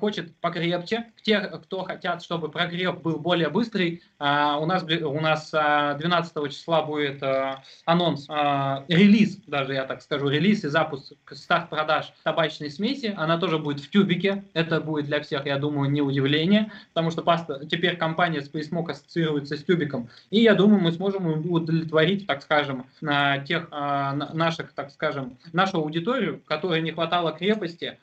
хочет 0.00 0.34
покрепче, 0.40 1.12
те, 1.22 1.40
кто 1.40 1.82
хотят, 1.84 2.22
чтобы 2.22 2.50
прогрев 2.50 3.02
был 3.02 3.18
более 3.18 3.48
быстрый, 3.48 4.02
у 4.18 4.66
нас, 4.66 4.84
у 4.84 5.20
нас 5.20 5.52
12 5.98 6.50
числа 6.50 6.82
будет 6.82 7.22
э, 7.22 7.56
анонс, 7.84 8.26
э, 8.28 8.84
релиз, 8.88 9.36
даже 9.46 9.74
я 9.74 9.84
так 9.84 10.02
скажу, 10.02 10.28
релиз 10.28 10.64
и 10.64 10.68
запуск, 10.68 11.12
старт 11.32 11.70
продаж 11.70 12.12
табачной 12.24 12.70
смеси. 12.70 13.14
Она 13.16 13.38
тоже 13.38 13.58
будет 13.58 13.80
в 13.80 13.90
тюбике. 13.90 14.44
Это 14.54 14.80
будет 14.80 15.06
для 15.06 15.20
всех, 15.20 15.46
я 15.46 15.58
думаю, 15.58 15.90
не 15.90 16.02
удивление, 16.02 16.72
потому 16.88 17.10
что 17.10 17.22
паста, 17.22 17.64
теперь 17.66 17.96
компания 17.96 18.40
Space 18.40 18.70
Smoke 18.70 18.90
ассоциируется 18.90 19.56
с 19.56 19.64
тюбиком. 19.64 20.08
И 20.30 20.40
я 20.40 20.54
думаю, 20.54 20.80
мы 20.80 20.92
сможем 20.92 21.26
удовлетворить, 21.50 22.26
так 22.26 22.42
скажем, 22.42 22.86
на 23.00 23.38
тех 23.38 23.68
э, 23.70 24.12
наших, 24.32 24.72
так 24.72 24.90
скажем, 24.90 25.38
нашу 25.52 25.78
аудиторию, 25.78 26.40
которой 26.46 26.82
не 26.82 26.92
хватало 26.92 27.32
крепости 27.32 27.98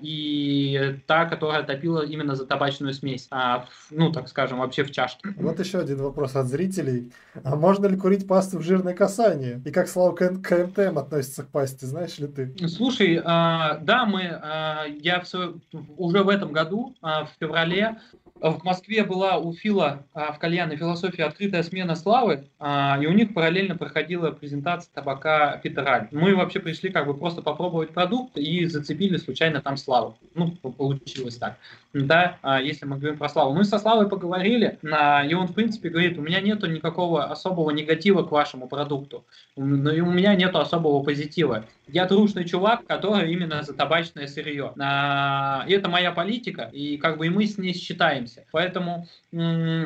и 0.00 1.00
та, 1.06 1.26
которая 1.26 1.62
топила 1.62 2.04
именно 2.04 2.34
за 2.34 2.46
табачную 2.46 2.94
смесь, 2.94 3.26
а, 3.30 3.66
ну, 3.90 4.12
так 4.12 4.28
скажем, 4.28 4.58
вообще 4.58 4.84
в 4.84 4.90
чашке. 4.90 5.30
Вот 5.36 5.58
еще 5.60 5.78
один 5.78 6.02
вопрос 6.02 6.36
от 6.36 6.46
зрителей 6.46 6.89
зрителей. 6.90 7.12
А 7.44 7.56
можно 7.56 7.86
ли 7.86 7.96
курить 7.96 8.26
пасту 8.26 8.58
в 8.58 8.62
жирное 8.62 8.94
касание? 8.94 9.60
И 9.64 9.70
как 9.70 9.88
Слава 9.88 10.14
КМТМ 10.14 10.98
относится 10.98 11.44
к 11.44 11.48
пасте, 11.48 11.86
знаешь 11.86 12.18
ли 12.18 12.26
ты? 12.26 12.54
Слушай, 12.68 13.20
а, 13.24 13.78
да, 13.78 14.04
мы, 14.04 14.22
а, 14.30 14.84
я 15.00 15.20
все, 15.20 15.54
уже 15.96 16.22
в 16.22 16.28
этом 16.28 16.52
году, 16.52 16.94
а, 17.02 17.24
в 17.24 17.30
феврале, 17.38 17.98
в 18.40 18.64
Москве 18.64 19.04
была 19.04 19.36
у 19.36 19.52
Фила 19.52 20.02
в 20.14 20.38
кальянной 20.38 20.78
философии 20.78 21.20
открытая 21.20 21.62
смена 21.62 21.94
славы, 21.94 22.46
и 22.58 23.06
у 23.06 23.12
них 23.12 23.34
параллельно 23.34 23.76
проходила 23.76 24.30
презентация 24.30 24.90
табака 24.94 25.58
Питераль. 25.58 26.08
Мы 26.10 26.34
вообще 26.34 26.58
пришли 26.58 26.88
как 26.88 27.06
бы 27.06 27.12
просто 27.12 27.42
попробовать 27.42 27.90
продукт 27.90 28.38
и 28.38 28.64
зацепили 28.64 29.18
случайно 29.18 29.60
там 29.60 29.76
славу. 29.76 30.16
Ну, 30.34 30.52
получилось 30.52 31.36
так 31.36 31.58
да, 31.92 32.38
а, 32.42 32.60
если 32.60 32.86
мы 32.86 32.98
говорим 32.98 33.18
про 33.18 33.28
Славу. 33.28 33.52
Мы 33.52 33.64
со 33.64 33.78
Славой 33.78 34.08
поговорили, 34.08 34.78
и 34.82 35.34
он, 35.34 35.48
в 35.48 35.54
принципе, 35.54 35.88
говорит, 35.88 36.18
у 36.18 36.22
меня 36.22 36.40
нету 36.40 36.66
никакого 36.68 37.24
особого 37.24 37.70
негатива 37.70 38.22
к 38.22 38.30
вашему 38.30 38.68
продукту, 38.68 39.24
но 39.56 39.90
и 39.90 40.00
у 40.00 40.10
меня 40.10 40.36
нету 40.36 40.60
особого 40.60 41.02
позитива. 41.02 41.64
Я 41.88 42.06
трушный 42.06 42.44
чувак, 42.44 42.86
который 42.86 43.32
именно 43.32 43.62
за 43.62 43.74
табачное 43.74 44.28
сырье. 44.28 44.72
А, 44.78 45.64
и 45.66 45.72
это 45.72 45.88
моя 45.88 46.12
политика, 46.12 46.70
и 46.72 46.96
как 46.96 47.18
бы 47.18 47.26
и 47.26 47.30
мы 47.30 47.46
с 47.46 47.58
ней 47.58 47.74
считаемся. 47.74 48.44
Поэтому 48.52 49.08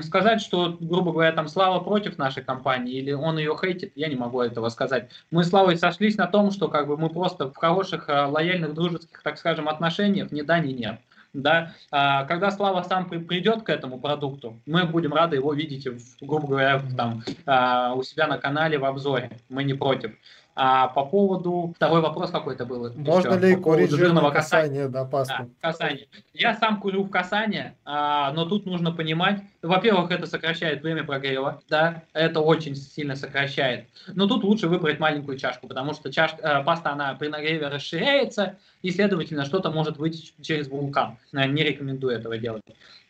сказать, 0.02 0.42
что, 0.42 0.76
грубо 0.78 1.12
говоря, 1.12 1.32
там 1.32 1.48
Слава 1.48 1.80
против 1.80 2.18
нашей 2.18 2.42
компании 2.42 2.94
или 2.94 3.12
он 3.12 3.38
ее 3.38 3.56
хейтит, 3.58 3.92
я 3.94 4.08
не 4.08 4.16
могу 4.16 4.42
этого 4.42 4.68
сказать. 4.68 5.08
Мы 5.30 5.44
с 5.44 5.48
Славой 5.48 5.78
сошлись 5.78 6.16
на 6.16 6.26
том, 6.26 6.50
что 6.50 6.68
как 6.68 6.86
бы 6.86 6.98
мы 6.98 7.08
просто 7.08 7.50
в 7.50 7.56
хороших, 7.56 8.08
а, 8.08 8.26
лояльных, 8.26 8.74
дружеских, 8.74 9.22
так 9.22 9.38
скажем, 9.38 9.70
отношениях 9.70 10.30
ни 10.30 10.42
да, 10.42 10.58
ни 10.58 10.72
нет 10.72 11.00
да, 11.34 11.72
а, 11.90 12.24
когда 12.24 12.50
Слава 12.50 12.82
сам 12.82 13.08
придет 13.08 13.62
к 13.62 13.68
этому 13.68 13.98
продукту, 13.98 14.60
мы 14.64 14.84
будем 14.84 15.12
рады 15.12 15.36
его 15.36 15.52
видеть, 15.52 15.86
грубо 16.20 16.46
говоря, 16.46 16.82
там, 16.96 17.22
а, 17.44 17.94
у 17.94 18.02
себя 18.02 18.26
на 18.26 18.38
канале 18.38 18.78
в 18.78 18.84
обзоре, 18.84 19.30
мы 19.48 19.64
не 19.64 19.74
против. 19.74 20.12
А 20.56 20.86
по 20.88 21.04
поводу... 21.04 21.72
Второй 21.74 22.00
вопрос 22.00 22.30
какой-то 22.30 22.64
был. 22.64 22.92
Можно 22.94 23.34
еще, 23.34 23.38
ли 23.38 23.56
курить 23.56 23.90
жирного 23.90 24.30
касания, 24.30 24.88
да, 24.88 25.04
пасту? 25.04 25.34
Да, 25.38 25.68
касание. 25.68 26.06
Я 26.32 26.54
сам 26.54 26.80
курю 26.80 27.02
в 27.02 27.10
касание, 27.10 27.74
а, 27.84 28.32
но 28.32 28.44
тут 28.44 28.64
нужно 28.64 28.92
понимать, 28.92 29.42
во-первых, 29.64 30.10
это 30.10 30.26
сокращает 30.26 30.82
время 30.82 31.04
прогрева, 31.04 31.62
да, 31.68 32.04
это 32.12 32.40
очень 32.40 32.76
сильно 32.76 33.16
сокращает. 33.16 33.86
Но 34.08 34.26
тут 34.26 34.44
лучше 34.44 34.68
выбрать 34.68 34.98
маленькую 34.98 35.38
чашку, 35.38 35.66
потому 35.66 35.94
что 35.94 36.12
чашка, 36.12 36.60
э, 36.60 36.64
паста, 36.64 36.92
она 36.92 37.14
при 37.14 37.28
нагреве 37.28 37.68
расширяется, 37.68 38.58
и, 38.82 38.90
следовательно, 38.90 39.46
что-то 39.46 39.70
может 39.70 39.96
выйти 39.96 40.32
через 40.42 40.68
вулкан. 40.68 41.16
Не 41.32 41.62
рекомендую 41.62 42.14
этого 42.14 42.36
делать. 42.36 42.62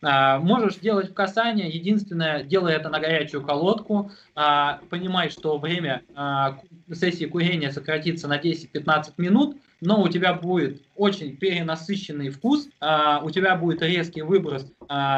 А, 0.02 0.38
можешь 0.38 0.76
делать 0.76 1.10
в 1.10 1.14
касание, 1.14 1.68
единственное, 1.68 2.44
делай 2.44 2.74
это 2.74 2.88
на 2.90 3.00
горячую 3.00 3.42
колодку, 3.42 4.12
а, 4.34 4.80
понимай, 4.90 5.30
что 5.30 5.58
время 5.58 6.02
а, 6.14 6.60
сессии 6.92 7.24
курения 7.24 7.72
сократится 7.72 8.28
на 8.28 8.38
10-15 8.38 9.14
минут, 9.16 9.56
но 9.80 10.02
у 10.02 10.08
тебя 10.08 10.34
будет 10.34 10.82
очень 10.96 11.36
перенасыщенный 11.36 12.30
вкус, 12.30 12.68
у 12.80 13.30
тебя 13.30 13.56
будет 13.56 13.82
резкий 13.82 14.22
выброс 14.22 14.66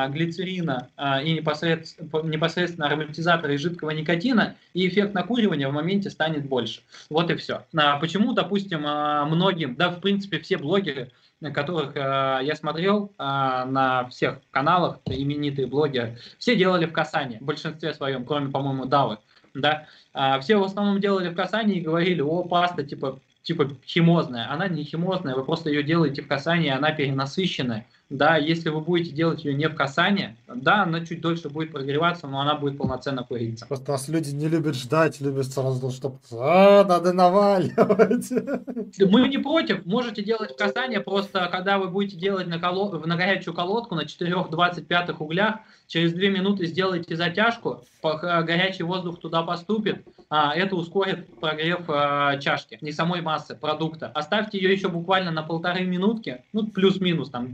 глицерина 0.09 0.90
и 1.22 1.32
непосредственно, 1.34 2.22
непосредственно 2.22 2.86
ароматизатора 2.86 3.54
и 3.54 3.59
жидкого 3.59 3.90
никотина, 3.90 4.57
и 4.74 4.88
эффект 4.88 5.14
накуривания 5.14 5.68
в 5.68 5.72
моменте 5.72 6.11
станет 6.11 6.46
больше. 6.46 6.80
Вот 7.11 7.30
и 7.30 7.36
все. 7.36 7.64
Почему, 8.00 8.32
допустим, 8.32 8.80
многим, 8.80 9.76
да, 9.76 9.90
в 9.90 10.00
принципе, 10.00 10.38
все 10.38 10.57
блогеры 10.57 11.11
которых 11.52 11.96
э, 11.96 12.40
я 12.42 12.54
смотрел 12.57 13.12
э, 13.18 13.22
на 13.22 14.09
всех 14.09 14.40
каналах, 14.50 15.00
именитые 15.07 15.66
блогеры, 15.66 16.18
все 16.38 16.57
делали 16.57 16.86
в 16.86 16.92
касании, 16.92 17.38
в 17.38 17.44
большинстве 17.44 17.92
своем, 17.94 18.24
кроме, 18.24 18.50
по-моему, 18.50 18.86
Давы. 18.86 19.18
Да? 19.54 19.86
А 20.12 20.40
все 20.40 20.57
в 20.57 20.64
основном 20.64 21.00
делали 21.00 21.28
в 21.28 21.34
касании 21.34 21.78
и 21.78 21.82
говорили, 21.82 22.20
о, 22.20 22.42
паста, 22.44 22.84
типа, 22.84 23.20
типа 23.47 23.70
химозная. 23.86 24.51
Она 24.51 24.66
не 24.66 24.82
химозная, 24.82 25.36
вы 25.36 25.44
просто 25.44 25.70
ее 25.70 25.84
делаете 25.84 26.20
в 26.20 26.26
касании, 26.26 26.68
она 26.68 26.90
перенасыщенная. 26.90 27.86
Да, 28.09 28.36
если 28.36 28.68
вы 28.68 28.80
будете 28.80 29.11
делать 29.11 29.44
ее 29.44 29.52
не 29.52 29.68
в 29.68 29.74
касании, 29.74 30.36
да, 30.46 30.84
она 30.84 31.04
чуть 31.04 31.20
дольше 31.20 31.48
будет 31.48 31.72
прогреваться, 31.72 32.28
но 32.28 32.40
она 32.40 32.54
будет 32.54 32.78
полноценно 32.78 33.24
куриться. 33.24 33.66
Просто 33.66 33.90
нас 33.90 34.07
люди 34.07 34.30
не 34.30 34.46
любят 34.46 34.76
ждать, 34.76 35.20
любят 35.20 35.46
сразу, 35.46 35.90
чтобы 35.90 36.18
а, 36.30 36.84
надо 36.84 37.12
наваливать. 37.12 38.30
Мы 39.00 39.28
не 39.28 39.38
против, 39.38 39.84
можете 39.86 40.22
делать 40.22 40.52
в 40.52 40.57
касании, 40.57 40.98
просто 40.98 41.48
когда 41.50 41.78
вы 41.78 41.88
будете 41.88 42.16
делать 42.16 42.46
на, 42.46 42.61
коло... 42.61 42.96
на 42.96 43.16
горячую 43.16 43.54
колодку 43.54 43.96
на 43.96 44.02
4-25 44.02 45.16
углях, 45.18 45.57
через 45.88 46.12
2 46.12 46.28
минуты 46.28 46.66
сделайте 46.66 47.16
затяжку, 47.16 47.82
горячий 48.02 48.84
воздух 48.84 49.18
туда 49.18 49.42
поступит, 49.42 50.07
а, 50.28 50.54
это 50.54 50.76
ускорит 50.76 51.26
прогрев 51.40 51.82
а, 51.88 52.36
чашки, 52.38 52.78
не 52.80 52.92
самой 52.92 53.20
массы 53.20 53.54
продукта. 53.54 54.11
Оставьте 54.14 54.59
ее 54.59 54.72
еще 54.72 54.88
буквально 54.88 55.30
на 55.30 55.42
полторы 55.42 55.84
минутки, 55.84 56.44
ну 56.52 56.66
плюс-минус 56.66 57.30
там 57.30 57.52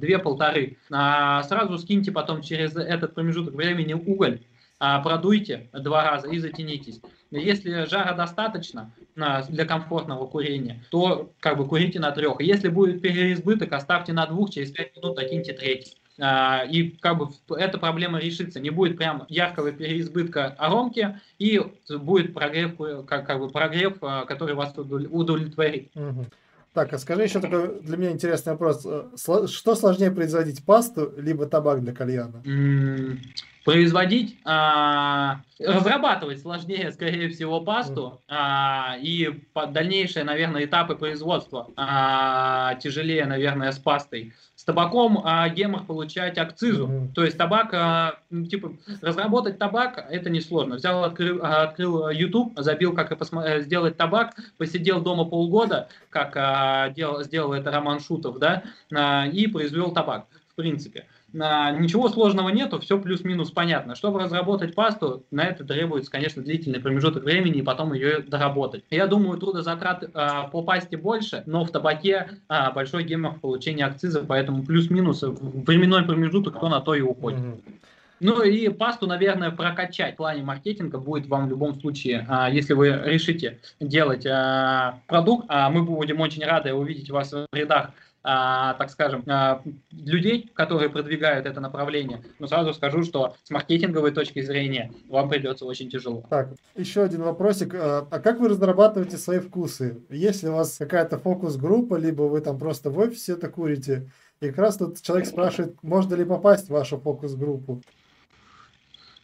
две-полторы. 0.50 0.76
А, 0.90 1.42
сразу 1.44 1.78
скиньте 1.78 2.12
потом 2.12 2.42
через 2.42 2.74
этот 2.76 3.14
промежуток 3.14 3.54
времени 3.54 3.94
уголь, 3.94 4.40
а, 4.78 5.00
продуйте 5.00 5.68
два 5.72 6.04
раза 6.04 6.28
и 6.28 6.38
затянитесь. 6.38 7.00
Если 7.30 7.86
жара 7.86 8.12
достаточно 8.14 8.92
а, 9.16 9.42
для 9.42 9.64
комфортного 9.64 10.26
курения, 10.26 10.82
то 10.90 11.30
как 11.40 11.56
бы 11.56 11.66
курите 11.66 12.00
на 12.00 12.10
трех. 12.10 12.40
Если 12.40 12.68
будет 12.68 13.00
переизбыток, 13.00 13.72
оставьте 13.72 14.12
на 14.12 14.26
двух, 14.26 14.50
через 14.50 14.70
пять 14.70 14.96
минут 14.96 15.16
докиньте 15.16 15.52
третий. 15.52 15.96
А, 16.20 16.64
и 16.68 16.90
как 16.90 17.18
бы 17.18 17.28
эта 17.56 17.78
проблема 17.78 18.18
решится. 18.18 18.60
Не 18.60 18.70
будет 18.70 18.98
прям 18.98 19.24
яркого 19.28 19.72
переизбытка 19.72 20.48
аромки, 20.58 21.18
и 21.38 21.60
будет 21.88 22.34
прогрев, 22.34 22.76
как, 23.06 23.26
как 23.26 23.38
бы 23.38 23.48
прогрев, 23.48 23.96
а, 24.02 24.24
который 24.26 24.54
вас 24.54 24.74
удовлетворит. 24.76 25.90
Угу. 25.94 26.26
Так, 26.74 26.92
а 26.94 26.98
скажи 26.98 27.22
еще 27.24 27.40
такой 27.40 27.82
для 27.82 27.96
меня 27.96 28.12
интересный 28.12 28.52
вопрос. 28.52 28.86
Э, 28.86 29.46
что 29.46 29.74
сложнее 29.74 30.10
производить, 30.10 30.64
пасту 30.64 31.12
либо 31.18 31.46
табак 31.46 31.82
для 31.82 31.92
кальяна? 31.92 32.42
Производить, 33.64 34.38
а, 34.44 35.42
разрабатывать 35.58 36.40
сложнее, 36.40 36.90
скорее 36.90 37.28
всего, 37.28 37.60
пасту, 37.60 38.20
а, 38.28 38.96
и 39.00 39.42
дальнейшие, 39.70 40.24
наверное, 40.24 40.64
этапы 40.64 40.96
производства 40.96 41.68
а, 41.76 42.74
тяжелее, 42.76 43.24
наверное, 43.26 43.70
с 43.70 43.78
пастой. 43.78 44.32
С 44.56 44.64
табаком 44.64 45.22
а, 45.24 45.48
гемор 45.48 45.84
получать 45.84 46.38
акцизу. 46.38 46.86
Mm-hmm. 46.86 47.12
То 47.14 47.24
есть 47.24 47.38
табак, 47.38 47.72
а, 47.74 48.18
типа, 48.30 48.72
разработать 49.00 49.58
табак 49.58 50.06
это 50.10 50.30
несложно. 50.30 50.76
Взял, 50.76 51.04
открыл, 51.04 51.40
открыл 51.42 52.10
YouTube, 52.10 52.52
забил, 52.56 52.94
как 52.94 53.16
посмотри, 53.16 53.60
сделать 53.62 53.96
табак, 53.96 54.36
посидел 54.58 55.00
дома 55.00 55.24
полгода, 55.24 55.88
как 56.10 56.36
а, 56.36 56.90
делал, 56.90 57.22
сделал 57.22 57.52
это 57.52 57.70
Роман 57.70 58.00
Шутов, 58.00 58.38
да, 58.38 58.64
а, 58.92 59.26
и 59.26 59.46
произвел 59.46 59.92
табак, 59.92 60.26
в 60.52 60.54
принципе. 60.56 61.00
А, 61.00 61.21
ничего 61.32 62.08
сложного 62.08 62.48
нету, 62.50 62.78
все 62.80 62.98
плюс-минус 62.98 63.50
понятно. 63.50 63.94
Чтобы 63.94 64.20
разработать 64.20 64.74
пасту, 64.74 65.24
на 65.30 65.44
это 65.44 65.64
требуется, 65.64 66.10
конечно, 66.10 66.42
длительный 66.42 66.80
промежуток 66.80 67.24
времени 67.24 67.58
и 67.58 67.62
потом 67.62 67.92
ее 67.92 68.18
доработать. 68.20 68.84
Я 68.90 69.06
думаю, 69.06 69.38
трудозатрат 69.38 70.10
а, 70.14 70.48
по 70.48 70.62
пасте 70.62 70.96
больше, 70.96 71.42
но 71.46 71.64
в 71.64 71.70
табаке 71.70 72.28
а, 72.48 72.70
большой 72.70 73.04
гемор 73.04 73.34
в 73.34 73.40
получении 73.40 73.82
акциза, 73.82 74.24
поэтому 74.26 74.64
плюс-минус 74.64 75.22
временной 75.22 76.04
промежуток 76.04 76.58
то 76.60 76.68
на 76.68 76.80
то 76.80 76.94
и 76.94 77.00
уходит. 77.00 77.40
Mm-hmm. 77.40 77.74
Ну 78.22 78.40
и 78.40 78.68
пасту, 78.68 79.08
наверное, 79.08 79.50
прокачать 79.50 80.14
в 80.14 80.18
плане 80.18 80.44
маркетинга 80.44 80.98
будет 80.98 81.26
вам 81.26 81.46
в 81.46 81.50
любом 81.50 81.74
случае, 81.80 82.24
а, 82.28 82.48
если 82.48 82.72
вы 82.72 82.90
решите 83.04 83.58
делать 83.80 84.24
а, 84.26 85.00
продукт. 85.08 85.46
А, 85.48 85.68
мы 85.70 85.82
будем 85.82 86.20
очень 86.20 86.44
рады 86.44 86.72
увидеть 86.72 87.10
вас 87.10 87.32
в 87.32 87.48
рядах 87.52 87.90
а, 87.90 87.92
так 88.22 88.90
скажем, 88.90 89.24
а, 89.26 89.62
людей, 89.90 90.50
которые 90.54 90.90
продвигают 90.90 91.46
это 91.46 91.60
направление. 91.60 92.22
Но 92.38 92.46
сразу 92.46 92.72
скажу, 92.72 93.02
что 93.02 93.34
с 93.42 93.50
маркетинговой 93.50 94.12
точки 94.12 94.40
зрения 94.42 94.92
вам 95.08 95.28
придется 95.28 95.64
очень 95.64 95.90
тяжело. 95.90 96.24
Так, 96.30 96.50
еще 96.76 97.02
один 97.02 97.22
вопросик. 97.22 97.74
А, 97.74 98.06
а 98.10 98.20
как 98.20 98.38
вы 98.38 98.48
разрабатываете 98.48 99.16
свои 99.16 99.40
вкусы? 99.40 100.02
Если 100.08 100.48
у 100.48 100.54
вас 100.54 100.76
какая-то 100.78 101.18
фокус-группа, 101.18 101.96
либо 101.96 102.22
вы 102.22 102.40
там 102.40 102.58
просто 102.58 102.90
в 102.90 102.98
офисе 102.98 103.32
это 103.32 103.48
курите, 103.48 104.10
и 104.40 104.48
как 104.48 104.58
раз 104.58 104.76
тут 104.76 105.00
человек 105.00 105.26
спрашивает, 105.26 105.76
можно 105.82 106.14
ли 106.14 106.24
попасть 106.24 106.66
в 106.66 106.70
вашу 106.70 106.98
фокус-группу. 106.98 107.82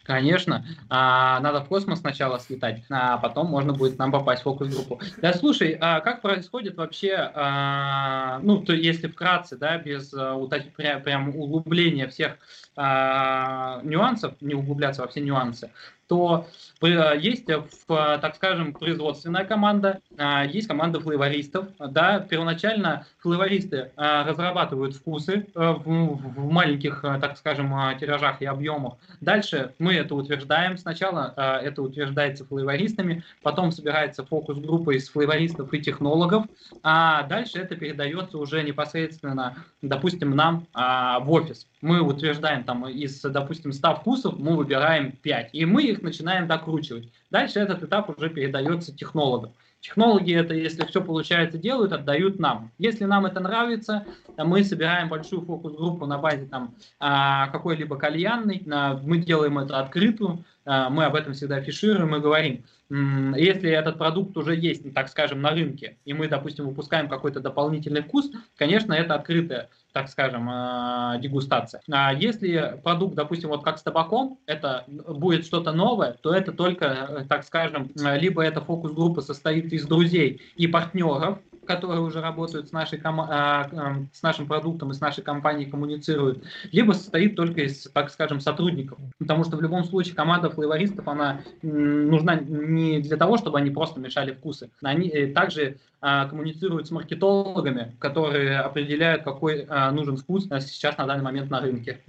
Конечно, 0.08 0.64
а, 0.88 1.38
надо 1.40 1.60
в 1.60 1.68
космос 1.68 2.00
сначала 2.00 2.38
слетать, 2.38 2.82
а 2.88 3.18
потом 3.18 3.48
можно 3.48 3.74
будет 3.74 3.98
нам 3.98 4.10
попасть 4.10 4.40
в 4.40 4.44
фокус-группу. 4.44 4.98
Да, 5.18 5.34
слушай, 5.34 5.76
а 5.78 6.00
как 6.00 6.22
происходит 6.22 6.78
вообще, 6.78 7.30
а, 7.34 8.38
ну, 8.42 8.62
то 8.62 8.72
если 8.72 9.08
вкратце, 9.08 9.58
да, 9.58 9.76
без 9.76 10.14
а, 10.14 10.32
вот 10.32 10.54
прям, 10.78 11.02
прям 11.02 11.36
углубления 11.36 12.08
всех 12.08 12.38
а, 12.74 13.82
нюансов, 13.82 14.32
не 14.40 14.54
углубляться 14.54 15.02
во 15.02 15.08
все 15.08 15.20
нюансы, 15.20 15.70
то 16.08 16.46
э, 16.80 17.18
есть, 17.18 17.44
так 17.86 18.34
скажем, 18.34 18.72
производственная 18.72 19.44
команда, 19.44 20.00
а, 20.16 20.44
есть 20.44 20.66
команда 20.66 21.00
флейвористов. 21.00 21.66
Да, 21.78 22.20
первоначально 22.20 23.06
флейвористы 23.18 23.92
а, 23.96 24.24
разрабатывают 24.24 24.96
вкусы 24.96 25.46
э, 25.54 25.74
в 25.84 26.50
маленьких, 26.50 27.04
э, 27.04 27.18
так 27.20 27.36
скажем, 27.36 27.74
тиражах 28.00 28.40
и 28.40 28.46
объемах. 28.46 28.94
Дальше 29.20 29.74
мы 29.78 29.94
это 29.94 30.14
утверждаем. 30.14 30.78
Сначала 30.78 31.34
это 31.62 31.82
утверждается 31.82 32.44
флейвористами, 32.46 33.22
потом 33.42 33.70
собирается 33.70 34.24
фокус-группа 34.24 34.96
из 34.96 35.08
флейвористов 35.10 35.72
и 35.74 35.80
технологов, 35.80 36.44
а 36.82 37.22
дальше 37.24 37.58
это 37.58 37.76
передается 37.76 38.38
уже 38.38 38.62
непосредственно, 38.62 39.56
допустим, 39.82 40.34
нам 40.34 40.66
в 40.72 41.26
офис. 41.28 41.66
Мы 41.80 42.00
утверждаем 42.00 42.64
там 42.64 42.88
из, 42.88 43.20
допустим, 43.20 43.72
100 43.72 43.94
вкусов, 43.96 44.38
мы 44.38 44.56
выбираем 44.56 45.12
5, 45.12 45.50
и 45.52 45.64
мы 45.64 45.84
их 45.84 46.02
начинаем 46.02 46.48
докручивать. 46.48 47.12
Дальше 47.30 47.60
этот 47.60 47.82
этап 47.82 48.10
уже 48.16 48.30
передается 48.30 48.94
технологам. 48.94 49.52
Технологи 49.80 50.34
это, 50.34 50.54
если 50.54 50.84
все 50.86 51.00
получается, 51.00 51.56
делают, 51.56 51.92
отдают 51.92 52.40
нам. 52.40 52.72
Если 52.78 53.04
нам 53.04 53.26
это 53.26 53.38
нравится, 53.38 54.06
мы 54.36 54.64
собираем 54.64 55.08
большую 55.08 55.42
фокус-группу 55.42 56.04
на 56.04 56.18
базе 56.18 56.46
там, 56.46 56.74
а, 56.98 57.46
какой-либо 57.48 57.96
кальянной, 57.96 58.60
мы 58.66 59.18
делаем 59.18 59.58
это 59.58 59.78
открытую, 59.78 60.44
а, 60.64 60.90
мы 60.90 61.04
об 61.04 61.14
этом 61.14 61.32
всегда 61.32 61.56
афишируем 61.56 62.16
и 62.16 62.20
говорим, 62.20 62.64
если 62.90 63.70
этот 63.70 63.98
продукт 63.98 64.36
уже 64.36 64.56
есть, 64.56 64.92
так 64.94 65.08
скажем, 65.08 65.42
на 65.42 65.50
рынке, 65.50 65.98
и 66.04 66.12
мы, 66.12 66.26
допустим, 66.26 66.66
выпускаем 66.66 67.08
какой-то 67.08 67.38
дополнительный 67.38 68.02
вкус, 68.02 68.30
конечно, 68.56 68.94
это 68.94 69.14
открытая 69.14 69.68
так 69.98 70.08
скажем, 70.08 70.48
э, 70.48 71.18
дегустация. 71.20 71.80
А 71.90 72.14
если 72.14 72.78
продукт, 72.84 73.16
допустим, 73.16 73.48
вот 73.48 73.64
как 73.64 73.78
с 73.78 73.82
табаком, 73.82 74.38
это 74.46 74.84
будет 74.86 75.44
что-то 75.44 75.72
новое, 75.72 76.12
то 76.12 76.32
это 76.32 76.52
только, 76.52 76.84
э, 76.84 77.24
так 77.28 77.42
скажем, 77.42 77.90
либо 77.96 78.40
эта 78.44 78.60
фокус-группа 78.60 79.22
состоит 79.22 79.72
из 79.72 79.86
друзей 79.86 80.40
и 80.54 80.68
партнеров, 80.68 81.40
которые 81.68 82.00
уже 82.00 82.20
работают 82.20 82.68
с, 82.68 82.72
нашей, 82.72 82.98
с 82.98 84.22
нашим 84.22 84.46
продуктом 84.46 84.90
и 84.90 84.94
с 84.94 85.00
нашей 85.00 85.22
компанией 85.22 85.70
коммуницируют, 85.70 86.42
либо 86.72 86.92
состоит 86.92 87.36
только 87.36 87.60
из, 87.60 87.82
так 87.92 88.10
скажем, 88.10 88.40
сотрудников. 88.40 88.98
Потому 89.18 89.44
что 89.44 89.58
в 89.58 89.62
любом 89.62 89.84
случае 89.84 90.14
команда 90.14 90.48
флейвористов, 90.48 91.06
она 91.06 91.42
нужна 91.62 92.36
не 92.36 93.00
для 93.00 93.18
того, 93.18 93.36
чтобы 93.36 93.58
они 93.58 93.70
просто 93.70 94.00
мешали 94.00 94.32
вкусы. 94.32 94.70
Они 94.82 95.10
также 95.26 95.76
а, 96.00 96.26
коммуницируют 96.26 96.88
с 96.88 96.90
маркетологами, 96.90 97.94
которые 97.98 98.60
определяют, 98.60 99.22
какой 99.22 99.66
а, 99.68 99.90
нужен 99.90 100.16
вкус 100.16 100.48
сейчас 100.60 100.96
на 100.96 101.06
данный 101.06 101.24
момент 101.24 101.50
на 101.50 101.60
рынке. 101.60 102.00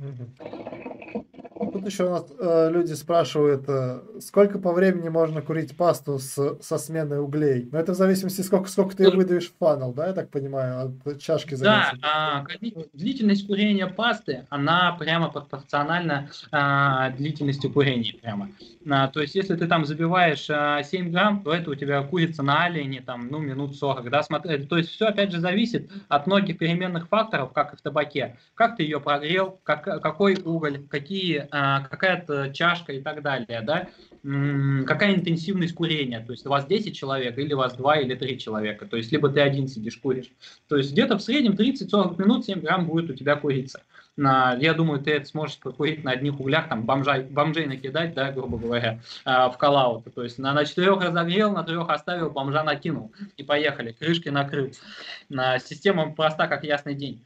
Тут 1.71 1.85
еще 1.85 2.05
у 2.05 2.09
нас 2.09 2.25
э, 2.37 2.69
люди 2.71 2.93
спрашивают, 2.93 3.65
э, 3.67 3.99
сколько 4.19 4.59
по 4.59 4.71
времени 4.71 5.09
можно 5.09 5.41
курить 5.41 5.75
пасту 5.75 6.19
с, 6.19 6.57
со 6.61 6.77
сменой 6.77 7.19
углей? 7.19 7.69
Но 7.71 7.79
это 7.79 7.93
в 7.93 7.95
зависимости, 7.95 8.41
сколько, 8.41 8.69
сколько 8.69 8.95
ты 8.95 9.09
выдаешь 9.09 9.49
в 9.49 9.57
фанал, 9.57 9.93
да, 9.93 10.07
я 10.07 10.13
так 10.13 10.29
понимаю, 10.29 10.97
от 11.05 11.21
чашки 11.21 11.55
зависит. 11.55 11.99
Да, 12.01 12.45
э, 12.61 12.69
длительность 12.93 13.47
курения 13.47 13.87
пасты, 13.87 14.45
она 14.49 14.95
прямо 14.99 15.29
пропорциональна 15.29 16.29
э, 16.51 17.17
длительности 17.17 17.67
курения 17.67 18.13
прямо. 18.21 18.49
А, 18.89 19.07
то 19.07 19.21
есть, 19.21 19.35
если 19.35 19.55
ты 19.55 19.67
там 19.67 19.85
забиваешь 19.85 20.47
а, 20.49 20.81
7 20.83 21.11
грамм, 21.11 21.43
то 21.43 21.53
это 21.53 21.69
у 21.71 21.75
тебя 21.75 22.01
курица 22.01 22.43
на 22.43 22.63
олене, 22.63 23.01
там, 23.01 23.27
ну, 23.29 23.39
минут 23.39 23.75
40, 23.75 24.09
да, 24.09 24.23
смотри, 24.23 24.65
то 24.65 24.77
есть, 24.77 24.89
все, 24.89 25.07
опять 25.07 25.31
же, 25.31 25.39
зависит 25.39 25.91
от 26.07 26.27
многих 26.27 26.57
переменных 26.57 27.07
факторов, 27.07 27.51
как 27.53 27.73
и 27.73 27.77
в 27.77 27.81
табаке. 27.81 28.37
Как 28.55 28.77
ты 28.77 28.83
ее 28.83 28.99
прогрел, 28.99 29.59
как, 29.63 29.83
какой 29.83 30.35
уголь, 30.35 30.85
какие, 30.87 31.47
какая-то 31.89 32.51
чашка 32.53 32.93
и 32.93 33.01
так 33.01 33.21
далее, 33.21 33.61
да, 33.61 33.87
какая 34.21 35.15
интенсивность 35.15 35.73
курения, 35.73 36.19
то 36.19 36.33
есть, 36.33 36.45
у 36.45 36.49
вас 36.49 36.65
10 36.65 36.95
человек, 36.95 37.37
или 37.37 37.53
у 37.53 37.57
вас 37.57 37.73
2 37.73 37.99
или 37.99 38.15
3 38.15 38.37
человека, 38.37 38.85
то 38.85 38.97
есть, 38.97 39.11
либо 39.11 39.29
ты 39.29 39.39
один 39.39 39.67
сидишь, 39.67 39.97
куришь. 39.97 40.31
То 40.67 40.75
есть, 40.75 40.91
где-то 40.91 41.17
в 41.17 41.21
среднем 41.21 41.53
30-40 41.53 42.21
минут 42.21 42.45
7 42.45 42.59
грамм 42.59 42.85
будет 42.85 43.09
у 43.09 43.13
тебя 43.13 43.35
курица. 43.35 43.81
я 44.17 44.73
думаю, 44.75 44.99
ты 44.99 45.11
это 45.11 45.25
сможешь 45.25 45.57
покурить 45.59 46.03
на 46.03 46.11
одних 46.11 46.39
углях, 46.39 46.67
там, 46.67 46.85
бомжай, 46.85 47.23
бомжей 47.23 47.65
накидать, 47.65 48.13
да, 48.13 48.31
грубо 48.31 48.57
говоря, 48.57 48.99
в 49.23 49.55
коллаут. 49.57 50.13
То 50.13 50.23
есть 50.23 50.37
на, 50.37 50.53
на 50.53 50.65
четырех 50.65 51.01
разогрел, 51.01 51.53
на 51.53 51.63
трех 51.63 51.89
оставил, 51.89 52.29
бомжа 52.29 52.63
накинул. 52.63 53.13
И 53.37 53.43
поехали, 53.43 53.93
крышки 53.93 54.27
накрыл. 54.27 54.71
Система 55.29 56.11
проста, 56.13 56.47
как 56.47 56.65
ясный 56.65 56.95
день. 56.95 57.23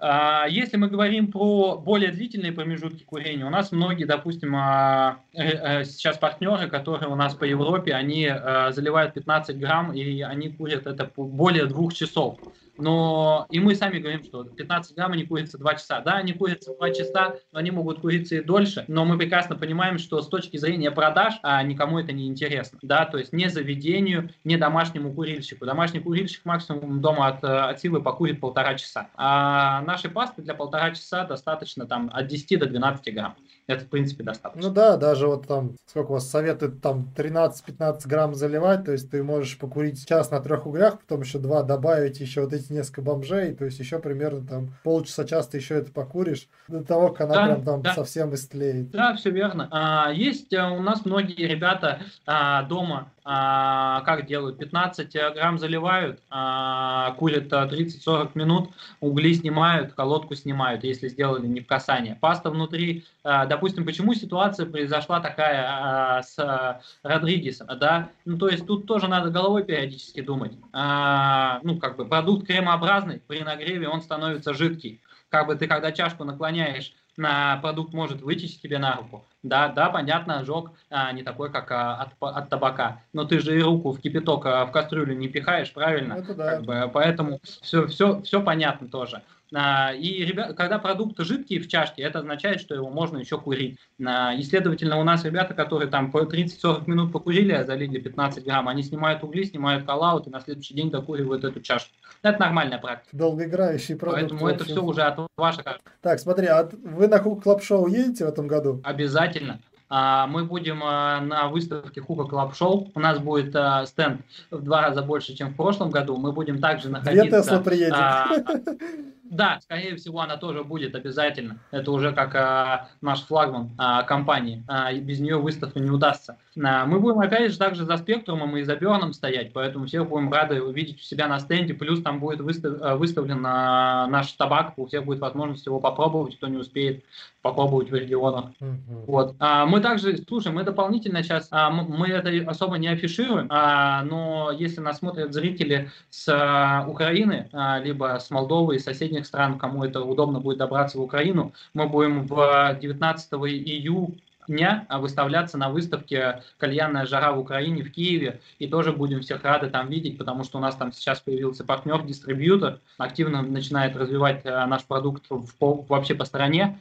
А, 0.00 0.46
если 0.48 0.76
мы 0.76 0.88
говорим 0.88 1.32
про 1.32 1.76
более 1.76 2.12
длительные 2.12 2.52
промежутки 2.52 3.02
курения, 3.02 3.44
у 3.44 3.50
нас 3.50 3.72
многие, 3.72 4.04
допустим, 4.04 4.54
а, 4.54 5.18
э, 5.32 5.80
э, 5.80 5.84
сейчас 5.84 6.18
партнеры, 6.18 6.68
которые 6.68 7.10
у 7.10 7.16
нас 7.16 7.34
по 7.34 7.42
Европе, 7.42 7.94
они 7.94 8.30
э, 8.30 8.70
заливают 8.70 9.14
15 9.14 9.58
грамм 9.58 9.92
и 9.92 10.20
они 10.20 10.50
курят 10.50 10.86
это 10.86 11.10
более 11.16 11.66
двух 11.66 11.94
часов 11.94 12.38
но 12.78 13.46
и 13.50 13.60
мы 13.60 13.74
сами 13.74 13.98
говорим, 13.98 14.24
что 14.24 14.44
15 14.44 14.96
грамм 14.96 15.12
они 15.12 15.24
курятся 15.24 15.58
2 15.58 15.74
часа. 15.74 16.00
Да, 16.00 16.16
они 16.16 16.32
курятся 16.32 16.74
2 16.74 16.90
часа, 16.90 17.34
но 17.52 17.58
они 17.58 17.70
могут 17.70 18.00
куриться 18.00 18.36
и 18.36 18.40
дольше, 18.40 18.84
но 18.88 19.04
мы 19.04 19.18
прекрасно 19.18 19.56
понимаем, 19.56 19.98
что 19.98 20.22
с 20.22 20.28
точки 20.28 20.56
зрения 20.56 20.90
продаж 20.90 21.34
а, 21.42 21.62
никому 21.62 21.98
это 21.98 22.12
не 22.12 22.26
интересно. 22.26 22.78
Да, 22.82 23.04
то 23.04 23.18
есть 23.18 23.32
не 23.32 23.48
заведению, 23.48 24.30
не 24.44 24.56
домашнему 24.56 25.12
курильщику. 25.12 25.66
Домашний 25.66 26.00
курильщик 26.00 26.44
максимум 26.44 27.00
дома 27.00 27.28
от, 27.28 27.44
от 27.44 27.80
силы 27.80 28.00
покурит 28.00 28.40
полтора 28.40 28.74
часа. 28.74 29.10
А 29.14 29.82
нашей 29.82 30.10
пасты 30.10 30.42
для 30.42 30.54
полтора 30.54 30.92
часа 30.92 31.24
достаточно 31.24 31.86
там 31.86 32.10
от 32.12 32.26
10 32.26 32.58
до 32.58 32.66
12 32.66 33.14
грамм. 33.14 33.36
Это, 33.68 33.84
в 33.84 33.88
принципе, 33.88 34.24
достаточно. 34.24 34.66
Ну 34.66 34.74
да, 34.74 34.96
даже 34.96 35.26
вот 35.26 35.46
там, 35.46 35.76
сколько 35.84 36.12
у 36.12 36.14
вас 36.14 36.30
советуют, 36.30 36.80
там 36.80 37.12
13-15 37.14 38.00
грамм 38.06 38.34
заливать, 38.34 38.86
то 38.86 38.92
есть 38.92 39.10
ты 39.10 39.22
можешь 39.22 39.58
покурить 39.58 40.08
час 40.08 40.30
на 40.30 40.40
трех 40.40 40.66
углях, 40.66 40.98
потом 41.00 41.20
еще 41.20 41.38
два 41.38 41.62
добавить, 41.62 42.18
еще 42.18 42.44
вот 42.44 42.54
эти 42.54 42.72
несколько 42.72 43.02
бомжей, 43.02 43.54
то 43.54 43.66
есть 43.66 43.78
еще 43.78 43.98
примерно 43.98 44.46
там 44.46 44.70
полчаса 44.84 45.26
часто 45.26 45.58
еще 45.58 45.74
это 45.74 45.92
покуришь, 45.92 46.48
до 46.66 46.82
того, 46.82 47.10
как 47.10 47.28
она 47.28 47.34
да, 47.34 47.44
прям 47.44 47.64
там 47.64 47.82
да. 47.82 47.92
совсем 47.92 48.34
истлеет. 48.34 48.90
Да, 48.90 49.14
все 49.16 49.28
верно. 49.30 49.68
А, 49.70 50.10
есть 50.12 50.54
а, 50.54 50.70
у 50.70 50.80
нас 50.80 51.04
многие 51.04 51.46
ребята 51.46 52.00
а, 52.24 52.62
дома, 52.62 53.12
а, 53.30 54.00
как 54.06 54.24
делают, 54.24 54.56
15 54.56 55.12
грамм 55.34 55.58
заливают, 55.58 56.22
а, 56.30 57.10
курят 57.18 57.52
30-40 57.52 58.30
минут, 58.32 58.70
угли 59.00 59.34
снимают, 59.34 59.92
колодку 59.92 60.34
снимают, 60.34 60.82
если 60.82 61.08
сделали 61.08 61.46
не 61.46 61.60
в 61.60 61.66
касание. 61.66 62.16
Паста 62.18 62.48
внутри, 62.48 63.04
а, 63.22 63.44
допустим, 63.58 63.84
почему 63.84 64.14
ситуация 64.14 64.66
произошла 64.66 65.18
такая 65.18 65.66
а, 65.68 66.22
с 66.22 66.38
а, 66.38 66.80
Родригесом, 67.02 67.66
да, 67.78 68.10
ну 68.24 68.38
то 68.38 68.48
есть 68.48 68.66
тут 68.66 68.86
тоже 68.86 69.08
надо 69.08 69.30
головой 69.30 69.64
периодически 69.64 70.20
думать. 70.20 70.52
А, 70.72 71.58
ну 71.64 71.76
как 71.78 71.96
бы 71.96 72.06
продукт 72.06 72.46
кремообразный, 72.46 73.20
при 73.26 73.40
нагреве 73.40 73.88
он 73.88 74.00
становится 74.00 74.54
жидкий. 74.54 75.02
Как 75.28 75.48
бы 75.48 75.56
ты 75.56 75.66
когда 75.66 75.90
чашку 75.90 76.22
наклоняешь, 76.22 76.94
на 77.18 77.56
продукт 77.56 77.92
может 77.92 78.22
вытечь 78.22 78.60
тебе 78.60 78.78
на 78.78 78.94
руку. 78.94 79.26
Да, 79.42 79.68
да, 79.68 79.90
понятно, 79.90 80.38
ожог 80.38 80.70
а, 80.88 81.12
не 81.12 81.24
такой, 81.24 81.50
как 81.50 81.70
а, 81.72 81.96
от, 81.96 82.10
от 82.20 82.48
табака. 82.48 83.02
Но 83.12 83.24
ты 83.24 83.40
же 83.40 83.58
и 83.58 83.62
руку 83.62 83.90
в 83.90 84.00
кипяток, 84.00 84.46
а, 84.46 84.64
в 84.66 84.72
кастрюлю 84.72 85.16
не 85.16 85.28
пихаешь, 85.28 85.72
правильно? 85.72 86.14
Это 86.14 86.34
да. 86.34 86.50
Как 86.52 86.64
бы, 86.64 86.90
поэтому 86.92 87.40
все, 87.42 87.88
все, 87.88 88.22
все 88.22 88.40
понятно 88.40 88.88
тоже. 88.88 89.22
А, 89.54 89.92
и 89.94 90.24
ребят, 90.24 90.56
когда 90.56 90.78
продукты 90.78 91.24
жидкие 91.24 91.60
в 91.60 91.68
чашке, 91.68 92.02
это 92.02 92.18
означает, 92.18 92.60
что 92.60 92.74
его 92.74 92.90
можно 92.90 93.18
еще 93.18 93.38
курить. 93.38 93.78
А, 94.04 94.34
и, 94.34 94.42
следовательно, 94.42 94.98
у 94.98 95.04
нас 95.04 95.24
ребята, 95.24 95.54
которые 95.54 95.88
там 95.88 96.10
по 96.10 96.18
30-40 96.18 96.82
минут 96.86 97.12
покурили, 97.12 97.52
а 97.52 97.64
залили 97.64 97.98
15 97.98 98.44
грамм, 98.44 98.68
они 98.68 98.82
снимают 98.82 99.22
угли, 99.24 99.44
снимают 99.44 99.84
Kaloud 99.84 100.26
и 100.26 100.30
на 100.30 100.40
следующий 100.40 100.74
день 100.74 100.90
докуривают 100.90 101.44
эту 101.44 101.60
чашку. 101.60 101.90
Это 102.22 102.38
нормальная 102.40 102.78
практика. 102.78 103.16
Долгоиграющий 103.16 103.96
продукт. 103.96 104.20
Поэтому 104.20 104.48
это 104.48 104.64
все 104.64 104.82
уже 104.82 105.02
от 105.02 105.26
ваших... 105.36 105.64
Так, 106.02 106.18
смотри, 106.20 106.46
а 106.46 106.68
вы 106.82 107.08
на 107.08 107.18
Hookah 107.18 107.42
Club 107.42 107.62
Show 107.62 107.86
едете 107.86 108.26
в 108.26 108.28
этом 108.28 108.48
году? 108.48 108.80
Обязательно. 108.84 109.60
А, 109.90 110.26
мы 110.26 110.44
будем 110.44 110.80
на 110.80 111.48
выставке 111.48 112.02
Hookah 112.02 112.24
Club 112.24 112.54
Show. 112.54 112.90
У 112.94 113.00
нас 113.00 113.18
будет 113.18 113.56
стенд 113.88 114.20
в 114.50 114.62
два 114.62 114.82
раза 114.82 115.02
больше, 115.02 115.34
чем 115.34 115.50
в 115.50 115.56
прошлом 115.56 115.90
году. 115.90 116.18
Мы 116.18 116.32
будем 116.32 116.60
также 116.60 116.90
находиться... 116.90 117.24
Две 117.24 117.40
Тесла 117.40 117.60
приедет. 117.60 117.94
Да, 119.30 119.60
скорее 119.60 119.96
всего, 119.96 120.20
она 120.20 120.36
тоже 120.36 120.64
будет 120.64 120.94
обязательно. 120.94 121.58
Это 121.70 121.92
уже 121.92 122.12
как 122.12 122.34
а, 122.34 122.88
наш 123.00 123.20
флагман 123.20 123.70
а, 123.76 124.02
компании. 124.02 124.64
А, 124.66 124.92
без 124.92 125.20
нее 125.20 125.36
выставка 125.36 125.80
не 125.80 125.90
удастся. 125.90 126.38
Мы 126.58 126.98
будем 126.98 127.20
опять 127.20 127.52
же 127.52 127.58
также 127.58 127.84
за 127.84 127.96
спектрумом 127.96 128.56
и 128.56 128.62
за 128.62 128.76
Burn 128.76 129.00
ом 129.00 129.12
стоять, 129.12 129.52
поэтому 129.52 129.86
всех 129.86 130.08
будем 130.08 130.32
рады 130.32 130.62
увидеть 130.62 131.00
у 131.00 131.02
себя 131.02 131.28
на 131.28 131.38
стенде. 131.38 131.74
Плюс 131.74 132.02
там 132.02 132.20
будет 132.20 132.40
выстав, 132.40 132.78
а, 132.80 132.96
выставлен 132.96 133.44
а, 133.46 134.06
наш 134.08 134.32
табак, 134.32 134.74
у 134.76 134.86
всех 134.86 135.04
будет 135.04 135.20
возможность 135.20 135.66
его 135.66 135.80
попробовать, 135.80 136.36
кто 136.36 136.48
не 136.48 136.56
успеет 136.56 137.04
попробовать 137.42 137.90
в 137.90 137.94
регионах. 137.94 138.46
Uh-huh. 138.60 139.04
Вот. 139.06 139.36
А, 139.38 139.66
мы 139.66 139.80
также, 139.80 140.18
слушай, 140.26 140.52
мы 140.52 140.64
дополнительно 140.64 141.22
сейчас, 141.22 141.48
а, 141.50 141.70
мы 141.70 142.08
это 142.08 142.30
особо 142.50 142.76
не 142.78 142.88
афишируем, 142.88 143.46
а, 143.50 144.02
но 144.02 144.50
если 144.50 144.80
нас 144.80 144.98
смотрят 144.98 145.32
зрители 145.32 145.90
с 146.10 146.28
а, 146.28 146.84
Украины, 146.88 147.48
а, 147.52 147.78
либо 147.78 148.18
с 148.18 148.30
Молдовы 148.30 148.76
и 148.76 148.78
соседних 148.80 149.26
стран, 149.26 149.58
кому 149.58 149.84
это 149.84 150.02
удобно 150.02 150.40
будет 150.40 150.58
добраться 150.58 150.98
в 150.98 151.02
Украину. 151.02 151.52
Мы 151.74 151.88
будем 151.88 152.26
в 152.26 152.76
19 152.80 153.32
июня 153.34 154.14
дня 154.48 154.86
выставляться 154.90 155.56
на 155.56 155.70
выставке 155.70 156.42
«Кальянная 156.58 157.06
жара 157.06 157.32
в 157.32 157.38
Украине» 157.38 157.82
в 157.82 157.92
Киеве. 157.92 158.40
И 158.58 158.66
тоже 158.66 158.92
будем 158.92 159.20
всех 159.20 159.44
рады 159.44 159.70
там 159.70 159.88
видеть, 159.88 160.18
потому 160.18 160.44
что 160.44 160.58
у 160.58 160.60
нас 160.60 160.74
там 160.74 160.92
сейчас 160.92 161.20
появился 161.20 161.64
партнер-дистрибьютор, 161.64 162.80
активно 162.98 163.42
начинает 163.42 163.96
развивать 163.96 164.40
э, 164.44 164.66
наш 164.66 164.84
продукт 164.84 165.24
в, 165.28 165.46
вообще 165.60 166.14
по 166.14 166.24
стране. 166.24 166.80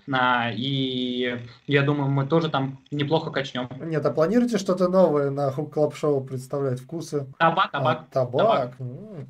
И 0.56 1.40
я 1.68 1.84
думаю, 1.84 2.10
мы 2.10 2.26
тоже 2.26 2.50
там 2.50 2.80
неплохо 2.92 3.32
качнем. 3.32 3.70
Нет, 3.80 4.06
а 4.06 4.12
планируете 4.12 4.58
что-то 4.58 4.88
новое 4.88 5.30
на 5.30 5.52
Hookah 5.52 5.74
Club 5.74 5.96
Show 5.96 6.22
представлять? 6.22 6.80
Вкусы? 6.80 7.28
Табак, 7.38 7.72
табак. 7.72 8.06
А, 8.10 8.14
табак. 8.14 8.78
Табак. 8.78 8.78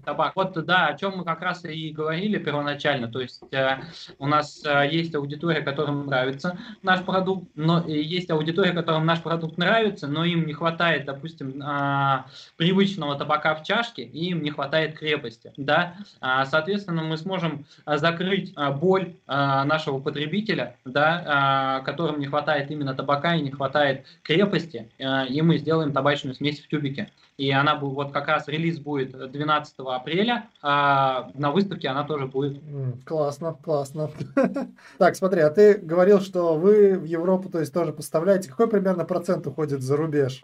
табак. 0.06 0.36
Вот, 0.36 0.66
да, 0.66 0.88
о 0.88 0.98
чем 0.98 1.18
мы 1.18 1.24
как 1.24 1.42
раз 1.42 1.66
и 1.66 1.92
говорили 1.92 2.38
первоначально. 2.38 3.08
То 3.08 3.20
есть 3.20 3.42
э, 3.52 3.78
у 4.20 4.28
нас 4.28 4.64
э, 4.66 4.88
есть 4.90 5.16
аудитория, 5.16 5.62
которым 5.62 6.06
нравится 6.06 6.58
наш 6.84 7.04
продукт, 7.04 7.48
но 7.56 7.84
есть 7.88 8.27
есть 8.28 8.32
аудитория, 8.32 8.74
которым 8.74 9.06
наш 9.06 9.22
продукт 9.22 9.58
нравится, 9.58 10.08
но 10.08 10.26
им 10.26 10.46
не 10.46 10.54
хватает, 10.54 11.06
допустим, 11.06 11.62
а, 11.64 12.26
привычного 12.58 13.16
табака 13.18 13.56
в 13.56 13.64
чашке, 13.64 14.04
и 14.04 14.30
им 14.30 14.44
не 14.44 14.52
хватает 14.52 14.98
крепости. 14.98 15.54
Да? 15.58 15.96
А, 16.20 16.46
соответственно, 16.46 17.04
мы 17.04 17.18
сможем 17.18 17.66
а, 17.86 17.98
закрыть 17.98 18.54
боль 18.80 19.16
нашего 19.28 20.00
потребителя, 20.00 20.76
да, 20.86 21.82
которым 21.86 22.20
не 22.20 22.26
хватает 22.26 22.72
именно 22.72 22.94
табака 22.94 23.36
и 23.36 23.42
не 23.42 23.52
хватает 23.52 24.06
крепости, 24.24 24.90
и 24.98 25.42
мы 25.42 25.58
сделаем 25.58 25.94
табачную 25.94 26.36
смесь 26.36 26.60
в 26.60 26.68
тюбике 26.68 27.12
и 27.38 27.52
она 27.52 27.76
будет, 27.76 27.94
вот 27.94 28.12
как 28.12 28.28
раз 28.28 28.48
релиз 28.48 28.80
будет 28.80 29.32
12 29.32 29.76
апреля, 29.78 30.50
на 30.62 31.52
выставке 31.54 31.88
она 31.88 32.04
тоже 32.04 32.26
будет. 32.26 32.62
Классно, 33.06 33.56
классно. 33.64 34.10
Так, 34.98 35.16
смотри, 35.16 35.42
а 35.42 35.50
ты 35.50 35.76
говорил, 35.76 36.20
что 36.20 36.56
вы 36.56 36.98
в 36.98 37.04
Европу, 37.04 37.50
то 37.50 37.60
есть 37.60 37.74
тоже 37.74 37.94
поставляете. 38.18 38.50
Какой 38.50 38.68
примерно 38.68 39.06
процент 39.06 39.46
уходит 39.48 39.82
за 39.82 39.96
рубеж? 39.96 40.44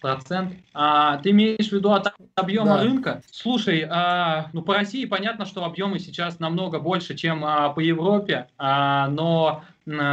процент. 0.00 0.54
А, 0.74 1.18
ты 1.18 1.30
имеешь 1.30 1.68
в 1.68 1.72
виду 1.72 1.92
от 1.92 2.12
объема 2.34 2.78
да. 2.78 2.82
рынка? 2.82 3.22
Слушай, 3.30 3.86
а, 3.88 4.48
ну 4.52 4.62
по 4.62 4.74
России 4.74 5.04
понятно, 5.04 5.46
что 5.46 5.64
объемы 5.64 6.00
сейчас 6.00 6.40
намного 6.40 6.80
больше, 6.80 7.14
чем 7.14 7.44
а, 7.44 7.68
по 7.68 7.78
Европе, 7.78 8.48
а, 8.58 9.06
но 9.06 9.62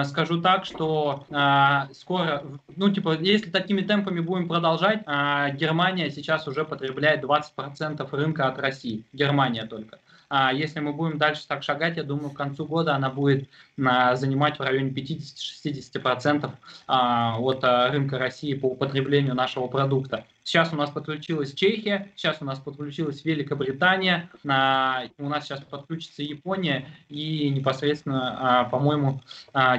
скажу 0.05 0.41
так, 0.41 0.65
что 0.65 1.25
а, 1.31 1.87
скоро, 1.93 2.43
ну 2.75 2.91
типа, 2.91 3.17
если 3.19 3.49
такими 3.49 3.81
темпами 3.81 4.19
будем 4.19 4.47
продолжать, 4.47 5.01
а, 5.07 5.49
Германия 5.49 6.11
сейчас 6.11 6.47
уже 6.47 6.65
потребляет 6.65 7.23
20% 7.23 8.07
рынка 8.11 8.47
от 8.47 8.59
России. 8.59 9.03
Германия 9.11 9.65
только. 9.65 9.97
А 10.29 10.53
если 10.53 10.79
мы 10.79 10.93
будем 10.93 11.17
дальше 11.17 11.47
так 11.47 11.63
шагать, 11.63 11.97
я 11.97 12.03
думаю, 12.03 12.29
к 12.29 12.37
концу 12.37 12.65
года 12.65 12.95
она 12.95 13.09
будет 13.09 13.49
а, 13.83 14.15
занимать 14.15 14.59
в 14.59 14.61
районе 14.61 14.91
50-60% 14.91 16.51
а, 16.87 17.39
от 17.39 17.63
а, 17.63 17.89
рынка 17.89 18.19
России 18.19 18.53
по 18.53 18.67
употреблению 18.67 19.33
нашего 19.33 19.67
продукта. 19.67 20.25
Сейчас 20.43 20.73
у 20.73 20.75
нас 20.75 20.89
подключилась 20.89 21.53
Чехия, 21.53 22.11
сейчас 22.15 22.37
у 22.41 22.45
нас 22.45 22.59
подключилась 22.59 23.23
Великобритания, 23.23 24.29
у 24.43 24.47
нас 24.47 25.45
сейчас 25.45 25.61
подключится 25.61 26.23
Япония 26.23 26.87
и 27.07 27.49
непосредственно, 27.49 28.67
по-моему, 28.71 29.21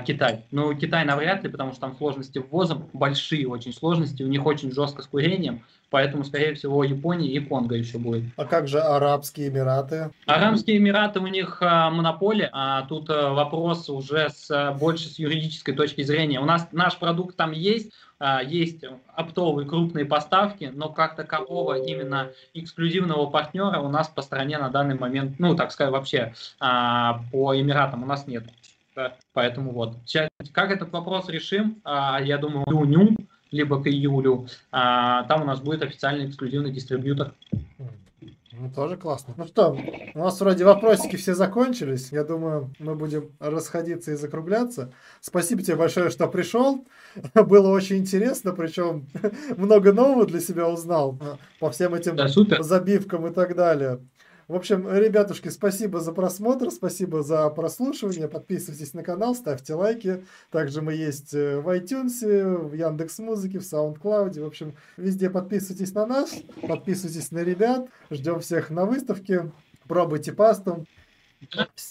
Китай. 0.07 0.45
Но 0.53 0.73
Китай 0.75 1.05
навряд 1.05 1.43
ли, 1.43 1.49
потому 1.49 1.73
что 1.73 1.81
там 1.81 1.97
сложности 1.97 2.39
ввоза 2.39 2.77
большие 2.93 3.49
очень 3.49 3.73
сложности, 3.73 4.23
у 4.23 4.29
них 4.29 4.47
очень 4.47 4.73
жестко 4.73 5.03
с 5.03 5.07
курением, 5.07 5.65
Поэтому, 5.91 6.25
скорее 6.25 6.55
всего, 6.55 6.85
Япония 6.85 7.29
и 7.29 7.41
Конго 7.41 7.75
еще 7.75 7.99
будет. 7.99 8.25
А 8.37 8.45
как 8.45 8.69
же 8.69 8.79
Арабские 8.79 9.49
Эмираты? 9.49 10.11
Арабские 10.25 10.77
Эмираты 10.77 11.19
у 11.19 11.27
них 11.27 11.59
а, 11.61 11.91
монополия, 11.91 12.49
а 12.53 12.83
тут 12.83 13.11
а, 13.11 13.33
вопрос 13.33 13.89
уже 13.91 14.31
с, 14.31 14.77
больше 14.79 15.09
с 15.09 15.19
юридической 15.19 15.75
точки 15.75 16.03
зрения. 16.03 16.41
У 16.41 16.45
нас 16.45 16.69
наш 16.71 16.97
продукт 16.97 17.37
там 17.37 17.51
есть, 17.51 17.91
а, 17.91 18.10
есть 18.47 18.85
оптовые 19.14 19.66
крупные 19.66 20.05
поставки, 20.05 20.71
но 20.73 20.91
как 20.91 21.16
такового 21.16 21.75
именно 21.79 22.31
эксклюзивного 22.55 23.31
партнера 23.31 23.81
у 23.81 23.89
нас 23.89 24.09
по 24.09 24.23
стране 24.23 24.59
на 24.59 24.68
данный 24.68 24.99
момент, 24.99 25.39
ну, 25.39 25.55
так 25.55 25.73
сказать, 25.73 25.93
вообще 25.93 26.35
а, 26.59 27.23
по 27.33 27.59
Эмиратам 27.59 28.03
у 28.03 28.07
нас 28.07 28.27
нет. 28.27 28.45
Поэтому 29.33 29.73
вот. 29.73 29.97
Сейчас, 30.05 30.29
как 30.53 30.71
этот 30.71 30.93
вопрос 30.93 31.29
решим, 31.29 31.81
а, 31.85 32.21
я 32.21 32.39
думаю, 32.39 32.64
июню, 32.66 33.16
либо 33.51 33.83
к 33.83 33.87
июлю, 33.87 34.47
а, 34.71 35.25
там 35.25 35.43
у 35.43 35.45
нас 35.45 35.61
будет 35.61 35.83
официальный 35.83 36.29
эксклюзивный 36.29 36.73
дистрибьютор. 36.73 37.35
Ну, 38.61 38.71
тоже 38.71 38.99
классно. 38.99 39.33
Ну 39.39 39.47
что, 39.47 39.75
у 40.15 40.19
нас 40.19 40.39
вроде 40.39 40.67
вопросики 40.67 41.17
все 41.17 41.35
закончились. 41.35 42.13
Я 42.13 42.25
думаю, 42.25 42.71
мы 42.79 42.95
будем 42.95 43.31
расходиться 43.39 44.13
и 44.13 44.17
закругляться. 44.17 44.93
Спасибо 45.23 45.63
тебе 45.63 45.77
большое, 45.77 46.11
что 46.11 46.29
пришел. 46.29 46.87
Было 47.35 47.71
очень 47.71 47.97
интересно, 47.97 48.53
причем 48.53 49.07
много 49.57 49.95
нового 49.95 50.27
для 50.27 50.41
себя 50.41 50.69
узнал 50.69 51.19
по 51.59 51.71
всем 51.71 51.95
этим 51.95 52.17
да, 52.17 52.29
забивкам 52.29 53.27
и 53.29 53.33
так 53.33 53.57
далее. 53.57 54.01
В 54.51 54.57
общем, 54.57 54.92
ребятушки, 54.92 55.48
спасибо 55.48 56.01
за 56.01 56.11
просмотр, 56.11 56.72
спасибо 56.72 57.22
за 57.22 57.48
прослушивание. 57.51 58.26
Подписывайтесь 58.26 58.94
на 58.94 59.05
канал, 59.05 59.36
ставьте 59.36 59.74
лайки. 59.74 60.24
Также 60.51 60.82
мы 60.82 60.94
есть 60.94 61.32
э, 61.34 61.61
в 61.61 61.68
iTunes, 61.68 62.59
в 62.59 62.72
Яндекс 62.72 63.20
Музыке, 63.20 63.61
в 63.61 63.62
SoundCloud. 63.62 64.42
В 64.42 64.44
общем, 64.44 64.74
везде 64.96 65.30
подписывайтесь 65.30 65.94
на 65.94 66.05
нас, 66.05 66.34
подписывайтесь 66.66 67.30
на 67.30 67.44
ребят. 67.44 67.86
Ждем 68.11 68.40
всех 68.40 68.70
на 68.70 68.86
выставке. 68.86 69.53
Пробуйте 69.86 70.32
пасту. 70.32 70.84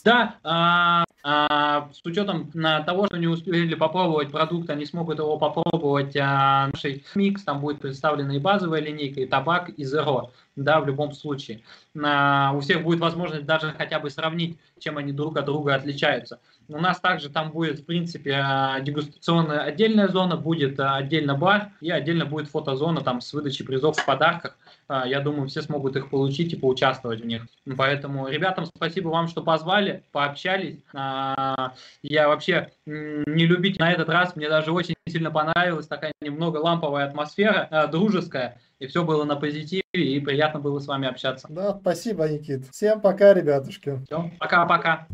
Да, 0.06 0.36
а, 0.44 1.04
а, 1.24 1.90
с 1.92 2.06
учетом 2.06 2.50
на 2.54 2.82
того, 2.82 3.08
что 3.08 3.18
не 3.18 3.28
успели 3.28 3.74
попробовать 3.74 4.32
продукт, 4.32 4.70
они 4.70 4.86
смогут 4.86 5.20
его 5.20 5.38
попробовать. 5.38 6.16
А, 6.16 6.68
нашей 6.68 7.04
микс 7.16 7.44
там 7.44 7.60
будет 7.60 7.82
представлена 7.82 8.36
и 8.36 8.40
базовая 8.40 8.80
линейка, 8.80 9.22
и 9.22 9.26
табак, 9.26 9.70
и 9.70 9.84
зеро. 9.84 10.32
Да, 10.56 10.80
в 10.80 10.88
любом 10.88 11.14
случае. 11.14 11.62
А, 12.02 12.54
у 12.56 12.60
всех 12.60 12.84
будет 12.84 13.00
возможность 13.00 13.46
даже 13.46 13.74
хотя 13.78 14.00
бы 14.00 14.10
сравнить, 14.10 14.60
чем 14.78 14.98
они 14.98 15.12
друг 15.12 15.38
от 15.38 15.46
друга 15.46 15.76
отличаются. 15.76 16.40
У 16.68 16.80
нас 16.80 17.00
также 17.00 17.30
там 17.30 17.52
будет, 17.52 17.80
в 17.80 17.86
принципе, 17.86 18.34
а, 18.36 18.80
дегустационная 18.80 19.62
отдельная 19.62 20.08
зона, 20.08 20.38
будет 20.38 20.80
а, 20.80 20.98
отдельно 20.98 21.36
бар 21.36 21.72
и 21.82 21.90
отдельно 21.90 22.26
будет 22.26 22.50
фотозона 22.50 23.02
там 23.02 23.22
с 23.22 23.34
выдачей 23.34 23.66
призов 23.66 23.98
в 23.98 24.06
подарках. 24.06 24.58
А, 24.92 25.08
я 25.08 25.20
думаю, 25.20 25.48
все 25.48 25.62
смогут 25.62 25.96
их 25.96 26.10
получить 26.10 26.52
и 26.52 26.56
поучаствовать 26.56 27.22
в 27.22 27.26
них. 27.26 27.46
Поэтому 27.78 28.28
ребятам 28.28 28.66
спасибо 28.66 29.10
вам, 29.10 29.28
что 29.28 29.44
позвали, 29.44 30.04
пообщались. 30.12 30.80
Я 30.94 32.28
вообще 32.28 32.72
не 32.88 33.46
любить 33.46 33.78
на 33.78 33.92
этот 33.92 34.10
раз, 34.10 34.36
мне 34.36 34.50
даже 34.50 34.72
очень 34.72 34.96
сильно 35.08 35.30
понравилась 35.30 35.88
такая 35.88 36.12
немного 36.22 36.58
ламповая 36.58 37.06
атмосфера, 37.06 37.88
дружеская. 37.92 38.60
И 38.80 38.88
все 38.88 39.04
было 39.04 39.26
на 39.26 39.36
позитиве, 39.36 39.84
и 39.94 40.20
приятно 40.20 40.60
было 40.60 40.80
с 40.80 40.88
вами 40.88 41.08
общаться. 41.08 41.48
Да, 41.50 41.78
спасибо, 41.80 42.28
Никит. 42.28 42.68
Всем 42.72 43.00
пока, 43.00 43.34
ребятушки. 43.34 44.02
Все, 44.06 44.32
пока-пока. 44.40 45.08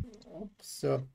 Все. 0.61 1.05